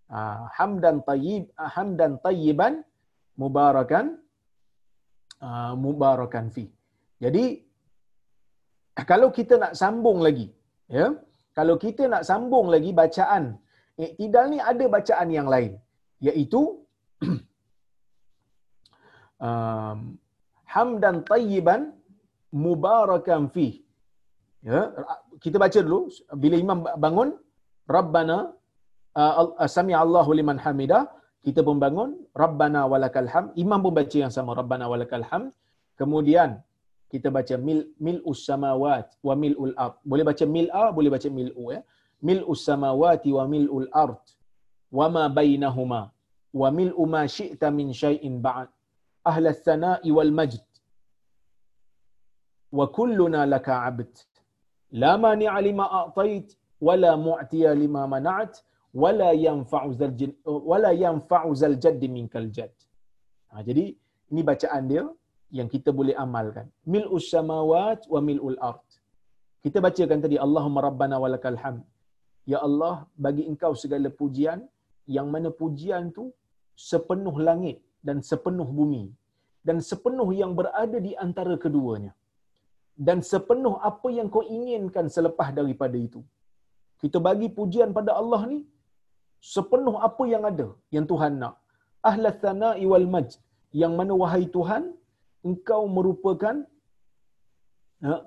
Ha, 0.07 0.21
hamdan 0.55 1.03
tayyib 1.03 1.51
hamdan 1.59 2.13
tayyiban 2.23 2.75
mubarakan 3.35 4.23
uh, 5.43 5.75
mubarakan 5.75 6.47
fi 6.55 6.71
jadi 7.19 7.45
kalau 9.11 9.35
kita 9.35 9.59
nak 9.63 9.73
sambung 9.75 10.23
lagi 10.23 10.47
ya? 10.87 11.11
Kalau 11.59 11.75
kita 11.85 12.07
nak 12.13 12.23
sambung 12.29 12.71
lagi 12.75 12.95
bacaan 12.95 13.59
iktidal 13.99 14.47
ni 14.53 14.59
ada 14.71 14.85
bacaan 14.87 15.29
yang 15.35 15.49
lain 15.55 15.73
iaitu 16.23 16.63
um, 19.47 19.99
hamdan 20.71 21.27
tayyiban 21.27 21.96
mubarakan 22.65 23.43
fi. 23.55 23.67
Ya, 24.69 24.81
kita 25.45 25.57
baca 25.65 25.79
dulu. 25.87 26.01
Bila 26.43 26.57
imam 26.65 26.79
bangun 27.05 27.29
Rabbana 27.97 28.39
uh, 29.21 29.69
sami 29.77 29.95
Allahu 30.05 30.31
liman 30.39 30.59
hamidah 30.65 31.03
kita 31.47 31.61
pun 31.67 31.79
bangun 31.85 32.11
Rabbana 32.43 32.81
walakal 32.93 33.29
ham 33.33 33.45
imam 33.63 33.79
pun 33.85 33.93
baca 33.99 34.17
yang 34.23 34.33
sama 34.37 34.51
Rabbana 34.61 34.85
walakal 34.93 35.23
ham 35.31 35.43
kemudian 36.01 36.51
kita 37.13 37.29
baca 37.37 37.55
mil 37.67 37.81
mil 38.07 38.19
samawat 38.47 39.07
wa 39.27 39.35
milul 39.43 39.75
ard. 39.85 39.95
Boleh 40.11 40.25
baca 40.31 40.45
mil 40.55 40.67
a 40.83 40.85
boleh 40.97 41.11
baca 41.15 41.29
mil 41.39 41.51
u 41.55 41.71
ya. 41.75 41.81
Mil 42.27 42.43
samawati 42.67 43.31
wa 43.39 43.45
milul 43.53 43.89
ard 44.05 44.19
wa 44.99 45.07
ma 45.15 45.25
bainahuma 45.39 46.03
wa 46.61 46.69
mil 46.79 46.91
ma 47.15 47.23
syi'ta 47.37 47.71
min 47.79 47.95
syai'in 48.03 48.43
ba'd. 48.47 48.69
Ahla 49.31 49.55
tsana'i 49.55 50.11
wal 50.17 50.33
majd 50.39 50.59
wa 52.73 52.87
kulluna 52.91 53.47
laka 53.47 53.85
abd. 53.89 54.13
La 54.93 55.19
mani'a 55.19 55.59
lima 55.61 55.85
a'tait 56.01 56.47
wala 56.81 57.17
mu'tiya 57.17 57.75
lima 57.75 58.07
mana'at 58.07 58.63
wala 58.95 59.31
yanfa'u 59.47 59.93
zal 59.93 60.15
wala 60.45 60.91
yanfa'u 60.93 61.51
zal 61.55 61.77
jadd 61.77 62.03
minkal 62.17 62.49
jadd. 62.57 62.75
Ha, 63.51 63.63
jadi 63.63 63.85
ini 64.33 64.43
bacaan 64.43 64.85
dia 64.91 65.05
yang 65.51 65.69
kita 65.71 65.91
boleh 65.95 66.15
amalkan. 66.25 66.67
Mil'us 66.87 67.31
samawat 67.31 68.09
wa 68.11 68.21
mil'ul 68.29 68.59
ard. 68.59 68.87
Kita 69.63 69.79
bacakan 69.83 70.21
tadi 70.25 70.37
Allahumma 70.39 70.81
rabbana 70.89 71.17
walakal 71.23 71.59
hamd. 71.59 71.85
Ya 72.47 72.59
Allah 72.63 73.07
bagi 73.19 73.43
engkau 73.51 73.75
segala 73.75 74.09
pujian 74.11 74.63
yang 75.07 75.27
mana 75.35 75.51
pujian 75.51 76.15
tu 76.17 76.31
sepenuh 76.75 77.35
langit 77.49 77.79
dan 78.07 78.23
sepenuh 78.23 78.69
bumi 78.79 79.11
dan 79.67 79.83
sepenuh 79.83 80.31
yang 80.31 80.53
berada 80.55 80.99
di 81.07 81.13
antara 81.27 81.55
keduanya 81.65 82.13
dan 82.97 83.21
sepenuh 83.21 83.77
apa 83.91 84.09
yang 84.19 84.29
kau 84.33 84.45
inginkan 84.57 85.07
selepas 85.17 85.53
daripada 85.59 85.97
itu. 86.07 86.21
Kita 87.03 87.21
bagi 87.21 87.49
pujian 87.59 87.93
pada 87.99 88.17
Allah 88.21 88.43
ni 88.53 88.59
sepenuh 89.55 89.97
apa 90.09 90.25
yang 90.33 90.45
ada 90.51 90.69
yang 90.95 91.05
Tuhan 91.05 91.37
nak. 91.43 91.55
Ahlas 92.11 92.37
thana'i 92.45 92.85
wal 92.93 93.09
majd 93.15 93.31
yang 93.83 93.93
mana 93.99 94.13
wahai 94.23 94.45
Tuhan 94.57 94.83
engkau 95.49 95.83
merupakan 95.97 96.57
uh, 98.09 98.23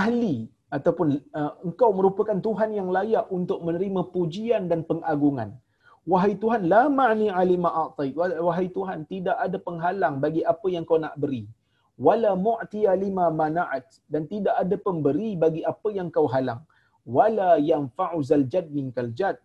ahli 0.00 0.36
ataupun 0.76 1.06
uh, 1.38 1.52
engkau 1.66 1.90
merupakan 1.98 2.38
Tuhan 2.46 2.70
yang 2.78 2.88
layak 2.96 3.26
untuk 3.38 3.58
menerima 3.66 4.02
pujian 4.14 4.68
dan 4.70 4.86
pengagungan. 4.90 5.50
Wahai 6.10 6.34
Tuhan, 6.42 6.62
la 6.72 6.82
ma'ni 6.88 7.28
alima 7.40 7.70
a'tai. 7.84 8.10
Wahai 8.16 8.66
Tuhan, 8.76 9.04
tidak 9.12 9.36
ada 9.46 9.58
penghalang 9.66 10.16
bagi 10.24 10.42
apa 10.52 10.66
yang 10.74 10.84
kau 10.88 10.98
nak 11.04 11.14
beri. 11.22 11.44
Wala 12.06 12.32
mu'ti 12.46 12.82
lima 13.04 13.26
mana'at. 13.40 13.86
Dan 14.12 14.22
tidak 14.32 14.54
ada 14.62 14.76
pemberi 14.86 15.30
bagi 15.44 15.62
apa 15.72 15.88
yang 15.98 16.08
kau 16.16 16.26
halang. 16.34 16.62
Wala 17.16 17.50
yang 17.70 17.84
fa'uzal 17.96 18.46
jad 18.52 18.66
minkal 18.76 19.10
jad. 19.18 19.36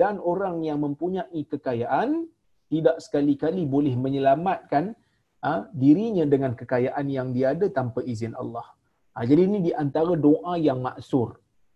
Dan 0.00 0.18
orang 0.32 0.56
yang 0.68 0.78
mempunyai 0.86 1.40
kekayaan, 1.52 2.26
tidak 2.72 2.96
sekali-kali 3.04 3.62
boleh 3.74 3.94
menyelamatkan 4.04 4.84
ha, 5.44 5.52
dirinya 5.82 6.24
dengan 6.34 6.52
kekayaan 6.60 7.06
yang 7.16 7.28
dia 7.36 7.46
ada 7.54 7.66
tanpa 7.78 8.00
izin 8.12 8.34
Allah. 8.42 8.66
Ha, 9.14 9.26
jadi 9.30 9.42
ini 9.48 9.58
di 9.68 9.72
antara 9.84 10.14
doa 10.26 10.54
yang 10.68 10.80
maksur. 10.88 11.28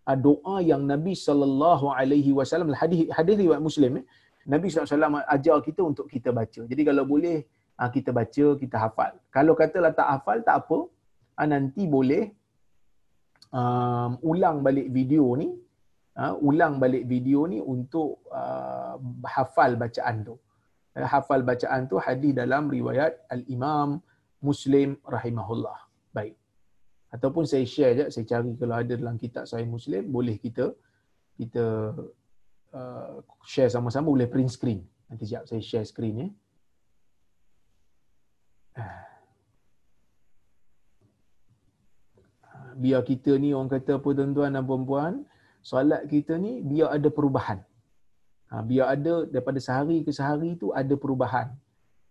Ha, 0.07 0.15
doa 0.27 0.55
yang 0.71 0.83
Nabi 0.91 1.13
sallallahu 1.27 1.91
alaihi 1.99 2.31
wasallam 2.39 2.71
hadis 2.81 3.05
hadis 3.17 3.35
riwayat 3.43 3.61
Muslim 3.69 4.01
eh, 4.01 4.05
Nabi 4.47 4.71
SAW 4.71 5.27
ajar 5.35 5.57
kita 5.67 5.81
untuk 5.83 6.07
kita 6.07 6.31
baca. 6.31 6.61
Jadi 6.71 6.81
kalau 6.87 7.03
boleh 7.03 7.43
ha, 7.77 7.89
kita 7.93 8.09
baca, 8.19 8.45
kita 8.61 8.75
hafal. 8.83 9.13
Kalau 9.35 9.53
katalah 9.53 9.93
tak 9.99 10.07
hafal, 10.13 10.41
tak 10.47 10.55
apa. 10.65 10.79
Ha, 11.37 11.45
nanti 11.53 11.85
boleh 11.85 12.23
um, 13.53 14.11
ulang 14.25 14.65
balik 14.65 14.89
video 14.97 15.25
ni. 15.37 15.49
Ha, 16.17 16.33
ulang 16.49 16.81
balik 16.81 17.05
video 17.05 17.45
ni 17.45 17.61
untuk 17.61 18.25
uh, 18.33 18.97
hafal 19.35 19.77
bacaan 19.77 20.25
tu. 20.25 20.35
Hafal 20.97 21.45
bacaan 21.45 21.85
tu 21.85 22.01
hadis 22.01 22.33
dalam 22.33 22.73
riwayat 22.73 23.29
Al-Imam 23.29 24.01
Muslim 24.41 24.97
rahimahullah. 25.05 25.77
Baik. 26.09 26.33
Ataupun 27.13 27.45
saya 27.45 27.63
share 27.69 27.93
je, 27.93 28.05
saya 28.09 28.25
cari 28.25 28.51
kalau 28.57 28.75
ada 28.81 28.93
dalam 28.97 29.15
kitab 29.21 29.45
Sahih 29.45 29.69
Muslim, 29.69 30.09
boleh 30.09 30.35
kita 30.41 30.73
kita 31.37 31.93
uh, 32.73 33.15
share 33.45 33.69
sama-sama, 33.69 34.09
boleh 34.09 34.25
print 34.25 34.49
screen. 34.49 34.81
Nanti 35.05 35.29
sekejap 35.29 35.43
saya 35.45 35.61
share 35.61 35.85
screen 35.85 36.15
ya. 36.17 36.29
Biar 42.77 43.01
kita 43.01 43.33
ni 43.41 43.57
orang 43.57 43.73
kata 43.73 43.97
apa 43.97 44.09
tuan-tuan 44.13 44.53
dan 44.53 44.61
puan-puan, 44.61 45.25
solat 45.65 46.05
kita 46.05 46.37
ni 46.37 46.61
biar 46.61 46.93
ada 46.93 47.09
perubahan. 47.09 47.59
Ha, 48.53 48.61
biar 48.61 48.93
ada 48.93 49.25
daripada 49.25 49.57
sehari 49.57 50.05
ke 50.05 50.13
sehari 50.13 50.53
tu 50.61 50.69
ada 50.71 50.93
perubahan. 50.93 51.51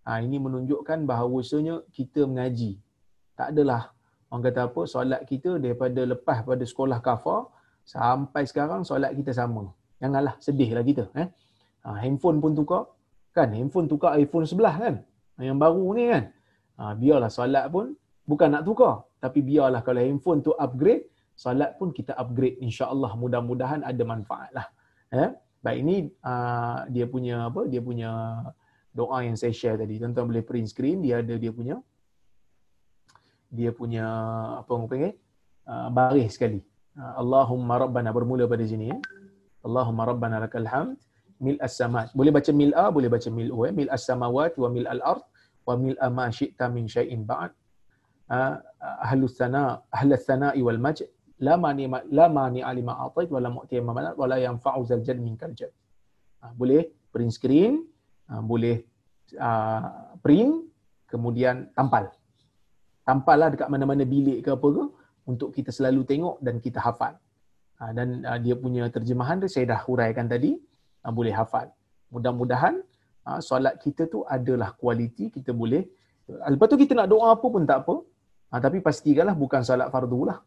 Ha, 0.02 0.18
ini 0.26 0.42
menunjukkan 0.42 1.06
bahawasanya 1.06 1.86
kita 1.94 2.26
mengaji. 2.26 2.82
Tak 3.38 3.54
adalah 3.54 3.94
orang 4.30 4.42
kata 4.50 4.60
apa 4.68 4.80
solat 4.90 5.22
kita 5.24 5.62
daripada 5.62 6.02
lepas 6.02 6.42
pada 6.42 6.64
sekolah 6.66 6.98
kafar 6.98 7.46
sampai 7.86 8.42
sekarang 8.50 8.82
solat 8.82 9.14
kita 9.14 9.30
sama 9.30 9.70
janganlah 10.02 10.34
sedihlah 10.42 10.82
kita 10.82 11.04
eh 11.14 11.30
ha, 11.86 11.96
handphone 12.02 12.42
pun 12.42 12.52
tukar 12.58 12.90
kan 13.30 13.48
handphone 13.54 13.86
tukar 13.86 14.18
iPhone 14.18 14.44
11 14.44 14.82
kan 14.82 14.94
yang 15.38 15.56
baru 15.56 15.84
ni 15.94 16.04
kan 16.10 16.24
ha, 16.78 16.92
biarlah 17.00 17.30
solat 17.38 17.66
pun 17.74 17.86
bukan 18.30 18.48
nak 18.54 18.62
tukar 18.68 18.94
tapi 19.24 19.40
biarlah 19.48 19.80
kalau 19.86 20.00
handphone 20.06 20.40
tu 20.46 20.52
upgrade 20.66 21.04
solat 21.44 21.70
pun 21.78 21.88
kita 21.98 22.12
upgrade 22.22 22.56
insya-Allah 22.66 23.12
mudah-mudahan 23.22 23.80
ada 23.90 24.02
manfaat 24.12 24.50
lah 24.56 24.66
eh 25.12 25.30
baik 25.64 25.78
ini 25.84 25.96
uh, 26.30 26.78
dia 26.94 27.06
punya 27.14 27.36
apa 27.50 27.60
dia 27.72 27.80
punya 27.88 28.10
doa 28.98 29.18
yang 29.26 29.36
saya 29.40 29.52
share 29.60 29.76
tadi 29.82 30.00
tuan-tuan 30.00 30.26
boleh 30.30 30.44
print 30.48 30.68
screen 30.72 30.98
dia 31.04 31.20
ada 31.20 31.34
dia 31.44 31.52
punya 31.58 31.76
dia 33.58 33.70
punya 33.70 34.06
apa 34.60 34.70
orang 34.74 34.88
panggil 34.90 35.12
uh, 35.70 35.88
baris 35.96 36.34
sekali. 36.36 36.60
Uh, 36.98 37.14
Allahumma 37.22 37.74
rabbana 37.84 38.10
bermula 38.16 38.44
pada 38.52 38.64
sini 38.72 38.90
ya. 38.92 38.98
Allahumma 39.66 40.02
rabbana 40.10 40.36
lakal 40.44 40.66
hamd 40.72 40.98
mil 41.46 41.58
as-samat. 41.66 42.10
Boleh 42.18 42.32
baca 42.36 42.50
mil 42.60 42.72
a, 42.82 42.86
boleh 42.96 43.08
baca 43.14 43.28
mil 43.38 43.50
u 43.56 43.66
ya. 43.66 43.72
Mil 43.78 43.90
as-samawat 43.96 44.52
wa 44.62 44.68
mil 44.72 44.86
al-ard 44.94 45.22
wa 45.66 45.74
mil 45.82 45.96
ma 46.18 46.26
syi'ta 46.38 46.66
min 46.76 46.84
syai'in 46.96 47.22
ba'd. 47.30 47.52
Uh, 48.26 48.58
ahlus 49.06 49.34
sana 49.38 49.62
ahlus 49.98 50.24
sana'i 50.28 50.60
wal 50.66 50.80
majd 50.84 51.06
la 51.46 51.54
mani 51.64 51.84
la 52.18 52.26
mani 52.36 52.60
alima 52.70 52.94
atait 53.06 53.28
wala 53.36 53.48
mu'ti 53.56 53.78
ma 53.86 53.92
manat 53.98 54.14
wala 54.22 54.36
yanfa'u 54.46 54.82
zal 54.90 55.02
jad 55.06 55.18
minkal 55.26 55.52
jad. 55.58 55.72
Uh, 56.42 56.52
boleh 56.60 56.82
print 57.12 57.32
screen, 57.38 57.72
uh, 58.30 58.42
boleh 58.42 58.76
print 60.22 60.52
kemudian 61.10 61.66
tampal 61.74 62.04
tampallah 63.06 63.48
dekat 63.54 63.68
mana-mana 63.70 64.02
bilik 64.02 64.42
ke 64.42 64.50
apa 64.50 64.68
ke 64.76 64.84
untuk 65.30 65.48
kita 65.54 65.70
selalu 65.70 66.02
tengok 66.10 66.36
dan 66.42 66.58
kita 66.58 66.82
hafal. 66.82 67.14
Ha, 67.78 67.94
dan 67.94 68.26
ha, 68.26 68.38
dia 68.42 68.58
punya 68.58 68.90
terjemahan 68.90 69.38
tu 69.42 69.46
saya 69.46 69.70
dah 69.70 69.80
huraikan 69.86 70.26
tadi, 70.26 70.58
ha, 71.02 71.14
boleh 71.14 71.30
hafal. 71.30 71.70
Mudah-mudahan 72.10 72.82
solat 73.48 73.74
kita 73.82 74.06
tu 74.12 74.22
adalah 74.36 74.70
kualiti 74.80 75.30
kita 75.36 75.50
boleh. 75.50 75.82
Lepas 76.26 76.66
tu 76.70 76.76
kita 76.78 76.92
nak 76.98 77.08
doa 77.10 77.34
apa 77.34 77.46
pun 77.54 77.62
tak 77.66 77.78
apa. 77.86 77.96
tapi 78.64 78.78
pastikanlah 78.80 79.34
bukan 79.34 79.60
solat 79.68 79.88
fardu 79.94 80.20
lah. 80.30 80.38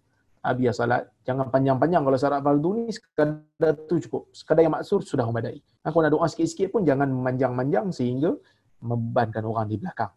biar 0.60 0.72
solat 0.72 1.04
jangan 1.28 1.52
panjang-panjang 1.54 2.02
kalau 2.06 2.18
solat 2.18 2.42
fardu 2.46 2.70
ni 2.80 2.84
sekadar 2.96 3.74
tu 3.90 3.96
cukup. 4.04 4.24
Sekadar 4.32 4.62
yang 4.66 4.76
maksur 4.78 5.00
sudah 5.04 5.26
memadai. 5.30 5.60
kalau 5.84 6.04
nak 6.04 6.12
doa 6.16 6.28
sikit-sikit 6.32 6.68
pun 6.74 6.82
jangan 6.90 7.08
memanjang-manjang 7.12 7.92
sehingga 7.92 8.32
membebankan 8.80 9.44
orang 9.44 9.68
di 9.68 9.78
belakang. 9.80 10.12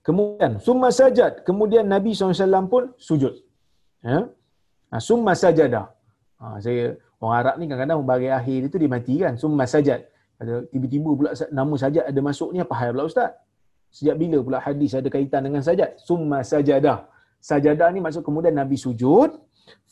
Kemudian 0.00 0.56
summa 0.56 0.88
sajad, 0.88 1.44
kemudian 1.44 1.84
Nabi 1.84 2.16
SAW 2.16 2.72
pun 2.72 2.96
sujud. 2.96 3.36
Ya. 4.00 4.32
Ha, 4.90 4.96
summa 4.96 5.36
sajadah. 5.36 5.92
Ha, 6.40 6.56
saya 6.64 6.96
orang 7.20 7.36
Arab 7.36 7.54
ni 7.60 7.64
kadang-kadang 7.68 8.00
bagi 8.08 8.28
akhir 8.32 8.60
itu 8.72 8.76
dia 8.80 8.88
mati 8.88 9.14
kan. 9.20 9.36
Summa 9.36 9.68
sajad. 9.68 10.08
Ada 10.40 10.54
tiba-tiba 10.72 11.10
pula 11.18 11.30
nama 11.58 11.74
sajad 11.82 12.04
ada 12.10 12.20
masuk 12.28 12.48
ni 12.54 12.58
apa 12.64 12.74
hal 12.80 12.90
pula 12.96 13.04
ustaz? 13.10 13.30
Sejak 13.96 14.16
bila 14.22 14.38
pula 14.46 14.58
hadis 14.66 14.96
ada 14.98 15.08
kaitan 15.14 15.44
dengan 15.46 15.62
sajad? 15.68 15.90
Summa 16.08 16.40
sajadah. 16.52 16.98
Sajadah 17.50 17.88
ni 17.94 18.00
maksud 18.04 18.22
kemudian 18.28 18.56
Nabi 18.56 18.76
sujud. 18.86 19.30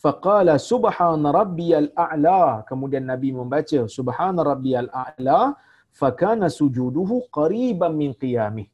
Faqala 0.03 0.55
subhana 0.71 1.29
rabbiyal 1.41 1.91
a'la. 2.07 2.65
Kemudian 2.71 3.05
Nabi 3.13 3.29
membaca 3.41 3.81
subhana 3.97 4.41
rabbiyal 4.51 4.89
a'la. 5.05 5.41
Fakana 6.01 6.47
sujuduhu 6.59 7.27
qariban 7.39 7.93
min 8.01 8.15
qiyamih. 8.23 8.69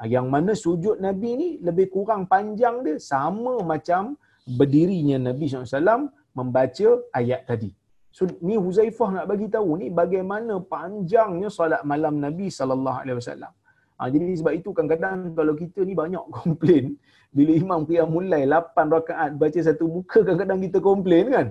Ah, 0.00 0.08
yang 0.08 0.32
mana 0.32 0.52
sujud 0.64 0.96
Nabi 1.06 1.30
ni 1.40 1.48
lebih 1.60 1.86
kurang 1.94 2.24
panjang 2.32 2.80
dia 2.86 2.96
sama 2.96 3.60
macam 3.72 4.16
berdirinya 4.58 5.16
Nabi 5.28 5.44
SAW 5.50 6.08
membaca 6.32 6.88
ayat 7.20 7.44
tadi. 7.50 7.70
So 8.10 8.26
ni 8.48 8.58
Huzaifah 8.58 9.08
nak 9.16 9.26
bagi 9.30 9.46
tahu 9.46 9.78
ni 9.80 9.86
bagaimana 10.00 10.58
panjangnya 10.74 11.48
solat 11.58 11.82
malam 11.86 12.18
Nabi 12.18 12.50
sallallahu 12.58 12.98
alaihi 13.02 13.18
wasallam. 13.22 13.52
Ha, 14.00 14.08
jadi 14.08 14.32
sebab 14.40 14.52
itu 14.56 14.68
kadang-kadang 14.72 15.36
kalau 15.38 15.54
kita 15.62 15.80
ni 15.88 15.94
banyak 16.02 16.24
komplain 16.38 16.96
bila 17.30 17.52
imam 17.62 17.80
qiyam 17.88 18.08
mulai 18.10 18.42
8 18.48 18.96
rakaat 18.96 19.30
baca 19.38 19.60
satu 19.68 19.86
muka 19.86 20.18
kadang-kadang 20.26 20.60
kita 20.66 20.78
komplain 20.82 21.24
kan. 21.36 21.46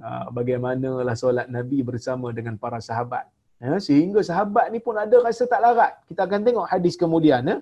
Ha, 0.00 0.30
bagaimanalah 0.32 1.16
solat 1.18 1.46
Nabi 1.50 1.82
bersama 1.82 2.30
dengan 2.32 2.54
para 2.56 2.78
sahabat. 2.78 3.26
Ya, 3.60 3.76
sehingga 3.76 4.24
sahabat 4.24 4.72
ni 4.72 4.80
pun 4.80 4.96
ada 4.96 5.12
rasa 5.20 5.44
tak 5.44 5.60
larat. 5.60 5.92
Kita 6.08 6.24
akan 6.24 6.40
tengok 6.46 6.66
hadis 6.72 6.96
kemudian. 6.96 7.44
Ya. 7.44 7.56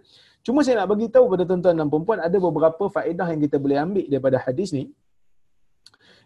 Cuma 0.47 0.62
saya 0.62 0.79
nak 0.79 0.95
bagi 0.95 1.11
tahu 1.11 1.26
pada 1.26 1.43
tuan-tuan 1.43 1.74
dan 1.74 1.91
puan 1.91 2.22
ada 2.22 2.37
beberapa 2.39 2.85
faedah 2.87 3.26
yang 3.35 3.41
kita 3.43 3.59
boleh 3.59 3.79
ambil 3.83 4.07
daripada 4.07 4.39
hadis 4.39 4.70
ni. 4.70 4.95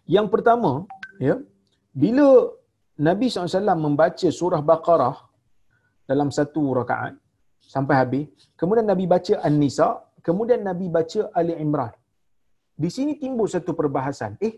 Yang 0.05 0.27
pertama, 0.29 0.85
ya, 1.17 1.41
bila 1.93 2.49
Nabi 2.99 3.29
SAW 3.29 3.77
membaca 3.77 4.27
surah 4.29 4.61
Baqarah 4.61 5.17
dalam 6.09 6.29
satu 6.33 6.73
rakaat 6.73 7.13
sampai 7.61 7.95
habis, 7.95 8.25
kemudian 8.59 8.85
Nabi 8.85 9.05
baca 9.05 9.39
An-Nisa, 9.45 10.01
kemudian 10.25 10.61
Nabi 10.65 10.89
baca 10.89 11.29
Ali 11.33 11.53
Imran. 11.57 11.93
Di 12.73 12.89
sini 12.89 13.17
timbul 13.21 13.45
satu 13.45 13.77
perbahasan. 13.77 14.41
Eh, 14.41 14.57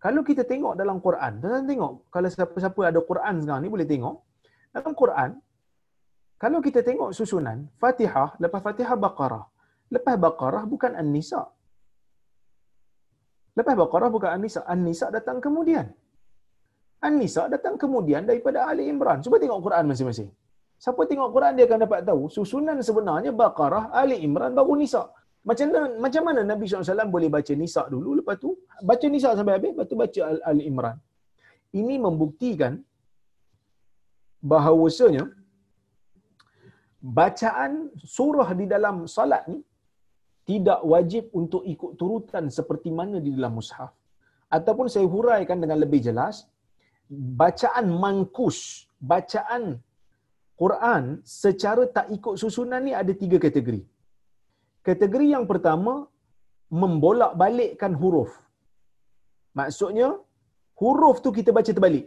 kalau 0.00 0.20
kita 0.20 0.44
tengok 0.44 0.76
dalam 0.76 1.00
Quran, 1.00 1.40
tuan 1.40 1.64
tengok, 1.64 2.08
kalau 2.12 2.28
siapa-siapa 2.28 2.92
ada 2.92 3.00
Quran 3.00 3.34
sekarang 3.44 3.62
ni 3.64 3.70
boleh 3.72 3.88
tengok, 3.88 4.16
dalam 4.72 4.92
Quran, 4.92 5.30
kalau 6.36 6.58
kita 6.60 6.84
tengok 6.84 7.16
susunan, 7.16 7.68
Fatihah, 7.80 8.36
lepas 8.36 8.60
Fatihah 8.60 8.96
Baqarah. 9.00 9.44
Lepas 9.88 10.16
Baqarah 10.20 10.64
bukan 10.68 10.92
An-Nisa. 10.92 11.40
Lepas 13.56 13.74
Baqarah 13.78 14.10
bukan 14.12 14.30
An-Nisa. 14.36 14.60
An-Nisa 14.66 15.08
datang 15.08 15.40
kemudian. 15.40 15.88
An-Nisa 17.06 17.42
datang 17.54 17.74
kemudian 17.82 18.22
daripada 18.30 18.58
Ali 18.70 18.84
Imran. 18.92 19.18
Cuba 19.24 19.36
tengok 19.42 19.60
Quran 19.66 19.84
masing-masing. 19.90 20.30
Siapa 20.84 21.02
tengok 21.10 21.28
Quran 21.34 21.52
dia 21.56 21.64
akan 21.68 21.80
dapat 21.86 22.00
tahu 22.08 22.22
susunan 22.36 22.78
sebenarnya 22.88 23.32
Baqarah, 23.40 23.84
Ali 24.00 24.16
Imran 24.26 24.52
baru 24.58 24.74
Nisa. 24.80 25.02
Macam 25.48 25.66
mana 25.68 25.88
macam 26.04 26.22
mana 26.28 26.40
Nabi 26.50 26.64
SAW 26.64 27.12
boleh 27.16 27.28
baca 27.36 27.52
Nisa 27.62 27.82
dulu 27.94 28.10
lepas 28.18 28.36
tu 28.44 28.50
baca 28.88 29.06
Nisa 29.14 29.30
sampai 29.38 29.54
habis 29.56 29.70
lepas 29.76 29.86
tu 29.92 29.96
baca 30.02 30.20
Ali 30.50 30.64
Imran. 30.70 30.96
Ini 31.80 31.94
membuktikan 32.06 32.72
bahawasanya 34.52 35.24
bacaan 37.18 37.72
surah 38.16 38.48
di 38.60 38.66
dalam 38.74 38.96
salat 39.16 39.44
ni 39.52 39.60
tidak 40.48 40.80
wajib 40.92 41.24
untuk 41.40 41.62
ikut 41.74 41.92
turutan 42.00 42.48
seperti 42.58 42.88
mana 42.98 43.16
di 43.26 43.30
dalam 43.36 43.52
mushaf. 43.58 43.92
Ataupun 44.56 44.86
saya 44.92 45.06
huraikan 45.14 45.58
dengan 45.62 45.80
lebih 45.84 46.00
jelas, 46.08 46.44
bacaan 47.40 47.86
mangkus, 48.02 48.58
bacaan 49.12 49.64
Quran 50.60 51.02
secara 51.42 51.82
tak 51.96 52.06
ikut 52.16 52.34
susunan 52.42 52.82
ni 52.86 52.92
ada 53.02 53.12
tiga 53.22 53.38
kategori. 53.44 53.82
Kategori 54.88 55.26
yang 55.34 55.46
pertama, 55.50 55.94
membolak-balikkan 56.82 57.92
huruf. 58.00 58.32
Maksudnya, 59.58 60.08
huruf 60.80 61.16
tu 61.24 61.30
kita 61.38 61.50
baca 61.58 61.70
terbalik. 61.76 62.06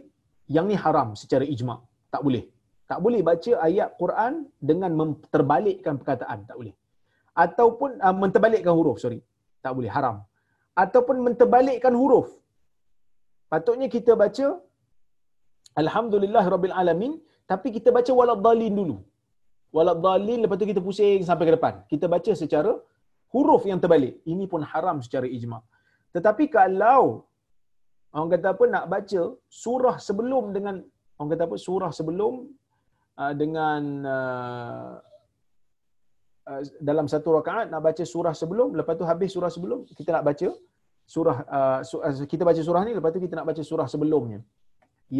Yang 0.56 0.66
ni 0.70 0.76
haram 0.84 1.08
secara 1.22 1.44
ijma' 1.54 1.78
tak 2.14 2.22
boleh. 2.26 2.44
Tak 2.90 2.98
boleh 3.04 3.20
baca 3.30 3.52
ayat 3.68 3.88
Quran 4.00 4.32
dengan 4.68 4.92
terbalikkan 5.34 5.94
perkataan, 6.00 6.48
tak 6.48 6.56
boleh. 6.60 6.74
Ataupun 7.44 7.90
uh, 8.06 8.16
menterbalikkan 8.22 8.72
huruf, 8.78 8.96
sorry. 9.04 9.20
Tak 9.64 9.72
boleh, 9.76 9.90
haram. 9.96 10.16
Ataupun 10.84 11.16
menterbalikkan 11.26 11.92
huruf. 12.00 12.28
Patutnya 13.52 13.88
kita 13.96 14.12
baca 14.22 14.46
Alhamdulillah 15.82 16.44
Rabbil 16.54 16.74
Alamin, 16.82 17.12
tapi 17.50 17.68
kita 17.76 17.88
baca 17.96 18.12
walad 18.20 18.40
dalin 18.46 18.72
dulu. 18.80 18.96
Walad 19.76 19.98
dalin, 20.06 20.38
lepas 20.44 20.56
tu 20.60 20.68
kita 20.72 20.82
pusing 20.88 21.22
sampai 21.28 21.44
ke 21.48 21.52
depan. 21.56 21.74
Kita 21.92 22.06
baca 22.14 22.32
secara 22.42 22.72
huruf 23.32 23.62
yang 23.70 23.80
terbalik. 23.82 24.14
Ini 24.32 24.44
pun 24.52 24.60
haram 24.70 24.98
secara 25.06 25.26
ijma'. 25.36 25.62
Tetapi 26.16 26.44
kalau 26.58 27.28
orang 28.12 28.30
kata 28.34 28.46
apa 28.54 28.64
nak 28.74 28.84
baca 28.94 29.22
surah 29.62 29.96
sebelum 30.06 30.44
dengan 30.56 30.74
orang 31.18 31.30
kata 31.34 31.44
apa 31.48 31.56
surah 31.66 31.90
sebelum 31.98 32.34
uh, 33.20 33.32
dengan 33.42 33.82
uh, 34.16 34.92
uh, 36.50 36.60
dalam 36.88 37.06
satu 37.12 37.36
rakaat 37.38 37.66
nak 37.72 37.82
baca 37.88 38.04
surah 38.14 38.34
sebelum 38.40 38.68
lepas 38.80 38.96
tu 39.00 39.04
habis 39.10 39.30
surah 39.36 39.50
sebelum 39.56 39.84
kita 39.98 40.10
nak 40.16 40.24
baca 40.28 40.48
surah 41.14 41.38
uh, 41.56 41.80
su- 41.90 42.02
uh, 42.06 42.26
kita 42.32 42.42
baca 42.48 42.60
surah 42.68 42.82
ni 42.88 42.92
lepas 42.98 43.12
tu 43.16 43.20
kita 43.26 43.34
nak 43.38 43.48
baca 43.50 43.62
surah 43.70 43.88
sebelumnya 43.94 44.40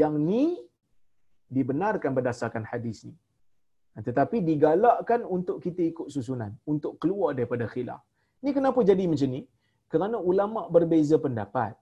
yang 0.00 0.14
ni 0.28 0.58
dibenarkan 1.48 2.12
berdasarkan 2.18 2.64
hadis 2.70 3.08
ni 3.08 3.14
tetapi 3.98 4.44
digalakkan 4.46 5.26
untuk 5.36 5.58
kita 5.64 5.82
ikut 5.90 6.08
susunan 6.14 6.54
untuk 6.72 7.00
keluar 7.02 7.34
daripada 7.38 7.66
khilaf 7.66 8.02
ni 8.44 8.50
kenapa 8.56 8.80
jadi 8.90 9.04
macam 9.10 9.30
ni 9.36 9.42
kerana 9.92 10.16
ulama 10.30 10.68
berbeza 10.76 11.16
pendapat 11.16 11.72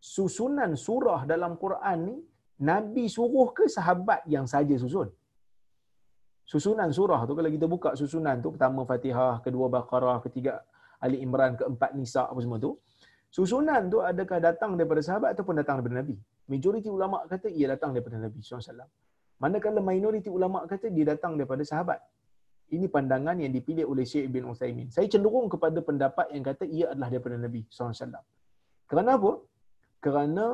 susunan 0.00 0.72
surah 0.86 1.20
dalam 1.28 1.54
Quran 1.60 1.98
ni 2.08 2.16
Nabi 2.60 3.04
suruh 3.16 3.48
ke 3.56 3.64
sahabat 3.76 4.20
yang 4.34 4.44
saja 4.52 4.76
susun? 4.82 5.08
Susunan 6.44 6.90
surah 6.92 7.20
tu 7.28 7.32
kalau 7.38 7.50
kita 7.56 7.66
buka 7.74 7.90
susunan 8.00 8.36
tu 8.44 8.52
pertama 8.54 8.84
Fatihah, 8.90 9.40
kedua 9.44 9.66
Baqarah, 9.74 10.18
ketiga 10.24 10.60
Ali 11.00 11.22
Imran, 11.24 11.56
keempat 11.60 11.90
Nisa 11.96 12.28
apa 12.28 12.40
semua 12.44 12.58
tu. 12.60 12.76
Susunan 13.36 13.86
tu 13.92 13.98
adakah 14.10 14.38
datang 14.42 14.74
daripada 14.76 15.00
sahabat 15.00 15.32
ataupun 15.32 15.54
datang 15.62 15.78
daripada 15.78 16.02
Nabi? 16.02 16.16
Majoriti 16.50 16.90
ulama 16.90 17.22
kata 17.30 17.46
ia 17.46 17.70
datang 17.70 17.94
daripada 17.94 18.18
Nabi 18.18 18.42
SAW. 18.42 18.82
Manakala 19.38 19.78
minoriti 19.78 20.28
ulama 20.28 20.66
kata 20.66 20.90
dia 20.90 21.14
datang 21.14 21.38
daripada 21.38 21.62
sahabat. 21.62 22.02
Ini 22.74 22.86
pandangan 22.90 23.38
yang 23.42 23.54
dipilih 23.54 23.86
oleh 23.86 24.02
Syekh 24.02 24.26
bin 24.34 24.46
Uthaymin. 24.50 24.90
Saya 24.94 25.06
cenderung 25.12 25.46
kepada 25.46 25.78
pendapat 25.78 26.26
yang 26.34 26.44
kata 26.50 26.64
ia 26.66 26.90
adalah 26.90 27.08
daripada 27.10 27.38
Nabi 27.38 27.62
SAW. 27.70 28.22
Kerana 28.90 29.10
apa? 29.18 29.32
Kerana 30.02 30.46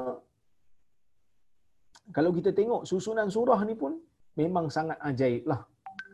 kalau 2.12 2.30
kita 2.36 2.50
tengok 2.52 2.84
susunan 2.84 3.28
surah 3.32 3.60
ni 3.68 3.74
pun 3.74 3.96
memang 4.36 4.68
sangat 4.76 5.00
ajaib 5.00 5.48
lah. 5.48 5.60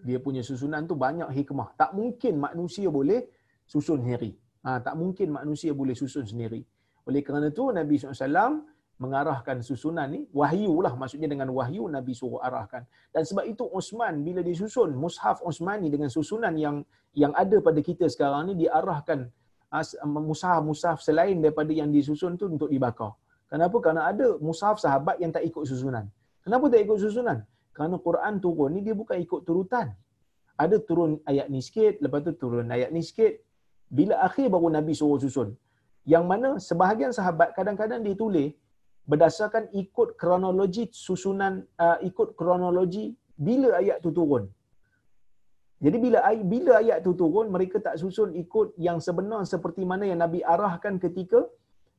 Dia 0.07 0.19
punya 0.19 0.43
susunan 0.43 0.87
tu 0.91 0.95
banyak 0.99 1.31
hikmah. 1.31 1.75
Tak 1.79 1.91
mungkin 1.99 2.39
manusia 2.39 2.89
boleh 2.91 3.21
susun 3.67 4.03
sendiri. 4.03 4.31
Ha, 4.63 4.79
tak 4.87 4.95
mungkin 4.95 5.29
manusia 5.39 5.71
boleh 5.75 5.95
susun 5.95 6.27
sendiri. 6.27 6.63
Oleh 7.07 7.23
kerana 7.27 7.51
tu 7.51 7.71
Nabi 7.71 7.99
SAW 7.99 8.72
mengarahkan 9.03 9.57
susunan 9.69 10.07
ni, 10.15 10.21
wahyu 10.41 10.73
lah 10.85 10.95
maksudnya 11.01 11.29
dengan 11.33 11.49
wahyu 11.59 11.91
Nabi 11.97 12.13
suruh 12.21 12.41
arahkan. 12.47 12.83
Dan 13.15 13.23
sebab 13.29 13.45
itu 13.53 13.65
Osman 13.79 14.23
bila 14.27 14.41
disusun, 14.47 14.91
mushaf 15.05 15.43
Osmani 15.43 15.89
dengan 15.95 16.09
susunan 16.17 16.55
yang 16.65 16.77
yang 17.23 17.33
ada 17.43 17.57
pada 17.67 17.81
kita 17.89 18.07
sekarang 18.15 18.43
ni 18.49 18.65
diarahkan 18.65 19.29
mushaf-mushaf 20.05 21.01
selain 21.01 21.41
daripada 21.45 21.73
yang 21.73 21.89
disusun 21.97 22.37
tu 22.41 22.45
untuk 22.55 22.69
dibakar. 22.69 23.13
Kenapa? 23.49 23.77
Kerana 23.85 24.09
ada 24.13 24.27
mushaf 24.41 24.77
sahabat 24.85 25.17
yang 25.23 25.33
tak 25.33 25.45
ikut 25.49 25.65
susunan. 25.71 26.05
Kenapa 26.45 26.65
tak 26.73 26.81
ikut 26.85 26.99
susunan? 27.05 27.39
Kerana 27.73 27.97
Quran 28.07 28.35
turun 28.45 28.71
ni 28.77 28.81
dia 28.85 28.95
bukan 28.97 29.17
ikut 29.17 29.41
turutan. 29.49 29.97
Ada 30.61 30.77
turun 30.89 31.21
ayat 31.25 31.49
ni 31.53 31.61
sikit, 31.65 32.01
lepas 32.05 32.21
tu 32.25 32.33
turun 32.37 32.69
ayat 32.69 32.93
ni 32.93 33.01
sikit. 33.01 33.41
Bila 33.89 34.21
akhir 34.29 34.53
baru 34.53 34.69
Nabi 34.77 34.93
suruh 34.93 35.21
susun. 35.21 35.57
Yang 36.05 36.25
mana 36.29 36.49
sebahagian 36.69 37.13
sahabat 37.17 37.57
kadang-kadang 37.57 38.01
dia 38.05 38.17
tulis 38.17 38.53
berdasarkan 39.11 39.65
ikut 39.83 40.09
kronologi 40.21 40.85
susunan, 41.07 41.55
uh, 41.85 41.99
ikut 42.09 42.39
kronologi 42.39 43.15
bila 43.35 43.79
ayat 43.83 43.99
tu 44.05 44.11
turun. 44.19 44.47
Jadi 45.83 45.99
bila 45.99 46.19
bila 46.47 46.73
ayat 46.79 47.03
tu 47.07 47.13
turun, 47.19 47.51
mereka 47.51 47.83
tak 47.87 47.99
susun 47.99 48.31
ikut 48.39 48.79
yang 48.79 49.03
sebenar 49.03 49.43
seperti 49.43 49.83
mana 49.83 50.07
yang 50.07 50.23
Nabi 50.23 50.39
arahkan 50.55 50.95
ketika 51.03 51.43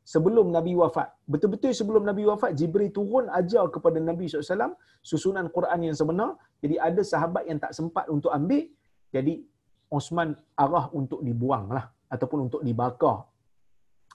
sebelum 0.08 0.56
Nabi 0.56 0.72
wafat. 0.82 1.12
Betul-betul 1.28 1.76
sebelum 1.76 2.08
Nabi 2.08 2.24
wafat, 2.24 2.56
Jibril 2.56 2.96
turun 2.96 3.28
ajar 3.40 3.68
kepada 3.76 4.00
Nabi 4.00 4.32
SAW 4.32 4.76
susunan 5.04 5.52
Quran 5.52 5.92
yang 5.92 5.96
sebenar. 6.00 6.40
Jadi 6.64 6.80
ada 6.80 7.02
sahabat 7.04 7.44
yang 7.50 7.60
tak 7.60 7.76
sempat 7.76 8.08
untuk 8.08 8.32
ambil. 8.32 8.64
Jadi 9.12 9.44
Osman 9.92 10.32
arah 10.56 10.88
untuk 10.96 11.20
dibuang 11.28 11.68
lah. 11.76 11.92
Ataupun 12.08 12.48
untuk 12.48 12.62
dibakar 12.64 13.28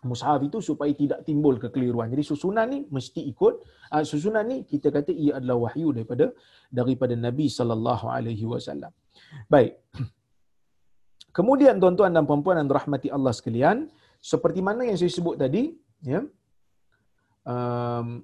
mushaf 0.07 0.39
itu 0.47 0.59
supaya 0.63 0.93
tidak 0.95 1.27
timbul 1.27 1.59
kekeliruan. 1.59 2.07
Jadi 2.15 2.23
susunan 2.23 2.67
ni 2.71 2.87
mesti 2.87 3.21
ikut. 3.33 3.55
Uh, 3.91 4.05
susunan 4.07 4.45
ni 4.47 4.63
kita 4.63 4.95
kata 4.95 5.11
ia 5.11 5.39
adalah 5.39 5.59
wahyu 5.67 5.91
daripada 5.97 6.31
daripada 6.71 7.15
Nabi 7.19 7.47
sallallahu 7.51 8.07
alaihi 8.07 8.47
wasallam. 8.47 8.93
Baik. 9.51 9.79
Kemudian 11.37 11.79
tuan-tuan 11.83 12.15
dan 12.15 12.25
puan-puan 12.27 12.59
yang 12.59 12.71
rahmati 12.71 13.09
Allah 13.11 13.35
sekalian, 13.35 13.91
seperti 14.19 14.61
mana 14.63 14.87
yang 14.87 14.99
saya 14.99 15.11
sebut 15.11 15.39
tadi 15.39 15.71
ya 16.03 16.23
um, 17.47 18.23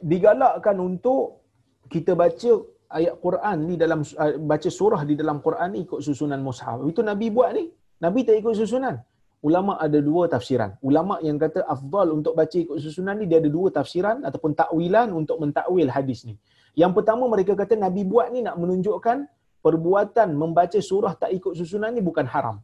digalakkan 0.00 0.76
untuk 0.80 1.44
kita 1.92 2.12
baca 2.16 2.52
ayat 2.90 3.14
Quran 3.24 3.56
ni 3.68 3.74
dalam 3.76 4.00
uh, 4.02 4.32
baca 4.50 4.70
surah 4.78 5.02
di 5.08 5.14
dalam 5.20 5.38
Quran 5.46 5.68
ni 5.74 5.78
ikut 5.86 6.00
susunan 6.02 6.40
mushaf. 6.40 6.80
Itu 6.90 7.00
Nabi 7.04 7.28
buat 7.32 7.52
ni. 7.58 7.64
Nabi 8.00 8.20
tak 8.26 8.36
ikut 8.40 8.54
susunan. 8.56 8.96
Ulama 9.40 9.72
ada 9.80 9.98
dua 10.04 10.28
tafsiran. 10.28 10.76
Ulama 10.84 11.16
yang 11.24 11.40
kata 11.40 11.64
afdal 11.64 12.12
untuk 12.12 12.32
baca 12.36 12.56
ikut 12.64 12.76
susunan 12.76 13.16
ni 13.20 13.24
dia 13.24 13.40
ada 13.40 13.48
dua 13.48 13.68
tafsiran 13.72 14.20
ataupun 14.28 14.52
takwilan 14.52 15.08
untuk 15.16 15.36
mentakwil 15.40 15.88
hadis 15.88 16.28
ni. 16.28 16.36
Yang 16.76 16.92
pertama 17.00 17.24
mereka 17.24 17.52
kata 17.56 17.76
Nabi 17.76 18.04
buat 18.04 18.28
ni 18.34 18.44
nak 18.44 18.56
menunjukkan 18.60 19.24
perbuatan 19.64 20.28
membaca 20.36 20.78
surah 20.80 21.16
tak 21.16 21.32
ikut 21.38 21.56
susunan 21.56 21.92
ni 21.96 22.04
bukan 22.04 22.28
haram. 22.28 22.60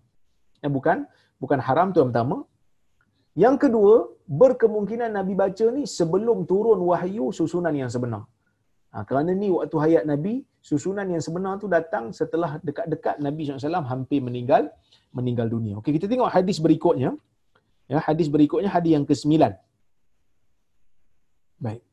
Ya, 0.60 0.68
bukan 0.68 1.08
bukan 1.40 1.60
haram 1.64 1.96
tu 1.96 2.00
yang 2.04 2.12
pertama. 2.12 2.44
Yang 3.36 3.56
kedua, 3.68 3.94
berkemungkinan 4.24 5.12
Nabi 5.12 5.36
baca 5.36 5.66
ni 5.76 5.84
sebelum 5.84 6.48
turun 6.48 6.80
wahyu 6.80 7.28
susunan 7.36 7.72
yang 7.76 7.92
sebenar. 7.92 8.24
Ha, 8.95 9.07
kerana 9.07 9.31
ni 9.41 9.47
waktu 9.47 9.77
hayat 9.83 10.03
Nabi, 10.03 10.33
susunan 10.69 11.07
yang 11.13 11.23
sebenar 11.23 11.53
tu 11.63 11.67
datang 11.71 12.11
setelah 12.19 12.59
dekat-dekat 12.67 13.23
Nabi 13.25 13.41
SAW 13.47 13.87
hampir 13.93 14.19
meninggal 14.19 14.67
meninggal 15.15 15.47
dunia. 15.55 15.73
Okey, 15.79 15.95
kita 15.95 16.07
tengok 16.11 16.31
hadis 16.35 16.57
berikutnya. 16.65 17.11
Ya, 17.91 17.99
hadis 18.07 18.27
berikutnya 18.31 18.69
hadis 18.71 18.91
yang 18.95 19.05
ke-9. 19.07 19.31
Baik. 21.59 21.83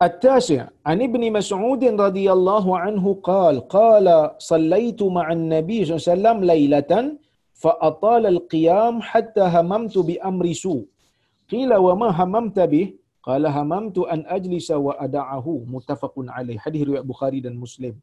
التاسع 0.00 0.60
عن 0.88 0.98
ابن 1.08 1.22
مسعود 1.32 1.84
رضي 1.84 2.26
الله 2.32 2.66
عنه 2.78 3.04
قال 3.20 3.68
قال 3.68 4.06
صليت 4.52 5.00
مع 5.02 5.26
النبي 5.32 5.78
صلى 5.84 5.92
الله 5.92 6.04
عليه 6.08 6.14
وسلم 6.16 6.38
fa 7.63 7.71
atala 7.89 8.27
al-qiyam 8.35 8.95
hatta 9.09 9.45
hamamtu 9.55 9.99
bi 10.09 10.15
amri 10.29 10.55
su. 10.63 10.75
Qila 11.51 11.77
wa 11.87 11.93
ma 12.01 12.07
hamamta 12.19 12.63
bih? 12.73 12.87
Qala 13.27 13.49
hamamtu 13.57 14.01
an 14.13 14.19
ajlisa 14.37 14.75
wa 14.85 14.93
ada'ahu 15.05 15.53
muttafaqun 15.73 16.27
alaih. 16.37 16.57
Hadis 16.65 16.81
riwayat 16.87 17.05
Bukhari 17.11 17.39
dan 17.45 17.55
Muslim. 17.63 17.93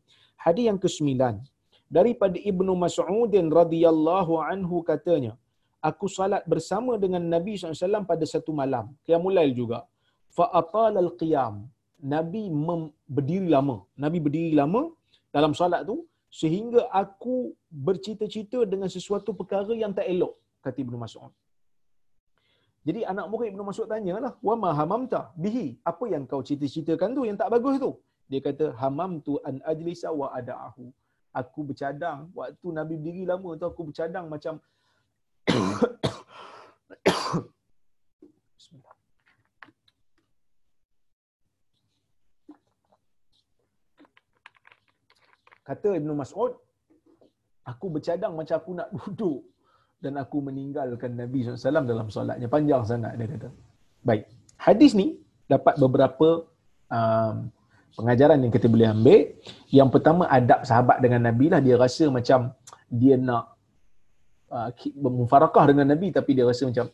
Hadis 0.44 0.64
yang 0.70 0.78
kesembilan. 0.84 1.34
Daripada 1.96 2.38
Ibnu 2.50 2.72
Mas'udin 2.84 3.46
radhiyallahu 3.60 4.34
anhu 4.50 4.76
katanya, 4.90 5.32
aku 5.88 6.06
salat 6.18 6.42
bersama 6.52 6.92
dengan 7.04 7.22
Nabi 7.34 7.54
SAW 7.60 8.08
pada 8.12 8.24
satu 8.32 8.50
malam. 8.60 8.86
Qiyamulail 9.06 9.52
juga. 9.60 9.78
Fa 10.36 10.48
Fa'atala 10.48 10.98
al-qiyam. 11.06 11.54
Nabi 12.14 12.42
mem- 12.66 12.90
berdiri 13.16 13.48
lama. 13.54 13.76
Nabi 14.04 14.18
berdiri 14.24 14.52
lama 14.60 14.82
dalam 15.36 15.52
salat 15.60 15.82
tu 15.90 15.96
sehingga 16.40 16.82
aku 17.02 17.36
bercita-cita 17.86 18.60
dengan 18.72 18.88
sesuatu 18.96 19.30
perkara 19.40 19.72
yang 19.82 19.92
tak 19.98 20.06
elok 20.12 20.34
kata 20.64 20.78
Ibnu 20.84 20.98
Mas'ud. 21.04 21.32
Jadi 22.88 23.00
anak 23.12 23.26
murid 23.30 23.48
Ibnu 23.52 23.64
Mas'ud 23.68 23.88
tanyalah, 23.92 24.32
"Wa 24.48 24.54
ma 24.62 24.70
hamamta 24.78 25.20
bihi?" 25.44 25.66
Apa 25.90 26.04
yang 26.14 26.24
kau 26.30 26.42
cita-citakan 26.48 27.10
tu 27.16 27.22
yang 27.28 27.38
tak 27.42 27.50
bagus 27.54 27.76
tu? 27.84 27.92
Dia 28.32 28.40
kata, 28.46 28.66
"Hamamtu 28.80 29.32
an 29.48 29.56
ajlisa 29.72 30.08
wa 30.20 30.28
ada'ahu." 30.38 30.84
Aku 31.40 31.60
bercadang 31.68 32.18
waktu 32.38 32.66
Nabi 32.78 32.94
berdiri 33.00 33.22
lama 33.30 33.50
tu 33.60 33.64
aku 33.70 33.82
bercadang 33.88 34.26
macam 34.34 34.54
Kata 45.72 45.96
Ibnu 45.96 46.12
Mas'ud, 46.12 46.52
aku 47.64 47.86
bercadang 47.88 48.36
macam 48.36 48.60
aku 48.60 48.72
nak 48.76 48.92
duduk 49.00 49.40
dan 50.04 50.20
aku 50.20 50.44
meninggalkan 50.44 51.16
Nabi 51.16 51.48
SAW 51.48 51.88
dalam 51.88 52.12
solatnya. 52.12 52.44
Panjang 52.52 52.84
sangat 52.84 53.16
dia 53.16 53.24
kata. 53.24 53.48
Baik. 54.04 54.28
Hadis 54.60 54.92
ni 54.92 55.16
dapat 55.48 55.80
beberapa 55.80 56.44
um, 56.92 57.48
pengajaran 57.96 58.44
yang 58.44 58.52
kita 58.52 58.68
boleh 58.68 58.92
ambil. 58.92 59.20
Yang 59.72 59.88
pertama 59.94 60.28
adab 60.28 60.60
sahabat 60.68 61.00
dengan 61.00 61.24
Nabi 61.24 61.48
lah. 61.48 61.64
Dia 61.64 61.80
rasa 61.80 62.04
macam 62.12 62.52
dia 62.92 63.16
nak 63.16 63.56
uh, 64.52 64.68
mufarakah 65.00 65.64
dengan 65.72 65.88
Nabi 65.88 66.12
tapi 66.12 66.36
dia 66.36 66.44
rasa 66.44 66.68
macam 66.68 66.84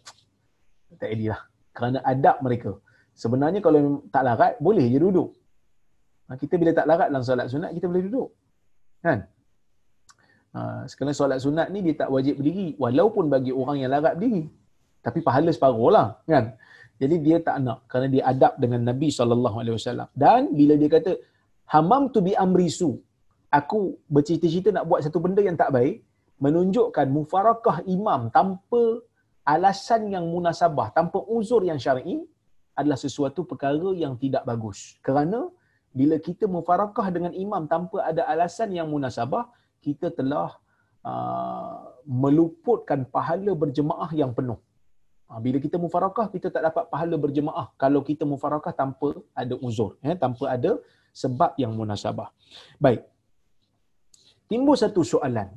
tak 1.01 1.09
edih 1.11 1.35
lah. 1.35 1.43
Kerana 1.75 1.99
adab 2.07 2.39
mereka. 2.47 2.79
Sebenarnya 3.19 3.59
kalau 3.59 4.07
tak 4.15 4.23
larat, 4.23 4.55
boleh 4.63 4.87
je 4.87 4.99
duduk. 5.03 5.35
Ha, 6.31 6.37
kita 6.39 6.55
bila 6.61 6.71
tak 6.77 6.87
larat 6.87 7.09
dalam 7.11 7.25
solat 7.27 7.51
sunat, 7.51 7.75
kita 7.75 7.91
boleh 7.91 8.05
duduk. 8.07 8.29
Kan? 9.05 9.19
Ha, 10.55 10.61
sekarang 10.91 11.15
solat 11.15 11.39
sunat 11.45 11.69
ni 11.75 11.81
dia 11.87 11.95
tak 12.01 12.09
wajib 12.15 12.41
berdiri 12.41 12.75
walaupun 12.83 13.29
bagi 13.35 13.53
orang 13.61 13.77
yang 13.83 13.91
larat 13.95 14.15
berdiri. 14.19 14.45
Tapi 15.05 15.19
pahala 15.27 15.51
separuh 15.55 15.91
lah 15.97 16.09
kan. 16.27 16.57
Jadi 16.99 17.17
dia 17.23 17.37
tak 17.39 17.57
nak 17.63 17.87
kerana 17.91 18.07
dia 18.11 18.23
adab 18.33 18.59
dengan 18.63 18.81
Nabi 18.91 19.09
SAW. 19.15 20.11
Dan 20.19 20.51
bila 20.59 20.75
dia 20.75 20.91
kata 20.91 21.13
hamam 21.75 22.11
tu 22.15 22.21
bi 22.27 22.35
amrisu. 22.35 22.91
Aku 23.49 23.97
bercita-cita 24.11 24.69
nak 24.77 24.85
buat 24.91 25.01
satu 25.07 25.19
benda 25.25 25.41
yang 25.41 25.57
tak 25.57 25.71
baik. 25.77 26.05
Menunjukkan 26.45 27.07
mufarakah 27.17 27.77
imam 27.87 28.31
tanpa 28.35 28.83
alasan 29.49 30.13
yang 30.15 30.25
munasabah, 30.29 30.93
tanpa 30.93 31.19
uzur 31.25 31.63
yang 31.65 31.81
syar'i 31.81 32.21
adalah 32.79 32.99
sesuatu 33.01 33.43
perkara 33.51 33.91
yang 34.03 34.15
tidak 34.23 34.45
bagus. 34.45 35.01
Kerana 35.07 35.51
bila 35.93 36.17
kita 36.21 36.45
mufarakah 36.45 37.09
dengan 37.15 37.33
imam 37.33 37.65
tanpa 37.71 38.05
ada 38.11 38.23
alasan 38.29 38.71
yang 38.77 38.89
munasabah, 38.93 39.49
kita 39.81 40.13
telah 40.13 40.57
uh, 41.03 41.95
meluputkan 42.05 43.09
pahala 43.09 43.53
berjemaah 43.57 44.11
yang 44.13 44.33
penuh. 44.37 44.59
Uh, 45.29 45.41
bila 45.45 45.59
kita 45.61 45.77
mufarakah, 45.81 46.27
kita 46.35 46.49
tak 46.55 46.63
dapat 46.69 46.85
pahala 46.93 47.17
berjemaah 47.17 47.67
kalau 47.81 48.01
kita 48.05 48.25
mufarakah 48.29 48.73
tanpa 48.73 49.21
ada 49.33 49.55
uzur, 49.61 49.97
eh, 50.05 50.17
tanpa 50.17 50.45
ada 50.57 50.77
sebab 51.13 51.57
yang 51.63 51.73
munasabah. 51.79 52.29
Baik. 52.81 53.03
Timbul 54.49 54.77
satu 54.81 55.05
soalan. 55.05 55.49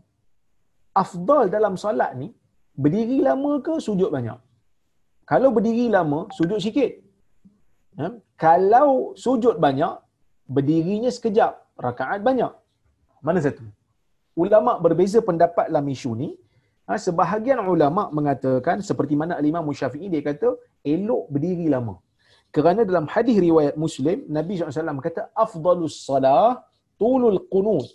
Afdal 0.91 1.47
dalam 1.47 1.79
solat 1.79 2.11
ni, 2.19 2.27
berdiri 2.75 3.23
lama 3.23 3.63
ke 3.63 3.79
sujud 3.79 4.11
banyak? 4.11 4.39
Kalau 5.23 5.49
berdiri 5.55 5.87
lama, 5.87 6.27
sujud 6.35 6.59
sikit. 6.59 6.91
Eh? 8.03 8.13
Kalau 8.35 9.15
sujud 9.15 9.55
banyak, 9.55 9.93
berdirinya 10.55 11.11
sekejap, 11.17 11.53
rakaat 11.87 12.19
banyak. 12.29 12.51
Mana 13.25 13.39
satu? 13.45 13.63
ulama 14.43 14.79
berbeza 14.85 15.19
pendapat 15.29 15.67
dalam 15.71 15.87
isu 15.95 16.11
ni. 16.21 16.29
Ha, 16.87 16.97
sebahagian 17.05 17.59
ulama 17.75 18.09
mengatakan 18.17 18.77
seperti 18.89 19.13
mana 19.21 19.33
Al-Imam 19.39 19.67
Syafi'i 19.79 20.07
dia 20.13 20.23
kata 20.29 20.57
elok 20.93 21.23
berdiri 21.33 21.67
lama. 21.71 21.95
Kerana 22.55 22.83
dalam 22.83 23.07
hadis 23.07 23.37
riwayat 23.39 23.75
Muslim 23.79 24.27
Nabi 24.27 24.59
SAW 24.59 24.99
kata 25.07 25.31
afdalus 25.45 26.03
salah 26.03 26.59
tulul 26.99 27.39
qunut. 27.53 27.87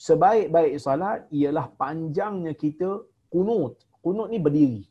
Sebaik-baik 0.00 0.80
salat 0.80 1.28
ialah 1.28 1.68
panjangnya 1.76 2.56
kita 2.56 3.04
qunut. 3.28 3.76
Qunut 4.00 4.32
ni 4.32 4.40
berdiri. 4.40 4.82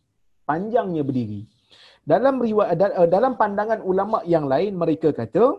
Panjangnya 0.45 1.01
berdiri. 1.01 1.49
Dalam 2.05 2.37
riwayat 2.37 2.77
dalam 3.09 3.33
pandangan 3.41 3.81
ulama 3.81 4.21
yang 4.29 4.45
lain 4.45 4.77
mereka 4.77 5.09
kata 5.09 5.57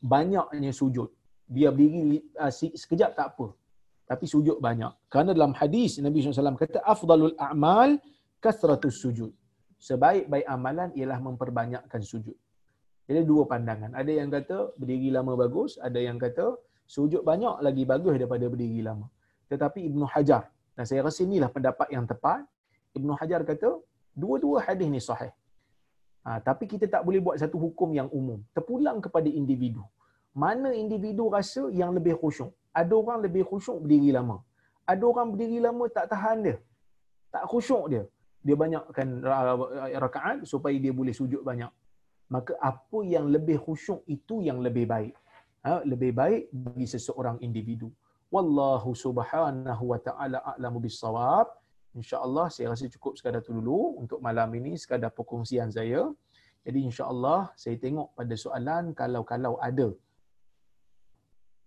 banyaknya 0.00 0.70
sujud. 0.70 1.10
Biar 1.48 1.72
berdiri 1.72 2.20
uh, 2.36 2.52
sekejap 2.52 3.16
tak 3.16 3.34
apa 3.34 3.58
tapi 4.08 4.24
sujud 4.24 4.56
banyak. 4.56 5.12
Kerana 5.12 5.36
dalam 5.36 5.52
hadis 5.52 6.00
Nabi 6.00 6.24
SAW 6.24 6.56
kata 6.56 6.80
afdalul 6.80 7.36
a'mal 7.36 8.00
kasratus 8.40 9.04
sujud. 9.04 9.28
Sebaik-baik 9.76 10.48
amalan 10.48 10.90
ialah 10.96 11.20
memperbanyakkan 11.20 12.00
sujud. 12.00 12.34
Jadi 13.04 13.20
dua 13.28 13.44
pandangan. 13.44 13.92
Ada 13.92 14.12
yang 14.24 14.32
kata 14.32 14.74
berdiri 14.80 15.12
lama 15.12 15.36
bagus, 15.36 15.76
ada 15.76 16.00
yang 16.00 16.16
kata 16.16 16.56
sujud 16.88 17.20
banyak 17.20 17.60
lagi 17.60 17.84
bagus 17.84 18.16
daripada 18.16 18.48
berdiri 18.48 18.80
lama. 18.80 19.06
Tetapi 19.52 19.86
Ibnu 19.92 20.08
Hajar, 20.08 20.48
dan 20.72 20.84
saya 20.88 21.04
rasa 21.04 21.20
inilah 21.28 21.52
pendapat 21.52 21.88
yang 21.92 22.08
tepat, 22.08 22.42
Ibnu 22.96 23.12
Hajar 23.16 23.44
kata 23.44 23.76
dua-dua 24.16 24.64
hadis 24.66 24.88
ni 24.88 25.00
sahih. 25.04 25.30
Ha, 26.28 26.44
tapi 26.44 26.68
kita 26.68 26.84
tak 26.92 27.02
boleh 27.08 27.20
buat 27.24 27.40
satu 27.40 27.56
hukum 27.56 27.96
yang 27.96 28.08
umum. 28.12 28.44
Terpulang 28.52 29.00
kepada 29.00 29.32
individu. 29.40 29.80
Mana 30.36 30.70
individu 30.76 31.32
rasa 31.32 31.62
yang 31.72 31.96
lebih 31.96 32.14
khusyuk? 32.20 32.52
ada 32.80 32.94
orang 33.00 33.18
lebih 33.26 33.42
khusyuk 33.50 33.78
berdiri 33.84 34.10
lama. 34.16 34.36
Ada 34.92 35.04
orang 35.10 35.28
berdiri 35.32 35.58
lama 35.66 35.84
tak 35.96 36.06
tahan 36.12 36.38
dia. 36.46 36.56
Tak 37.34 37.44
khusyuk 37.50 37.84
dia. 37.92 38.04
Dia 38.46 38.56
banyakkan 38.62 39.08
rakaat 40.04 40.46
supaya 40.52 40.76
dia 40.84 40.92
boleh 41.00 41.14
sujud 41.20 41.42
banyak. 41.50 41.72
Maka 42.34 42.52
apa 42.70 42.98
yang 43.14 43.26
lebih 43.34 43.58
khusyuk 43.64 44.00
itu 44.16 44.44
yang 44.48 44.60
lebih 44.66 44.86
baik. 44.94 45.14
Ha? 45.66 45.82
lebih 45.82 46.14
baik 46.14 46.42
bagi 46.54 46.86
seseorang 46.86 47.36
individu. 47.46 47.90
Wallahu 48.34 48.94
subhanahu 48.94 49.84
wa 49.92 49.98
ta'ala 50.06 50.38
a'lamu 50.54 50.78
bisawab. 50.86 51.50
InsyaAllah 51.98 52.46
saya 52.54 52.72
rasa 52.72 52.86
cukup 52.94 53.18
sekadar 53.18 53.42
itu 53.42 53.50
dulu 53.50 53.98
untuk 54.02 54.22
malam 54.22 54.48
ini 54.54 54.78
sekadar 54.78 55.10
perkongsian 55.10 55.68
saya. 55.74 56.06
Jadi 56.62 56.78
insyaAllah 56.88 57.50
saya 57.58 57.76
tengok 57.80 58.14
pada 58.18 58.34
soalan 58.38 58.94
kalau-kalau 58.94 59.58
ada 59.58 59.88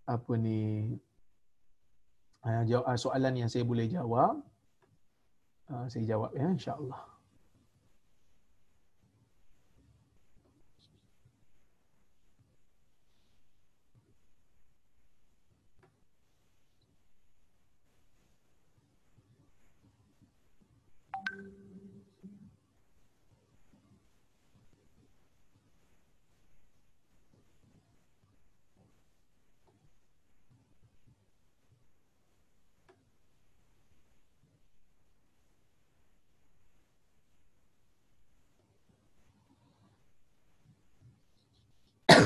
apa 0.06 0.32
ni 0.34 0.98
jawab, 2.66 2.84
uh, 2.90 2.98
soalan 2.98 3.34
yang 3.38 3.50
saya 3.52 3.62
boleh 3.62 3.86
jawab 3.86 4.42
uh, 5.70 5.86
saya 5.86 6.04
jawab 6.10 6.34
ya 6.34 6.50
insyaallah 6.50 7.11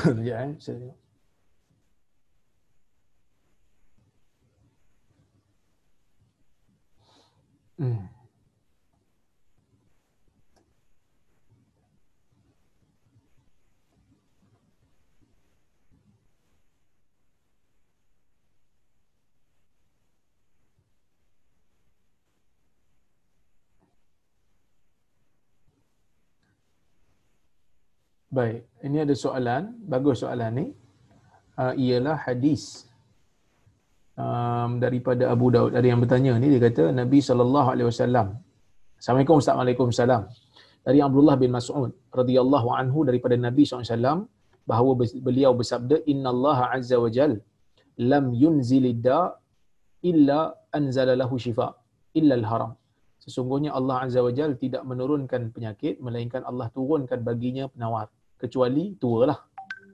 Sekejap 0.07 0.39
eh. 0.39 0.51
Saya 0.63 0.75
tengok. 0.79 0.99
Hmm. 7.77 8.16
Baik, 28.37 28.59
ini 28.85 28.97
ada 29.01 29.15
soalan, 29.17 29.63
bagus 29.91 30.21
soalan 30.21 30.51
ni. 30.59 30.65
Uh, 31.61 31.73
ialah 31.83 32.17
hadis 32.25 32.85
um, 34.13 34.77
daripada 34.83 35.23
Abu 35.33 35.47
Daud. 35.55 35.73
Ada 35.79 35.87
yang 35.91 35.97
bertanya 36.03 36.33
ni 36.41 36.53
dia 36.53 36.61
kata 36.61 36.83
Nabi 36.93 37.17
wasallam 37.17 38.27
Assalamualaikum. 39.01 39.41
Waalaikumsalam. 39.41 40.21
Dari 40.85 40.99
Abdullah 41.07 41.35
bin 41.41 41.49
Mas'ud 41.57 41.91
radhiyallahu 42.19 42.67
anhu 42.77 42.99
daripada 43.09 43.35
Nabi 43.47 43.63
SAW 43.65 44.29
bahawa 44.69 44.91
beliau 45.27 45.51
bersabda 45.59 46.05
Inna 46.11 46.29
Allah 46.35 46.59
Azza 46.77 46.97
wa 47.03 47.09
Jal 47.17 47.33
lam 48.11 48.25
yunzilidda 48.43 49.19
illa 50.11 50.39
anzala 50.77 51.13
lahu 51.21 51.41
shifa 51.45 51.67
illa 52.19 52.33
al-haram. 52.39 52.71
Sesungguhnya 53.17 53.73
Allah 53.77 53.97
Azza 54.05 54.21
wa 54.27 54.33
Jal 54.37 54.53
tidak 54.61 54.85
menurunkan 54.91 55.41
penyakit 55.57 55.97
melainkan 56.05 56.45
Allah 56.49 56.69
turunkan 56.77 57.21
baginya 57.29 57.65
penawar 57.73 58.07
kecuali 58.41 58.83
tua 59.01 59.21
lah. 59.29 59.39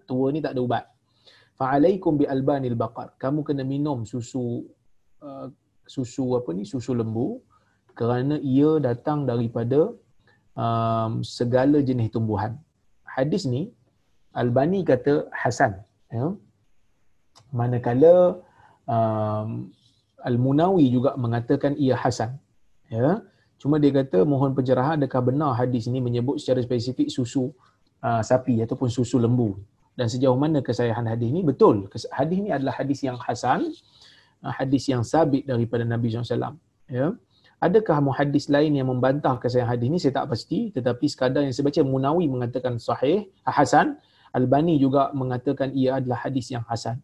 Tua 0.09 0.27
ni 0.35 0.39
tak 0.45 0.53
ada 0.55 0.61
ubat. 0.67 0.85
Fa'alaikum 1.59 2.19
bi 2.19 2.25
albanil 2.35 2.77
baqar. 2.83 3.07
Kamu 3.23 3.39
kena 3.47 3.63
minum 3.73 3.99
susu 4.11 4.45
uh, 5.25 5.47
susu 5.95 6.25
apa 6.39 6.49
ni? 6.57 6.63
Susu 6.73 6.91
lembu 7.01 7.27
kerana 7.99 8.35
ia 8.55 8.71
datang 8.87 9.19
daripada 9.29 9.93
um, 10.57 11.21
segala 11.37 11.79
jenis 11.89 12.09
tumbuhan. 12.15 12.57
Hadis 13.15 13.45
ni 13.53 13.69
Albani 14.33 14.81
kata 14.81 15.29
Hasan. 15.41 15.77
Ya. 16.09 16.33
Manakala 17.53 18.41
um, 18.89 19.69
Al-Munawi 20.29 20.89
juga 20.95 21.13
mengatakan 21.23 21.77
ia 21.77 21.93
Hasan. 21.93 22.31
Ya. 22.89 23.21
Cuma 23.61 23.77
dia 23.79 23.93
kata 23.95 24.25
mohon 24.27 24.51
pencerahan 24.57 24.99
adakah 24.99 25.21
benar 25.29 25.51
hadis 25.55 25.87
ini 25.89 26.03
menyebut 26.03 26.35
secara 26.41 26.59
spesifik 26.65 27.07
susu 27.07 27.53
uh, 28.03 28.21
sapi 28.21 28.59
ataupun 28.61 28.91
susu 28.91 29.17
lembu. 29.17 29.55
Dan 29.95 30.11
sejauh 30.11 30.35
mana 30.35 30.59
kesahihan 30.59 31.05
hadis 31.07 31.29
ini? 31.31 31.41
Betul. 31.45 31.87
Hadis 32.11 32.37
ini 32.37 32.49
adalah 32.51 32.75
hadis 32.75 32.99
yang 33.05 33.15
Hasan. 33.15 33.71
Uh, 34.43 34.51
hadis 34.51 34.91
yang 34.91 35.01
sabit 35.07 35.47
daripada 35.47 35.87
Nabi 35.87 36.11
SAW. 36.11 36.59
Ya. 36.91 37.15
Adakah 37.63 38.03
muhadis 38.03 38.51
lain 38.51 38.75
yang 38.75 38.91
membantah 38.91 39.39
kesahihan 39.39 39.71
hadis 39.71 39.87
ini? 39.87 39.97
Saya 40.01 40.19
tak 40.19 40.35
pasti. 40.35 40.73
Tetapi 40.75 41.05
sekadar 41.07 41.47
yang 41.47 41.55
saya 41.55 41.71
baca, 41.71 41.81
Munawi 41.87 42.27
mengatakan 42.27 42.75
sahih, 42.75 43.31
Hasan. 43.47 43.95
Albani 44.33 44.81
juga 44.81 45.13
mengatakan 45.13 45.71
ia 45.71 46.01
adalah 46.01 46.25
hadis 46.27 46.51
yang 46.51 46.65
Hasan. 46.67 46.99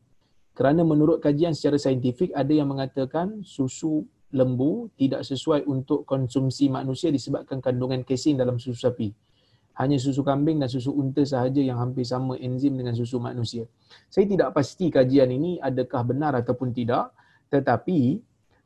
Kerana 0.58 0.84
menurut 0.84 1.24
kajian 1.24 1.56
secara 1.56 1.80
saintifik, 1.80 2.36
ada 2.36 2.52
yang 2.52 2.68
mengatakan 2.68 3.46
susu 3.48 4.04
lembu 4.36 4.92
tidak 5.00 5.24
sesuai 5.24 5.64
untuk 5.64 6.04
konsumsi 6.04 6.68
manusia 6.68 7.10
disebabkan 7.10 7.64
kandungan 7.64 8.04
kesin 8.04 8.36
dalam 8.36 8.60
susu 8.60 8.76
sapi. 8.76 9.14
Hanya 9.80 9.96
susu 9.96 10.28
kambing 10.28 10.60
dan 10.60 10.68
susu 10.68 10.92
unta 10.92 11.24
sahaja 11.24 11.64
yang 11.64 11.80
hampir 11.80 12.04
sama 12.04 12.36
enzim 12.36 12.76
dengan 12.76 12.92
susu 12.92 13.16
manusia. 13.16 13.64
Saya 14.12 14.28
tidak 14.28 14.52
pasti 14.52 14.92
kajian 14.92 15.32
ini 15.32 15.56
adakah 15.64 16.04
benar 16.04 16.36
ataupun 16.36 16.76
tidak. 16.76 17.16
Tetapi 17.48 18.20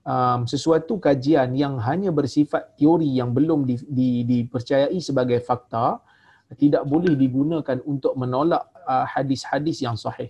um, 0.03 0.49
sesuatu 0.49 0.97
kajian 0.97 1.53
yang 1.53 1.77
hanya 1.79 2.09
bersifat 2.09 2.73
teori 2.75 3.13
yang 3.13 3.29
belum 3.29 3.69
di, 3.69 3.75
di, 3.85 4.09
dipercayai 4.25 4.97
sebagai 4.99 5.37
fakta 5.45 6.01
tidak 6.57 6.85
boleh 6.85 7.17
digunakan 7.17 7.77
untuk 7.85 8.13
menolak 8.13 8.69
uh, 8.85 9.05
hadis-hadis 9.09 9.81
yang 9.81 9.97
sahih. 9.97 10.29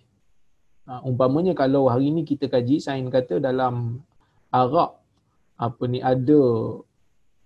Uh, 0.83 0.99
umpamanya 1.07 1.55
kalau 1.55 1.87
hari 1.87 2.11
ini 2.11 2.27
kita 2.27 2.51
kaji 2.51 2.83
sains 2.83 3.07
kata 3.07 3.39
dalam 3.39 4.03
arak 4.51 4.99
apa 5.55 5.83
ni 5.87 6.03
ada 6.03 6.41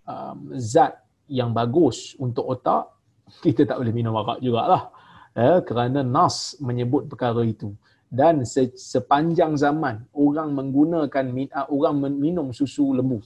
um, 0.09 0.37
zat 0.57 0.97
yang 1.29 1.53
bagus 1.53 2.17
untuk 2.17 2.49
otak 2.49 2.96
kita 3.45 3.67
tak 3.67 3.77
boleh 3.79 3.93
minum 3.93 4.15
arak 4.17 4.39
jugalah 4.43 4.89
eh, 5.35 5.59
kerana 5.67 6.01
nas 6.01 6.55
menyebut 6.59 7.07
perkara 7.11 7.43
itu 7.43 7.75
dan 8.07 8.47
sepanjang 8.75 9.59
zaman 9.59 10.07
orang 10.15 10.55
menggunakan 10.55 11.25
uh, 11.51 11.67
orang 11.67 11.99
minum 12.15 12.55
susu 12.55 12.95
lembu 12.95 13.19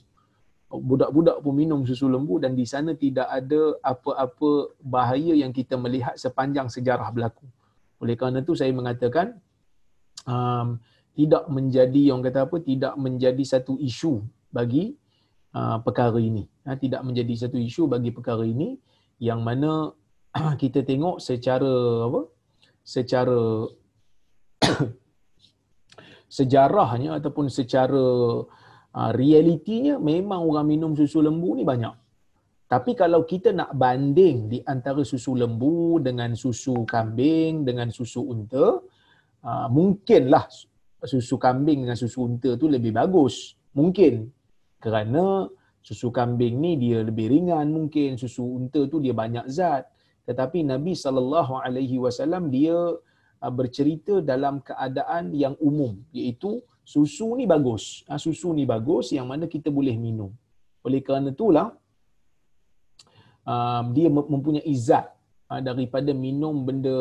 budak-budak 0.80 1.44
pun 1.44 1.52
minum 1.52 1.84
susu 1.84 2.08
lembu 2.08 2.40
dan 2.40 2.56
di 2.56 2.64
sana 2.64 2.96
tidak 2.96 3.28
ada 3.28 3.76
apa-apa 3.84 4.72
bahaya 4.80 5.36
yang 5.36 5.52
kita 5.52 5.76
melihat 5.76 6.16
sepanjang 6.16 6.72
sejarah 6.72 7.12
berlaku. 7.12 7.44
Oleh 8.00 8.16
kerana 8.16 8.40
itu 8.40 8.56
saya 8.56 8.72
mengatakan 8.72 9.36
um, 10.24 10.80
tidak 11.12 11.44
menjadi 11.52 12.16
yang 12.16 12.24
kata 12.24 12.48
apa 12.48 12.64
tidak 12.64 12.96
menjadi 12.96 13.44
satu 13.44 13.76
isu 13.76 14.24
bagi 14.48 14.96
uh, 15.52 15.84
perkara 15.84 16.18
ini. 16.24 16.48
Ha, 16.64 16.80
tidak 16.80 17.04
menjadi 17.04 17.48
satu 17.48 17.60
isu 17.60 17.92
bagi 17.92 18.16
perkara 18.16 18.48
ini 18.48 18.80
yang 19.22 19.46
mana 19.46 19.94
kita 20.62 20.82
tengok 20.82 21.22
secara 21.22 21.74
apa? 22.10 22.22
Secara 22.82 23.70
sejarahnya 26.38 27.22
ataupun 27.22 27.46
secara 27.52 28.06
uh, 28.98 29.12
realitinya 29.14 30.02
memang 30.02 30.42
orang 30.42 30.66
minum 30.66 30.92
susu 30.98 31.22
lembu 31.22 31.54
ni 31.54 31.62
banyak. 31.62 31.94
Tapi 32.72 32.96
kalau 32.96 33.28
kita 33.28 33.52
nak 33.52 33.76
banding 33.76 34.48
di 34.48 34.60
antara 34.64 35.04
susu 35.04 35.36
lembu 35.36 36.00
dengan 36.00 36.32
susu 36.40 36.88
kambing 36.88 37.68
dengan 37.68 37.92
susu 37.92 38.24
unta, 38.24 38.80
uh, 39.44 39.68
mungkinlah 39.68 40.48
susu 41.04 41.36
kambing 41.36 41.84
dengan 41.84 42.00
susu 42.00 42.32
unta 42.32 42.56
tu 42.56 42.72
lebih 42.72 42.96
bagus. 42.96 43.60
Mungkin 43.76 44.32
kerana 44.80 45.52
susu 45.82 46.14
kambing 46.14 46.62
ni 46.62 46.78
dia 46.78 47.02
lebih 47.02 47.28
ringan 47.34 47.68
mungkin 47.74 48.14
susu 48.22 48.46
unta 48.46 48.82
tu 48.86 49.02
dia 49.02 49.14
banyak 49.18 49.46
zat. 49.50 49.90
Tetapi 50.30 50.62
Nabi 50.72 50.94
sallallahu 50.94 51.58
alaihi 51.66 51.98
wasallam 51.98 52.54
dia 52.54 52.78
uh, 53.44 53.54
bercerita 53.60 54.22
dalam 54.22 54.62
keadaan 54.62 55.34
yang 55.34 55.58
umum 55.58 55.98
iaitu 56.14 56.62
susu 56.86 57.34
ni 57.34 57.50
bagus. 57.50 58.06
Uh, 58.06 58.22
susu 58.22 58.54
ni 58.54 58.64
bagus 58.70 59.10
yang 59.18 59.26
mana 59.26 59.50
kita 59.50 59.74
boleh 59.74 59.98
minum. 59.98 60.30
Oleh 60.86 61.02
kerana 61.02 61.34
itulah 61.34 61.74
um, 63.46 63.86
dia 63.98 64.08
mempunyai 64.14 64.76
zat. 64.78 65.10
Uh, 65.52 65.60
daripada 65.60 66.16
minum 66.16 66.64
benda 66.64 66.96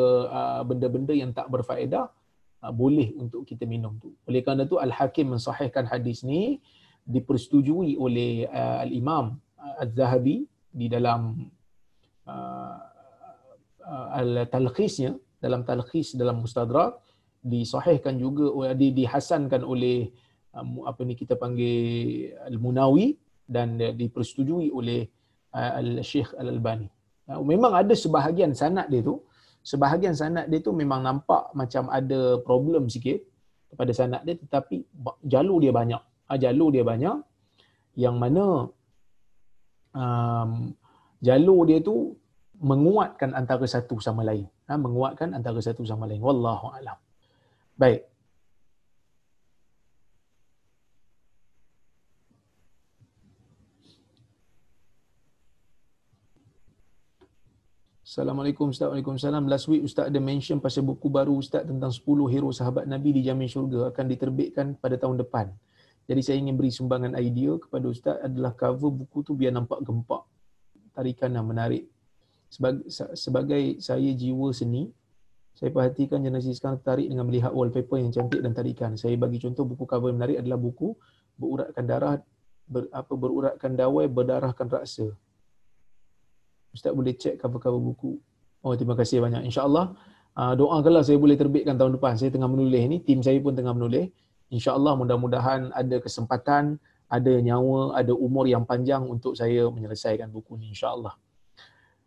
benda-benda 0.67 1.13
yang 1.15 1.31
tak 1.31 1.47
berfaedah 1.47 2.11
boleh 2.75 3.15
untuk 3.15 3.41
kita 3.47 3.63
minum 3.63 3.95
tu. 4.01 4.11
Oleh 4.27 4.41
kerana 4.45 4.67
itu 4.67 4.75
al 4.75 4.91
hakim 4.91 5.33
mensahihkan 5.33 5.87
hadis 5.87 6.19
ni 6.21 6.59
dipersetujui 7.11 7.99
oleh 7.99 8.47
uh, 8.47 8.83
al-Imam 8.87 9.35
uh, 9.59 9.83
Az-Zahabi 9.83 10.47
di 10.71 10.87
dalam 10.87 11.51
uh, 12.25 12.77
uh, 13.83 14.07
al-talkhisnya 14.17 15.19
dalam 15.41 15.65
talkhis 15.67 16.13
dalam 16.15 16.39
mustadrak 16.45 17.01
disahihkan 17.41 18.21
juga 18.21 18.73
di 18.77 18.93
dihasankan 18.93 19.65
oleh 19.65 20.13
um, 20.53 20.85
apa 20.85 21.01
ni 21.01 21.17
kita 21.17 21.33
panggil 21.33 22.29
al-Munawi 22.45 23.17
dan 23.49 23.81
uh, 23.81 23.91
dipersetujui 23.91 24.69
oleh 24.69 25.09
uh, 25.55 25.81
al-Syekh 25.81 26.31
Al-Albani. 26.37 26.87
Uh, 27.25 27.41
memang 27.41 27.73
ada 27.73 27.91
sebahagian 27.97 28.53
sanad 28.53 28.87
dia 28.93 29.01
tu 29.01 29.25
sebahagian 29.61 30.13
sanad 30.17 30.45
dia 30.49 30.59
tu 30.61 30.73
memang 30.73 31.01
nampak 31.05 31.53
macam 31.53 31.89
ada 31.89 32.41
problem 32.41 32.89
sikit 32.89 33.21
pada 33.77 33.93
sanad 33.93 34.21
dia 34.25 34.37
tetapi 34.37 34.85
jalur 35.25 35.61
dia 35.61 35.69
banyak 35.73 36.01
uh, 36.01 36.10
jalur 36.37 36.69
dia 36.75 36.83
banyak 36.85 37.17
yang 37.99 38.15
mana 38.15 38.71
um, 39.95 40.51
jalur 41.19 41.67
dia 41.67 41.79
tu 41.83 42.15
menguatkan 42.61 43.33
antara 43.33 43.65
satu 43.65 43.97
sama 43.97 44.21
lain 44.21 44.45
ha, 44.69 44.77
menguatkan 44.77 45.33
antara 45.33 45.59
satu 45.59 45.83
sama 45.83 46.05
lain 46.07 46.21
wallahu 46.21 46.71
alam 46.71 46.97
baik 47.75 48.11
Assalamualaikum 58.11 58.75
Ustaz. 58.75 58.91
Waalaikumsalam. 58.91 59.47
Last 59.47 59.71
week 59.71 59.87
Ustaz 59.87 60.11
ada 60.11 60.19
mention 60.19 60.59
pasal 60.59 60.83
buku 60.83 61.07
baru 61.07 61.31
Ustaz 61.39 61.63
tentang 61.63 61.95
10 61.95 62.03
hero 62.27 62.51
sahabat 62.51 62.83
Nabi 62.83 63.15
di 63.15 63.23
jamin 63.23 63.47
syurga 63.47 63.87
akan 63.87 64.05
diterbitkan 64.11 64.75
pada 64.83 64.99
tahun 64.99 65.23
depan. 65.23 65.47
Jadi 66.11 66.21
saya 66.27 66.43
ingin 66.43 66.59
beri 66.59 66.67
sumbangan 66.75 67.15
idea 67.15 67.55
kepada 67.55 67.87
Ustaz 67.87 68.19
adalah 68.19 68.51
cover 68.51 68.91
buku 68.91 69.23
tu 69.23 69.31
biar 69.31 69.55
nampak 69.55 69.79
gempak. 69.79 70.27
Tarikan 70.91 71.31
yang 71.31 71.47
menarik. 71.47 71.87
Sebagai, 72.51 72.83
sebagai 73.15 73.79
saya 73.79 74.11
jiwa 74.11 74.51
seni, 74.51 74.91
saya 75.55 75.71
perhatikan 75.71 76.19
generasi 76.19 76.51
sekarang 76.51 76.83
tertarik 76.83 77.07
dengan 77.07 77.31
melihat 77.31 77.55
wallpaper 77.55 77.95
yang 77.95 78.11
cantik 78.11 78.43
dan 78.43 78.51
tarikan. 78.51 78.99
Saya 78.99 79.15
bagi 79.15 79.39
contoh 79.39 79.63
buku 79.63 79.87
cover 79.87 80.11
yang 80.11 80.19
menarik 80.19 80.43
adalah 80.43 80.59
buku 80.59 80.91
beruratkan 81.39 81.83
darah 81.87 82.19
ber, 82.67 82.91
apa 82.91 83.13
beruratkan 83.15 83.71
dawai 83.71 84.11
berdarahkan 84.11 84.67
raksa. 84.67 85.15
Ustaz 86.75 86.91
boleh 86.91 87.15
cek 87.15 87.39
cover-cover 87.39 87.79
buku. 87.79 88.19
Oh 88.67 88.75
terima 88.75 88.99
kasih 88.99 89.23
banyak. 89.23 89.47
Insya-Allah 89.47 89.95
uh, 90.35 90.53
doakanlah 90.59 91.07
saya 91.07 91.15
boleh 91.15 91.39
terbitkan 91.39 91.79
tahun 91.79 91.95
depan. 91.95 92.19
Saya 92.19 92.35
tengah 92.35 92.51
menulis 92.51 92.83
ni, 92.91 92.99
tim 92.99 93.23
saya 93.23 93.39
pun 93.39 93.55
tengah 93.55 93.71
menulis 93.71 94.11
insyaAllah 94.51 94.99
mudah-mudahan 94.99 95.71
ada 95.71 95.97
kesempatan, 96.03 96.75
ada 97.07 97.33
nyawa, 97.39 97.95
ada 97.95 98.11
umur 98.11 98.45
yang 98.45 98.67
panjang 98.67 99.07
untuk 99.07 99.33
saya 99.33 99.71
menyelesaikan 99.71 100.27
buku 100.27 100.59
ini 100.59 100.75
insyaAllah. 100.75 101.15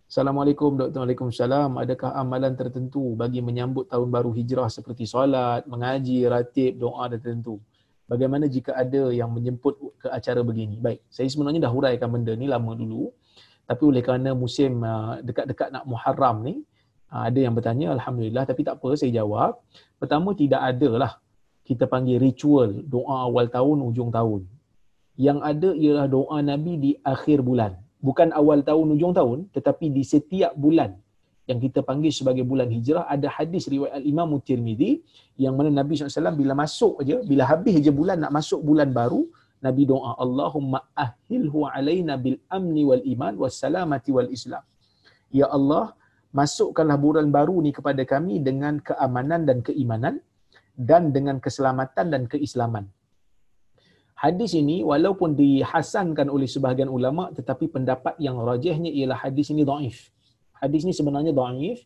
Assalamualaikum 0.04 0.76
Dr. 0.76 1.00
Waalaikumsalam. 1.00 1.80
Adakah 1.80 2.14
amalan 2.14 2.54
tertentu 2.54 3.16
bagi 3.16 3.40
menyambut 3.40 3.88
tahun 3.88 4.12
baru 4.12 4.30
hijrah 4.36 4.68
seperti 4.68 5.08
solat, 5.08 5.64
mengaji, 5.64 6.28
ratib, 6.28 6.78
doa 6.78 7.08
tertentu? 7.08 7.58
Bagaimana 8.04 8.44
jika 8.44 8.76
ada 8.76 9.08
yang 9.08 9.32
menjemput 9.32 9.80
ke 9.96 10.12
acara 10.12 10.44
begini? 10.44 10.76
Baik, 10.76 11.00
saya 11.08 11.24
sebenarnya 11.24 11.66
dah 11.66 11.72
huraikan 11.72 12.12
benda 12.12 12.36
ni 12.36 12.44
lama 12.44 12.76
dulu. 12.76 13.08
Tapi 13.64 13.80
oleh 13.80 14.04
kerana 14.04 14.36
musim 14.36 14.84
uh, 14.84 15.24
dekat-dekat 15.24 15.72
nak 15.72 15.88
Muharram 15.88 16.44
ni, 16.44 16.60
uh, 17.08 17.24
ada 17.24 17.40
yang 17.40 17.56
bertanya, 17.56 17.96
Alhamdulillah. 17.96 18.44
Tapi 18.44 18.60
tak 18.60 18.76
apa, 18.76 18.92
saya 19.00 19.08
jawab. 19.08 19.56
Pertama, 19.96 20.36
tidak 20.36 20.60
ada 20.60 20.90
lah 21.00 21.12
kita 21.68 21.84
panggil 21.92 22.16
ritual 22.20 22.70
doa 22.94 23.28
awal 23.28 23.48
tahun, 23.56 23.76
ujung 23.88 24.10
tahun. 24.12 24.44
Yang 25.16 25.38
ada 25.50 25.70
ialah 25.72 26.06
doa 26.16 26.38
Nabi 26.44 26.72
di 26.84 26.90
akhir 27.00 27.40
bulan. 27.40 27.72
Bukan 28.04 28.28
awal 28.40 28.60
tahun, 28.68 28.86
ujung 28.94 29.14
tahun, 29.16 29.38
tetapi 29.56 29.88
di 29.96 30.02
setiap 30.04 30.52
bulan 30.52 30.92
yang 31.44 31.60
kita 31.60 31.80
panggil 31.88 32.12
sebagai 32.18 32.44
bulan 32.50 32.68
hijrah 32.72 33.04
ada 33.14 33.28
hadis 33.36 33.68
riwayat 33.68 34.00
Imam 34.12 34.32
Tirmizi 34.40 35.04
yang 35.36 35.54
mana 35.58 35.68
Nabi 35.80 35.92
SAW 35.96 36.40
bila 36.42 36.56
masuk 36.56 37.04
aja 37.04 37.16
bila 37.30 37.44
habis 37.44 37.74
aja 37.80 37.92
bulan 37.92 38.16
nak 38.24 38.32
masuk 38.32 38.60
bulan 38.64 38.88
baru 38.98 39.28
Nabi 39.60 39.82
doa 39.92 40.12
Allahumma 40.24 40.80
ahilhu 41.04 41.68
alaina 41.68 42.16
bil 42.24 42.40
amni 42.48 42.82
wal 42.88 43.04
iman 43.12 43.34
was 43.42 43.60
salamati 43.60 44.08
wal 44.16 44.28
islam 44.36 44.64
ya 45.40 45.46
Allah 45.56 45.92
masukkanlah 46.32 46.96
bulan 46.96 47.28
baru 47.28 47.60
ni 47.64 47.76
kepada 47.76 48.02
kami 48.12 48.40
dengan 48.48 48.80
keamanan 48.88 49.44
dan 49.48 49.60
keimanan 49.60 50.24
dan 50.74 51.14
dengan 51.14 51.38
keselamatan 51.38 52.10
dan 52.10 52.22
keislaman 52.26 52.90
Hadis 54.14 54.54
ini 54.54 54.86
walaupun 54.86 55.34
dihasankan 55.34 56.30
oleh 56.30 56.46
sebahagian 56.46 56.88
ulama 56.88 57.34
tetapi 57.34 57.66
pendapat 57.66 58.14
yang 58.22 58.38
rajihnya 58.38 58.88
ialah 58.88 59.18
hadis 59.20 59.50
ini 59.50 59.66
dhaif 59.66 60.08
hadis 60.62 60.86
ni 60.86 60.94
sebenarnya 60.94 61.34
dhaif 61.34 61.82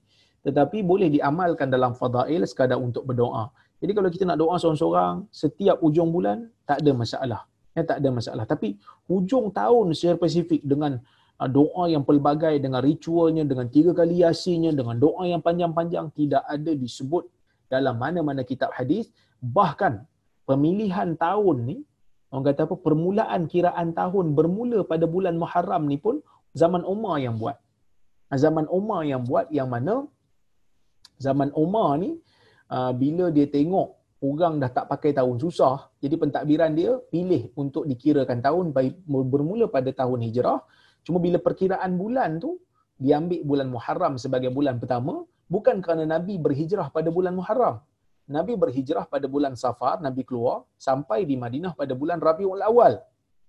tetapi 0.46 0.86
boleh 0.86 1.10
diamalkan 1.10 1.68
dalam 1.68 1.92
fadail 1.98 2.46
sekadar 2.46 2.78
untuk 2.78 3.04
berdoa. 3.04 3.50
Jadi 3.78 3.92
kalau 3.94 4.08
kita 4.10 4.24
nak 4.26 4.38
doa 4.38 4.56
seorang-seorang 4.58 5.28
setiap 5.30 5.76
ujung 5.82 6.10
bulan 6.10 6.50
tak 6.66 6.82
ada 6.82 6.92
masalah. 6.94 7.40
Ya 7.74 7.86
tak 7.86 8.02
ada 8.02 8.10
masalah. 8.10 8.44
Tapi 8.48 8.80
hujung 9.06 9.54
tahun 9.54 9.94
secara 9.94 10.18
spesifik 10.18 10.66
dengan 10.66 10.98
uh, 11.38 11.48
doa 11.50 11.86
yang 11.86 12.02
pelbagai 12.02 12.58
dengan 12.58 12.82
ritualnya 12.82 13.46
dengan 13.46 13.70
tiga 13.70 13.94
kali 13.94 14.24
yasinnya 14.26 14.74
dengan 14.74 14.98
doa 14.98 15.26
yang 15.26 15.42
panjang-panjang 15.42 16.10
tidak 16.14 16.42
ada 16.42 16.72
disebut 16.74 17.28
dalam 17.72 17.96
mana-mana 18.02 18.42
kitab 18.50 18.70
hadis 18.78 19.12
bahkan 19.56 19.94
pemilihan 20.48 21.14
tahun 21.24 21.56
ni 21.68 21.76
orang 22.32 22.44
kata 22.48 22.60
apa 22.68 22.76
permulaan 22.86 23.42
kiraan 23.52 23.88
tahun 24.00 24.26
bermula 24.38 24.84
pada 24.90 25.04
bulan 25.14 25.36
Muharram 25.42 25.84
ni 25.92 25.96
pun 26.04 26.20
zaman 26.56 26.82
Umar 26.84 27.16
yang 27.24 27.36
buat. 27.40 27.56
Zaman 28.44 28.66
Umar 28.78 29.00
yang 29.08 29.24
buat 29.24 29.48
yang 29.58 29.68
mana 29.72 30.04
zaman 31.16 31.48
Umar 31.56 31.96
ni 32.02 32.10
uh, 32.68 32.92
bila 32.92 33.32
dia 33.36 33.48
tengok 33.48 33.88
orang 34.28 34.54
dah 34.62 34.70
tak 34.76 34.86
pakai 34.92 35.10
tahun 35.18 35.36
susah 35.44 35.76
jadi 36.02 36.14
pentadbiran 36.20 36.72
dia 36.74 36.98
pilih 37.12 37.54
untuk 37.62 37.86
dikirakan 37.90 38.38
tahun 38.42 38.64
bermula 39.32 39.66
pada 39.76 39.90
tahun 40.00 40.28
hijrah. 40.28 40.60
Cuma 41.06 41.18
bila 41.24 41.40
perkiraan 41.40 41.96
bulan 41.96 42.36
tu 42.44 42.60
diambil 42.98 43.40
bulan 43.46 43.68
Muharram 43.72 44.14
sebagai 44.20 44.50
bulan 44.52 44.76
pertama 44.82 45.24
bukan 45.48 45.80
kerana 45.84 46.04
Nabi 46.04 46.36
berhijrah 46.36 46.88
pada 46.92 47.08
bulan 47.08 47.34
Muharram 47.34 47.80
Nabi 48.28 48.60
berhijrah 48.60 49.08
pada 49.08 49.24
bulan 49.24 49.56
Safar 49.56 49.98
Nabi 50.04 50.22
keluar 50.28 50.68
sampai 50.76 51.24
di 51.24 51.34
Madinah 51.34 51.72
pada 51.72 51.96
bulan 51.96 52.20
Rabiul 52.20 52.60
Awal 52.60 53.00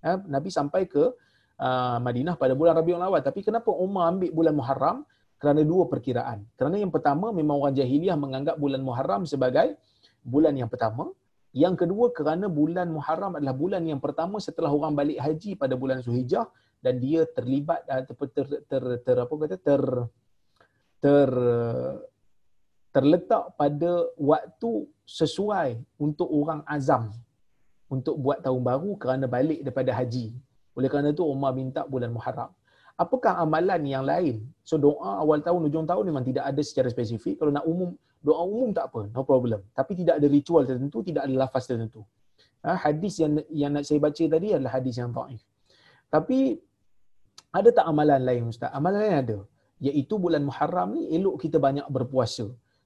ha, 0.03 0.11
Nabi 0.23 0.49
sampai 0.49 0.87
ke 0.87 1.11
uh, 1.59 1.97
Madinah 1.99 2.39
pada 2.39 2.55
bulan 2.55 2.73
Rabiul 2.79 3.03
Awal. 3.03 3.21
Tapi 3.21 3.43
kenapa 3.43 3.69
Umar 3.69 4.15
ambil 4.15 4.31
bulan 4.31 4.55
Muharram? 4.55 4.97
Kerana 5.39 5.63
dua 5.63 5.87
perkiraan. 5.87 6.43
Kerana 6.59 6.75
yang 6.75 6.91
pertama 6.91 7.31
memang 7.31 7.63
orang 7.63 7.71
jahiliah 7.71 8.19
menganggap 8.19 8.59
bulan 8.59 8.83
Muharram 8.83 9.23
sebagai 9.23 9.79
bulan 10.19 10.51
yang 10.51 10.67
pertama. 10.67 11.07
Yang 11.55 11.87
kedua 11.87 12.11
kerana 12.11 12.51
bulan 12.51 12.91
Muharram 12.91 13.39
adalah 13.39 13.55
bulan 13.55 13.87
yang 13.87 14.03
pertama 14.03 14.43
setelah 14.43 14.67
orang 14.67 14.99
balik 14.99 15.15
haji 15.15 15.55
pada 15.55 15.79
bulan 15.79 16.03
Zulhijjah 16.03 16.43
dan 16.83 16.99
dia 16.99 17.23
terlibat 17.23 17.87
uh, 17.87 18.03
ter, 18.03 18.15
ter, 18.35 18.47
ter, 18.67 18.83
ter 18.99 19.15
apa 19.15 19.31
kata 19.31 19.55
ter 19.55 19.55
ter 19.63 19.83
terletak 22.95 23.43
pada 23.55 23.91
waktu 24.17 24.71
sesuai 25.07 25.79
untuk 25.97 26.27
orang 26.29 26.61
azam 26.67 27.09
untuk 27.89 28.15
buat 28.21 28.39
tahun 28.45 28.61
baru 28.61 28.91
kerana 29.01 29.25
balik 29.25 29.65
daripada 29.65 29.91
haji. 29.97 30.37
Oleh 30.77 30.87
kerana 30.87 31.09
itu 31.11 31.25
Umar 31.25 31.51
minta 31.57 31.83
bulan 31.89 32.13
Muharram. 32.13 32.53
Apakah 32.99 33.39
amalan 33.39 33.81
yang 33.87 34.05
lain? 34.05 34.43
So 34.61 34.75
doa 34.75 35.23
awal 35.23 35.39
tahun, 35.39 35.65
hujung 35.71 35.87
tahun 35.87 36.03
memang 36.11 36.23
tidak 36.27 36.45
ada 36.51 36.61
secara 36.61 36.91
spesifik. 36.91 37.39
Kalau 37.39 37.51
nak 37.55 37.63
umum, 37.63 37.95
doa 38.19 38.43
umum 38.43 38.69
tak 38.75 38.91
apa, 38.91 39.07
no 39.15 39.23
problem. 39.23 39.63
Tapi 39.71 39.95
tidak 39.95 40.19
ada 40.19 40.27
ritual 40.27 40.63
tertentu, 40.67 40.99
tidak 41.01 41.23
ada 41.25 41.33
lafaz 41.33 41.63
tertentu. 41.65 42.03
Ha, 42.59 42.75
hadis 42.75 43.23
yang 43.23 43.39
yang 43.47 43.71
nak 43.71 43.87
saya 43.87 44.03
baca 44.03 44.19
tadi 44.19 44.47
adalah 44.51 44.73
hadis 44.75 44.99
yang 44.99 45.15
ta'if. 45.15 45.41
Tapi 46.11 46.59
ada 47.55 47.69
tak 47.71 47.85
amalan 47.87 48.19
lain 48.19 48.43
Ustaz? 48.51 48.69
Amalan 48.75 48.99
lain 48.99 49.15
ada. 49.15 49.37
Iaitu 49.87 50.15
bulan 50.23 50.43
Muharram 50.49 50.89
ni 50.95 51.03
elok 51.15 51.35
kita 51.43 51.57
banyak 51.65 51.87
berpuasa. 51.95 52.45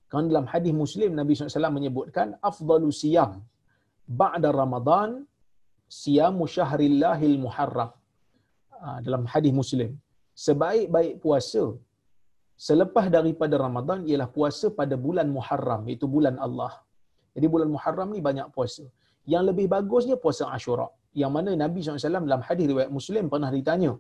Kerana 0.09 0.25
dalam 0.31 0.47
hadis 0.53 0.73
Muslim 0.83 1.11
Nabi 1.19 1.33
SAW 1.33 1.77
menyebutkan 1.77 2.27
afdalu 2.49 2.89
siyam 3.01 3.31
ba'da 4.21 4.49
Ramadan 4.61 5.11
siyamu 6.01 6.43
syahrillahil 6.55 7.37
muharram 7.43 7.91
ah, 8.83 8.97
dalam 9.05 9.23
hadis 9.33 9.53
muslim 9.61 9.91
sebaik-baik 10.45 11.13
puasa 11.23 11.63
selepas 12.67 13.05
daripada 13.17 13.55
Ramadan 13.65 13.99
ialah 14.09 14.29
puasa 14.37 14.67
pada 14.79 14.95
bulan 15.05 15.27
Muharram 15.35 15.81
iaitu 15.89 16.07
bulan 16.15 16.35
Allah. 16.45 16.73
Jadi 17.35 17.47
bulan 17.53 17.69
Muharram 17.75 18.09
ni 18.15 18.19
banyak 18.27 18.47
puasa. 18.55 18.83
Yang 19.33 19.43
lebih 19.49 19.65
bagusnya 19.73 20.15
puasa 20.23 20.43
Ashura. 20.55 20.87
Yang 21.21 21.31
mana 21.35 21.51
Nabi 21.63 21.79
SAW 21.81 22.27
dalam 22.29 22.43
hadis 22.47 22.65
riwayat 22.71 22.91
Muslim 22.97 23.25
pernah 23.33 23.49
ditanya 23.57 23.91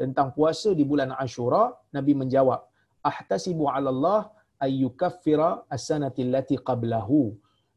tentang 0.00 0.28
puasa 0.36 0.70
di 0.78 0.84
bulan 0.90 1.10
Ashura, 1.24 1.62
Nabi 1.96 2.12
menjawab, 2.20 2.60
"Ahtasibu 3.10 3.66
'ala 3.72 3.90
Allah 3.94 4.20
ayyukaffira 4.66 5.48
as-sanati 5.76 6.22
allati 6.26 6.56
qablahu." 6.68 7.22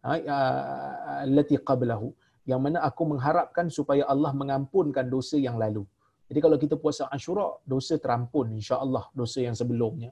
Ha, 0.05 0.13
ah, 0.35 1.21
allati 1.25 1.55
qablahu 1.69 2.07
yang 2.49 2.61
mana 2.65 2.77
aku 2.89 3.03
mengharapkan 3.11 3.69
supaya 3.77 4.03
Allah 4.13 4.31
mengampunkan 4.41 5.05
dosa 5.15 5.37
yang 5.47 5.57
lalu. 5.63 5.83
Jadi 6.29 6.39
kalau 6.45 6.57
kita 6.63 6.75
puasa 6.83 7.03
Ashura, 7.15 7.47
dosa 7.73 7.95
terampun 8.03 8.47
insya-Allah 8.59 9.03
dosa 9.19 9.39
yang 9.47 9.55
sebelumnya. 9.61 10.09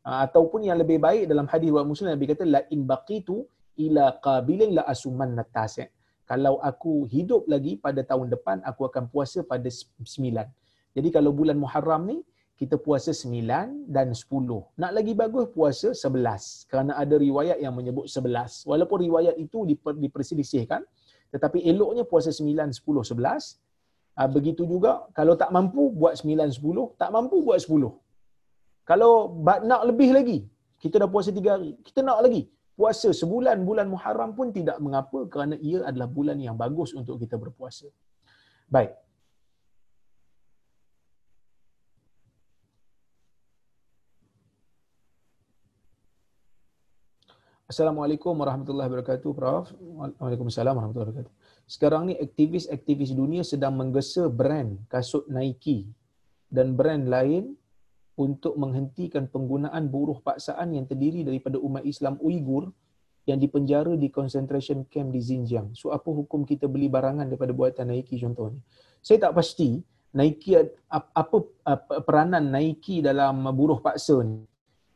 Ah, 0.00 0.24
ataupun 0.26 0.60
yang 0.68 0.78
lebih 0.82 0.98
baik 1.06 1.24
dalam 1.30 1.46
hadis 1.52 1.68
riwayat 1.70 1.86
Muslim 1.92 2.08
Nabi 2.14 2.26
kata 2.32 2.44
la 2.54 2.60
in 2.74 2.82
baqitu 2.92 3.36
ila 3.84 4.04
qabilin 4.26 4.70
la 4.78 4.82
asuman 4.92 5.30
natasi. 5.38 5.84
Kalau 6.30 6.54
aku 6.70 7.10
hidup 7.14 7.42
lagi 7.52 7.72
pada 7.84 8.00
tahun 8.10 8.30
depan 8.34 8.62
aku 8.70 8.86
akan 8.88 9.04
puasa 9.12 9.42
pada 9.52 9.66
sembilan. 10.14 10.46
Jadi 10.96 11.08
kalau 11.14 11.30
bulan 11.30 11.56
Muharram 11.56 12.02
ni 12.10 12.18
kita 12.60 12.76
puasa 12.76 13.16
sembilan 13.16 13.88
dan 13.88 14.12
sepuluh. 14.12 14.60
Nak 14.76 14.92
lagi 14.92 15.16
bagus 15.16 15.48
puasa 15.48 15.96
sebelas. 15.96 16.68
Kerana 16.68 16.92
ada 16.98 17.16
riwayat 17.16 17.56
yang 17.56 17.72
menyebut 17.72 18.04
sebelas. 18.04 18.68
Walaupun 18.68 19.00
riwayat 19.08 19.38
itu 19.40 19.64
diperselisihkan, 20.04 20.84
tetapi 21.32 21.64
eloknya 21.64 22.04
puasa 22.04 22.28
9, 22.28 22.52
10, 22.74 23.16
11. 23.16 23.56
Begitu 24.36 24.68
juga 24.68 25.08
kalau 25.16 25.40
tak 25.40 25.48
mampu 25.56 25.88
buat 25.88 26.20
9, 26.20 26.52
10. 26.52 27.00
Tak 27.00 27.08
mampu 27.08 27.40
buat 27.40 27.56
10. 27.56 27.96
Kalau 28.84 29.40
nak 29.64 29.82
lebih 29.88 30.12
lagi, 30.12 30.38
kita 30.82 31.00
dah 31.00 31.08
puasa 31.08 31.32
3 31.32 31.56
hari. 31.56 31.80
Kita 31.80 32.04
nak 32.04 32.20
lagi. 32.28 32.44
Puasa 32.76 33.08
sebulan, 33.08 33.64
bulan 33.64 33.88
Muharram 33.88 34.36
pun 34.36 34.52
tidak 34.52 34.76
mengapa 34.84 35.24
kerana 35.32 35.56
ia 35.64 35.80
adalah 35.88 36.08
bulan 36.12 36.36
yang 36.36 36.60
bagus 36.60 36.92
untuk 36.92 37.16
kita 37.16 37.40
berpuasa. 37.40 37.88
Baik. 38.68 38.92
Assalamualaikum 47.70 48.34
warahmatullahi 48.34 48.90
wabarakatuh, 48.90 49.30
Prof. 49.30 49.70
Waalaikumsalam 50.18 50.74
warahmatullahi 50.74 51.14
wabarakatuh. 51.14 51.34
Sekarang 51.70 52.10
ni 52.10 52.18
aktivis-aktivis 52.18 53.14
dunia 53.14 53.46
sedang 53.46 53.78
menggesa 53.78 54.26
brand 54.26 54.74
kasut 54.90 55.30
Nike 55.30 55.86
dan 56.50 56.74
brand 56.74 57.06
lain 57.06 57.54
untuk 58.18 58.58
menghentikan 58.58 59.30
penggunaan 59.30 59.86
buruh 59.86 60.18
paksaan 60.18 60.74
yang 60.74 60.82
terdiri 60.82 61.22
daripada 61.22 61.62
umat 61.62 61.86
Islam 61.86 62.18
Uyghur 62.18 62.74
yang 63.30 63.38
dipenjara 63.38 63.94
di 63.94 64.10
concentration 64.10 64.82
camp 64.90 65.14
di 65.14 65.22
Xinjiang. 65.22 65.70
So 65.78 65.94
apa 65.94 66.10
hukum 66.10 66.42
kita 66.42 66.66
beli 66.66 66.90
barangan 66.90 67.30
daripada 67.30 67.54
buatan 67.54 67.94
Nike 67.94 68.18
contohnya? 68.18 68.58
Saya 68.98 69.30
tak 69.30 69.38
pasti 69.38 69.78
Nike 70.10 70.58
apa 70.90 71.38
peranan 72.02 72.50
Nike 72.50 72.98
dalam 72.98 73.46
buruh 73.54 73.78
paksa 73.78 74.26
ni 74.26 74.42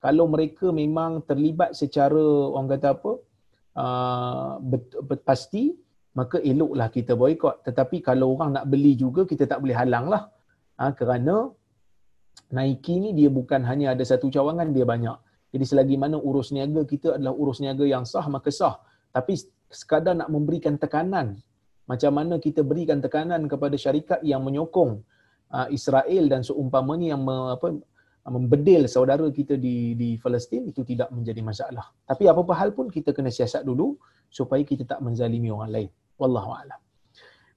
kalau 0.05 0.25
mereka 0.35 0.67
memang 0.69 1.25
terlibat 1.29 1.73
secara 1.81 2.25
orang 2.53 2.69
kata 2.77 2.89
apa 2.93 3.13
uh, 3.81 4.61
pasti 5.25 5.73
maka 6.19 6.37
eloklah 6.51 6.89
kita 6.97 7.17
boykot 7.17 7.65
tetapi 7.65 8.05
kalau 8.09 8.37
orang 8.37 8.51
nak 8.57 8.67
beli 8.73 8.93
juga 9.01 9.25
kita 9.31 9.49
tak 9.51 9.65
boleh 9.65 9.77
halang 9.81 10.07
lah. 10.13 10.23
Ha, 10.79 10.93
kerana 10.99 11.49
Nike 12.53 12.95
ni 13.03 13.11
dia 13.19 13.31
bukan 13.39 13.65
hanya 13.71 13.97
ada 13.97 14.05
satu 14.05 14.29
cawangan 14.29 14.69
dia 14.77 14.85
banyak. 14.93 15.17
Jadi 15.57 15.65
selagi 15.71 15.97
mana 16.03 16.21
urus 16.29 16.53
niaga 16.55 16.83
kita 16.93 17.17
adalah 17.17 17.35
urus 17.43 17.59
niaga 17.65 17.89
yang 17.95 18.05
sah 18.13 18.27
maka 18.29 18.51
sah. 18.53 18.77
Tapi 19.17 19.41
sekadar 19.73 20.15
nak 20.21 20.29
memberikan 20.35 20.77
tekanan 20.77 21.41
macam 21.91 22.13
mana 22.19 22.37
kita 22.47 22.61
berikan 22.61 23.01
tekanan 23.01 23.49
kepada 23.53 23.75
syarikat 23.85 24.21
yang 24.23 24.45
menyokong 24.47 25.01
uh, 25.57 25.67
Israel 25.73 26.25
dan 26.33 26.41
seumpamanya 26.47 27.17
yang 27.17 27.23
apa 27.57 27.69
membedil 28.25 28.89
saudara 28.89 29.29
kita 29.29 29.61
di 29.61 29.93
di 29.93 30.17
Palestin 30.17 30.65
itu 30.65 30.81
tidak 30.81 31.13
menjadi 31.13 31.45
masalah. 31.45 31.93
Tapi 32.09 32.25
apa-apa 32.25 32.55
hal 32.57 32.71
pun 32.73 32.89
kita 32.89 33.13
kena 33.13 33.29
siasat 33.29 33.69
dulu 33.69 34.01
supaya 34.33 34.65
kita 34.65 34.89
tak 34.89 35.05
menzalimi 35.05 35.53
orang 35.53 35.73
lain. 35.77 35.91
Wallahu 36.17 36.51
a'lam. 36.57 36.81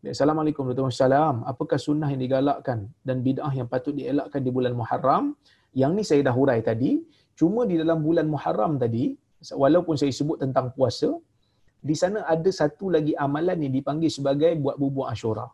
Assalamualaikum 0.08 0.68
warahmatullahi 0.68 0.94
wabarakatuh. 0.94 1.52
Apakah 1.52 1.78
sunnah 1.82 2.10
yang 2.14 2.22
digalakkan 2.22 2.80
dan 3.08 3.26
bid'ah 3.26 3.52
yang 3.56 3.68
patut 3.72 3.96
dielakkan 3.98 4.44
di 4.46 4.52
bulan 4.54 4.76
Muharram? 4.78 5.34
Yang 5.74 5.92
ni 5.98 6.04
saya 6.10 6.22
dah 6.28 6.36
hurai 6.36 6.60
tadi. 6.62 7.02
Cuma 7.40 7.66
di 7.70 7.76
dalam 7.82 8.06
bulan 8.06 8.26
Muharram 8.30 8.78
tadi, 8.78 9.14
walaupun 9.54 9.98
saya 9.98 10.14
sebut 10.14 10.38
tentang 10.44 10.70
puasa, 10.76 11.12
di 11.82 11.96
sana 11.98 12.26
ada 12.26 12.50
satu 12.50 12.94
lagi 12.94 13.14
amalan 13.26 13.58
yang 13.62 13.74
dipanggil 13.74 14.10
sebagai 14.10 14.54
buat 14.58 14.76
bubur 14.82 15.06
Ashura. 15.10 15.46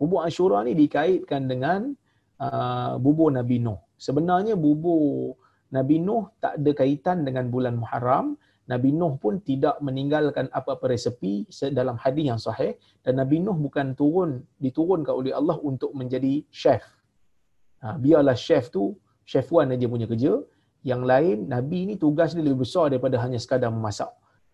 Bubur 0.00 0.20
Ashura 0.24 0.64
ni 0.68 0.72
dikaitkan 0.72 1.48
dengan 1.48 1.92
uh, 2.40 2.96
bubur 3.00 3.28
Nabi 3.32 3.60
Nuh. 3.60 3.80
Sebenarnya 3.98 4.54
bubur 4.54 5.34
Nabi 5.74 6.00
Nuh 6.00 6.32
tak 6.40 6.62
ada 6.62 6.70
kaitan 6.72 7.26
dengan 7.26 7.50
bulan 7.52 7.76
Muharram. 7.76 8.38
Nabi 8.68 8.92
Nuh 8.92 9.16
pun 9.16 9.40
tidak 9.40 9.80
meninggalkan 9.80 10.46
apa-apa 10.52 10.92
resepi 10.92 11.48
dalam 11.72 11.96
hadis 11.98 12.24
yang 12.30 12.40
sahih 12.40 12.76
dan 13.04 13.20
Nabi 13.20 13.40
Nuh 13.40 13.56
bukan 13.56 13.96
turun 13.98 14.44
diturunkan 14.60 15.12
oleh 15.12 15.32
Allah 15.32 15.56
untuk 15.60 15.92
menjadi 15.96 16.44
chef. 16.52 16.84
Ha, 17.82 17.96
biarlah 17.96 18.36
chef 18.36 18.68
tu 18.70 18.94
chef 19.24 19.48
one 19.52 19.76
dia 19.76 19.88
punya 19.88 20.08
kerja. 20.08 20.40
Yang 20.84 21.02
lain 21.10 21.36
Nabi 21.50 21.78
ni 21.90 21.94
tugas 21.98 22.32
dia 22.32 22.44
lebih 22.44 22.64
besar 22.64 22.92
daripada 22.92 23.16
hanya 23.24 23.36
sekadar 23.40 23.68
memasak. 23.72 24.08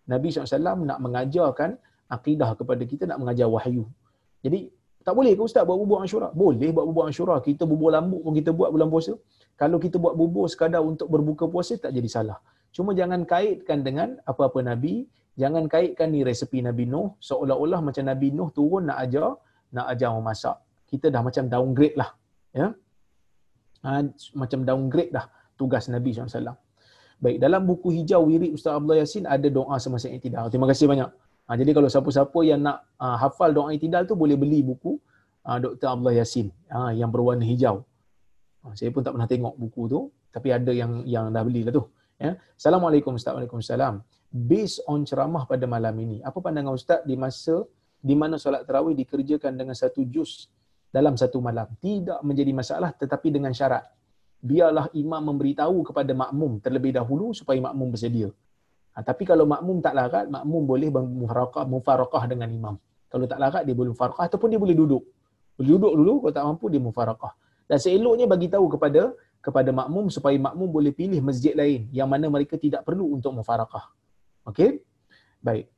Nabi 0.05 0.29
SAW 0.29 0.85
nak 0.85 0.99
mengajarkan 1.01 1.77
akidah 2.09 2.53
kepada 2.53 2.83
kita, 2.85 3.03
nak 3.09 3.17
mengajar 3.21 3.49
wahyu. 3.49 3.89
Jadi, 4.45 4.69
tak 5.05 5.13
boleh 5.17 5.37
ke 5.37 5.41
Ustaz 5.45 5.63
buat 5.69 5.77
bubur 5.77 6.01
Ashura? 6.01 6.33
Boleh 6.33 6.69
buat 6.75 6.85
bubur 6.89 7.05
Ashura. 7.05 7.37
Kita 7.47 7.63
bubur 7.69 7.93
lambuk 7.93 8.25
pun 8.25 8.33
kita 8.33 8.49
buat 8.49 8.69
bulan 8.73 8.89
puasa. 8.89 9.13
Kalau 9.61 9.77
kita 9.83 10.01
buat 10.01 10.17
bubur 10.17 10.49
sekadar 10.49 10.81
untuk 10.81 11.07
berbuka 11.13 11.45
puasa, 11.45 11.77
tak 11.77 11.93
jadi 11.93 12.09
salah. 12.09 12.41
Cuma 12.73 12.97
jangan 12.97 13.21
kaitkan 13.21 13.85
dengan 13.85 14.17
apa-apa 14.25 14.65
Nabi. 14.65 15.05
Jangan 15.37 15.69
kaitkan 15.69 16.09
ni 16.09 16.25
resepi 16.25 16.65
Nabi 16.65 16.89
Nuh. 16.89 17.13
Seolah-olah 17.21 17.85
macam 17.85 18.03
Nabi 18.09 18.33
Nuh 18.33 18.49
turun 18.49 18.89
nak 18.89 18.97
ajar, 19.05 19.37
nak 19.77 19.85
ajar 19.93 20.09
memasak. 20.17 20.57
Kita 20.89 21.13
dah 21.13 21.21
macam 21.21 21.43
downgrade 21.53 21.95
lah. 22.01 22.09
Ya? 22.49 22.67
Ha, 23.85 24.09
macam 24.41 24.59
downgrade 24.65 25.13
dah 25.13 25.29
tugas 25.53 25.85
Nabi 25.85 26.17
SAW. 26.17 26.57
Baik, 27.21 27.37
dalam 27.39 27.61
buku 27.69 27.93
hijau 27.95 28.25
wirid 28.27 28.57
Ustaz 28.57 28.73
Abdullah 28.75 29.05
Yasin 29.05 29.29
ada 29.29 29.47
doa 29.47 29.77
semasa 29.77 30.09
i'tidal. 30.09 30.49
Terima 30.49 30.65
kasih 30.65 30.89
banyak. 30.89 31.09
Ha, 31.45 31.53
jadi 31.53 31.71
kalau 31.77 31.85
siapa-siapa 31.85 32.39
yang 32.41 32.65
nak 32.65 32.89
uh, 32.97 33.17
hafal 33.21 33.53
doa 33.53 33.69
i'tidal 33.69 34.09
tu 34.09 34.17
boleh 34.17 34.33
beli 34.33 34.65
buku 34.65 34.97
uh, 35.45 35.57
Dr. 35.61 35.87
Abdullah 35.93 36.17
Yasin 36.17 36.49
uh, 36.73 36.89
yang 36.89 37.13
berwarna 37.13 37.45
hijau. 37.45 37.85
Uh, 38.65 38.73
saya 38.73 38.89
pun 38.89 39.05
tak 39.05 39.13
pernah 39.13 39.29
tengok 39.29 39.53
buku 39.53 39.81
tu, 39.85 39.99
tapi 40.33 40.49
ada 40.49 40.73
yang 40.73 41.05
yang 41.05 41.29
dah 41.29 41.45
beli 41.45 41.61
lah 41.61 41.73
tu. 41.77 41.85
Ya. 42.17 42.41
Assalamualaikum 42.57 43.13
Ustaz. 43.13 43.37
Waalaikumsalam. 43.37 44.01
Based 44.33 44.81
on 44.89 45.05
ceramah 45.05 45.45
pada 45.45 45.69
malam 45.69 45.93
ini, 46.01 46.17
apa 46.25 46.41
pandangan 46.41 46.73
Ustaz 46.73 47.05
di 47.05 47.13
masa 47.13 47.61
di 48.01 48.17
mana 48.17 48.41
solat 48.41 48.65
tarawih 48.65 48.97
dikerjakan 48.97 49.53
dengan 49.53 49.77
satu 49.77 50.01
juz 50.09 50.49
dalam 50.89 51.13
satu 51.13 51.37
malam? 51.45 51.69
Tidak 51.77 52.25
menjadi 52.25 52.51
masalah 52.57 52.89
tetapi 52.97 53.29
dengan 53.29 53.53
syarat 53.53 53.85
biarlah 54.45 54.85
imam 54.93 55.21
memberitahu 55.33 55.77
kepada 55.89 56.11
makmum 56.13 56.61
terlebih 56.61 56.93
dahulu 56.93 57.33
supaya 57.33 57.57
makmum 57.57 57.89
bersedia. 57.93 58.29
Ha, 58.95 59.03
tapi 59.03 59.27
kalau 59.27 59.43
makmum 59.43 59.83
tak 59.83 59.91
larat, 59.91 60.25
makmum 60.31 60.63
boleh 60.63 60.87
mufarakah, 60.89 61.67
mufarakah 61.67 62.23
dengan 62.31 62.47
imam. 62.47 62.75
Kalau 63.11 63.27
tak 63.27 63.39
larat, 63.43 63.67
dia 63.67 63.75
boleh 63.75 63.91
mufarakah 63.91 64.23
ataupun 64.31 64.47
dia 64.55 64.59
boleh 64.59 64.71
duduk. 64.71 65.03
Boleh 65.59 65.69
duduk 65.75 65.93
dulu, 65.99 66.13
kalau 66.23 66.33
tak 66.33 66.45
mampu, 66.47 66.65
dia 66.71 66.79
mufarakah. 66.79 67.33
Dan 67.67 67.77
seeloknya 67.81 68.25
bagi 68.25 68.47
tahu 68.47 68.71
kepada 68.71 69.11
kepada 69.45 69.69
makmum 69.69 70.09
supaya 70.09 70.33
makmum 70.41 70.73
boleh 70.73 70.89
pilih 70.89 71.21
masjid 71.21 71.53
lain 71.53 71.85
yang 71.93 72.09
mana 72.09 72.25
mereka 72.33 72.57
tidak 72.57 72.81
perlu 72.81 73.13
untuk 73.13 73.29
mufarakah. 73.29 73.93
Okey? 74.49 74.81
Baik. 75.37 75.69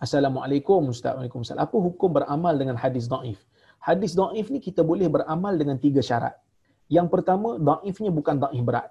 Assalamualaikum 0.00 0.88
Ustaz. 0.88 1.12
Waalaikumsalam. 1.12 1.60
Apa 1.60 1.76
hukum 1.76 2.16
beramal 2.16 2.56
dengan 2.56 2.80
hadis 2.80 3.04
daif? 3.04 3.36
Hadis 3.84 4.16
daif 4.16 4.48
ni 4.48 4.64
kita 4.64 4.80
boleh 4.80 5.12
beramal 5.12 5.52
dengan 5.60 5.76
tiga 5.76 6.00
syarat. 6.00 6.32
Yang 6.88 7.12
pertama, 7.12 7.60
daifnya 7.60 8.08
bukan 8.08 8.40
daif 8.40 8.64
berat. 8.64 8.88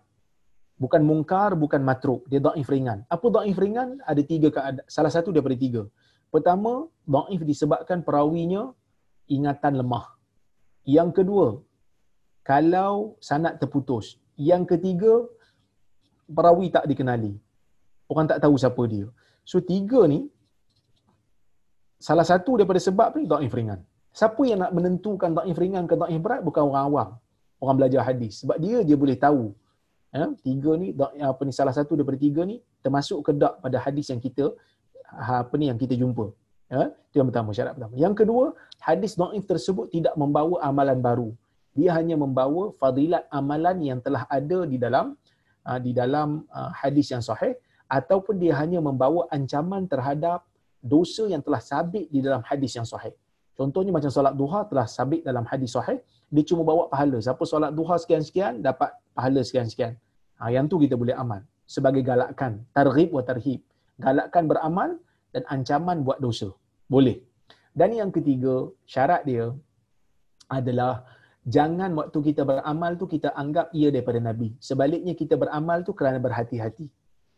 Bukan 0.82 1.02
mungkar, 1.06 1.54
bukan 1.64 1.82
matruk. 1.86 2.26
Dia 2.32 2.42
daif 2.42 2.68
ringan. 2.74 3.06
Apa 3.16 3.28
daif 3.42 3.58
ringan? 3.64 4.02
Ada 4.04 4.22
tiga 4.26 4.48
keadaan. 4.56 4.86
Salah 4.90 5.12
satu 5.14 5.30
daripada 5.30 5.56
tiga. 5.56 5.84
Pertama, 6.34 6.90
daif 7.16 7.42
disebabkan 7.46 8.02
perawinya 8.02 8.74
ingatan 9.30 9.80
lemah. 9.82 10.06
Yang 10.84 11.10
kedua, 11.22 11.48
kalau 12.44 13.16
sanat 13.30 13.62
terputus. 13.62 14.18
Yang 14.36 14.76
ketiga, 14.76 15.14
perawi 16.28 16.74
tak 16.74 16.90
dikenali. 16.90 17.38
Orang 18.10 18.26
tak 18.26 18.42
tahu 18.44 18.58
siapa 18.58 18.84
dia. 18.90 19.08
So, 19.46 19.62
tiga 19.62 20.10
ni, 20.10 20.26
salah 22.02 22.26
satu 22.26 22.60
daripada 22.60 22.82
sebab 22.82 23.16
ni, 23.16 23.30
daif 23.30 23.54
ringan. 23.54 23.80
Siapa 24.14 24.42
yang 24.50 24.60
nak 24.66 24.74
menentukan 24.78 25.32
daif 25.38 25.58
ringan 25.64 25.86
ke 25.86 25.96
daif 25.96 26.20
berat? 26.26 26.42
Bukan 26.42 26.64
orang 26.70 26.84
awam 26.90 27.10
orang 27.64 27.78
belajar 27.80 28.02
hadis 28.04 28.44
sebab 28.44 28.60
dia 28.60 28.84
dia 28.84 28.98
boleh 29.00 29.16
tahu 29.16 29.56
ya 30.14 30.26
tiga 30.46 30.72
ni 30.82 30.88
apa 31.32 31.42
ni 31.48 31.54
salah 31.60 31.74
satu 31.78 31.98
daripada 31.98 32.20
tiga 32.26 32.42
ni 32.52 32.56
termasuk 32.86 33.20
ke 33.26 33.32
tak 33.42 33.54
pada 33.64 33.78
hadis 33.86 34.08
yang 34.12 34.22
kita 34.26 34.46
ha, 35.26 35.42
apa 35.44 35.54
ni 35.60 35.68
yang 35.72 35.80
kita 35.84 35.96
jumpa. 36.02 36.26
Ya 36.74 36.84
itu 37.08 37.16
yang 37.20 37.28
pertama 37.30 37.50
syarat 37.58 37.74
pertama. 37.78 37.94
Yang 38.06 38.14
kedua 38.22 38.46
hadis 38.88 39.14
dhaif 39.20 39.46
tersebut 39.52 39.88
tidak 39.96 40.14
membawa 40.22 40.56
amalan 40.70 41.00
baru. 41.08 41.30
Dia 41.74 41.90
hanya 41.98 42.16
membawa 42.24 42.64
fadilat 42.82 43.26
amalan 43.40 43.78
yang 43.90 44.00
telah 44.06 44.24
ada 44.38 44.60
di 44.72 44.78
dalam 44.86 45.18
ha, 45.66 45.80
di 45.86 45.92
dalam 46.02 46.46
ha, 46.54 46.70
hadis 46.82 47.10
yang 47.14 47.24
sahih 47.30 47.54
ataupun 47.98 48.36
dia 48.42 48.54
hanya 48.62 48.80
membawa 48.88 49.26
ancaman 49.36 49.86
terhadap 49.94 50.46
dosa 50.84 51.24
yang 51.34 51.42
telah 51.46 51.62
sabit 51.72 52.06
di 52.14 52.20
dalam 52.26 52.42
hadis 52.50 52.74
yang 52.78 52.88
sahih. 52.94 53.14
Contohnya 53.54 53.94
macam 53.94 54.10
solat 54.10 54.34
duha 54.34 54.66
telah 54.70 54.86
sabit 54.90 55.22
dalam 55.22 55.46
hadis 55.46 55.78
sahih, 55.78 56.02
dia 56.34 56.44
cuma 56.50 56.66
bawa 56.66 56.90
pahala. 56.90 57.22
Siapa 57.22 57.44
solat 57.46 57.72
duha 57.72 57.96
sekian-sekian, 58.02 58.66
dapat 58.66 58.90
pahala 59.18 59.42
sekian-sekian. 59.48 59.94
Ha, 60.40 60.52
yang 60.56 60.66
tu 60.72 60.78
kita 60.84 60.96
boleh 61.02 61.16
amal. 61.24 61.42
Sebagai 61.76 62.04
galakan. 62.10 62.66
Targhib 62.78 63.10
wa 63.18 63.24
tarhib. 63.30 63.60
Galakkan 64.06 64.44
beramal 64.52 64.90
dan 65.34 65.44
ancaman 65.56 66.04
buat 66.08 66.20
dosa. 66.26 66.50
Boleh. 66.94 67.18
Dan 67.74 67.90
yang 68.00 68.12
ketiga, 68.14 68.70
syarat 68.94 69.22
dia 69.30 69.46
adalah 70.58 71.08
jangan 71.56 71.92
waktu 72.00 72.20
kita 72.34 72.42
beramal 72.46 72.92
tu 73.02 73.06
kita 73.10 73.30
anggap 73.34 73.74
ia 73.74 73.90
daripada 73.90 74.20
Nabi. 74.30 74.54
Sebaliknya 74.70 75.14
kita 75.22 75.36
beramal 75.44 75.82
tu 75.88 75.94
kerana 75.98 76.20
berhati-hati. 76.22 76.86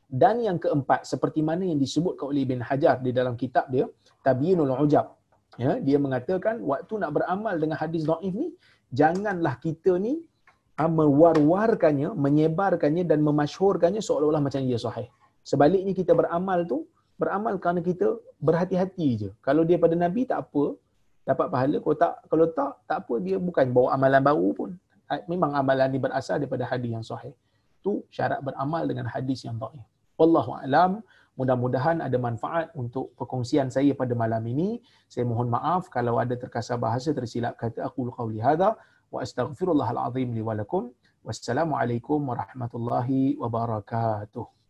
Dan 0.05 0.43
yang 0.47 0.57
keempat, 0.63 1.07
seperti 1.11 1.39
mana 1.41 1.63
yang 1.65 1.79
disebutkan 1.81 2.25
oleh 2.29 2.45
Ibn 2.45 2.61
Hajar 2.67 2.95
di 3.05 3.11
dalam 3.15 3.33
kitab 3.39 3.71
dia, 3.73 3.85
Tabiinul 4.25 4.73
Ujab 4.85 5.15
ya 5.63 5.79
dia 5.79 5.97
mengatakan 6.05 6.59
waktu 6.71 6.93
nak 7.01 7.11
beramal 7.15 7.55
dengan 7.55 7.77
hadis 7.79 8.03
dhaif 8.03 8.33
ni 8.35 8.51
janganlah 8.91 9.55
kita 9.65 9.95
ni 10.05 10.19
mewar-warkannya 10.83 12.11
menyebarkannya 12.11 13.07
dan 13.07 13.23
memasyhurkannya 13.23 14.03
seolah-olah 14.03 14.43
macam 14.43 14.59
ia 14.59 14.75
sahih. 14.75 15.07
Sebaliknya 15.39 15.95
kita 15.95 16.11
beramal 16.11 16.67
tu 16.67 16.83
beramal 17.15 17.55
kerana 17.63 17.79
kita 17.79 18.19
berhati-hati 18.43 19.07
je. 19.15 19.29
Kalau 19.39 19.63
dia 19.63 19.79
pada 19.79 19.95
nabi 19.95 20.27
tak 20.27 20.43
apa. 20.43 20.75
Dapat 21.25 21.47
pahala. 21.49 21.77
Kalau 21.79 21.95
tak 21.97 22.13
kalau 22.27 22.45
tak 22.51 22.71
tak 22.89 22.97
apa. 23.07 23.13
Dia 23.23 23.37
bukan 23.39 23.65
bawa 23.71 23.95
amalan 23.95 24.21
baru 24.21 24.49
pun. 24.51 24.69
Ah, 25.07 25.21
memang 25.31 25.55
amalan 25.55 25.87
ni 25.95 25.99
berasal 26.01 26.43
daripada 26.43 26.67
hadis 26.67 26.91
yang 26.91 27.05
sahih. 27.05 27.33
Tu 27.79 28.03
syarat 28.11 28.43
beramal 28.43 28.83
dengan 28.89 29.07
hadis 29.07 29.47
yang 29.47 29.55
dhaif 29.55 29.85
wallahu 30.19 30.55
alam. 30.59 31.03
Mudah-mudahan 31.35 31.99
ada 31.99 32.15
manfaat 32.15 32.71
untuk 32.79 33.11
perkongsian 33.19 33.67
saya 33.67 33.91
pada 33.91 34.15
malam 34.15 34.39
ini. 34.47 34.79
Saya 35.11 35.27
mohon 35.27 35.51
maaf 35.51 35.91
kalau 35.91 36.15
ada 36.15 36.31
terkasar 36.31 36.79
bahasa 36.79 37.11
tersilap 37.11 37.59
kata 37.59 37.83
aku 37.83 38.07
qauli 38.07 38.39
hadza 38.39 38.79
wa 39.15 39.23
astaghfirullahal 39.23 40.11
azim 40.11 40.35
li 40.35 40.43
wa 40.43 40.51
lakum. 40.59 40.91
Wassalamualaikum 41.23 42.19
warahmatullahi 42.19 43.39
wabarakatuh. 43.39 44.64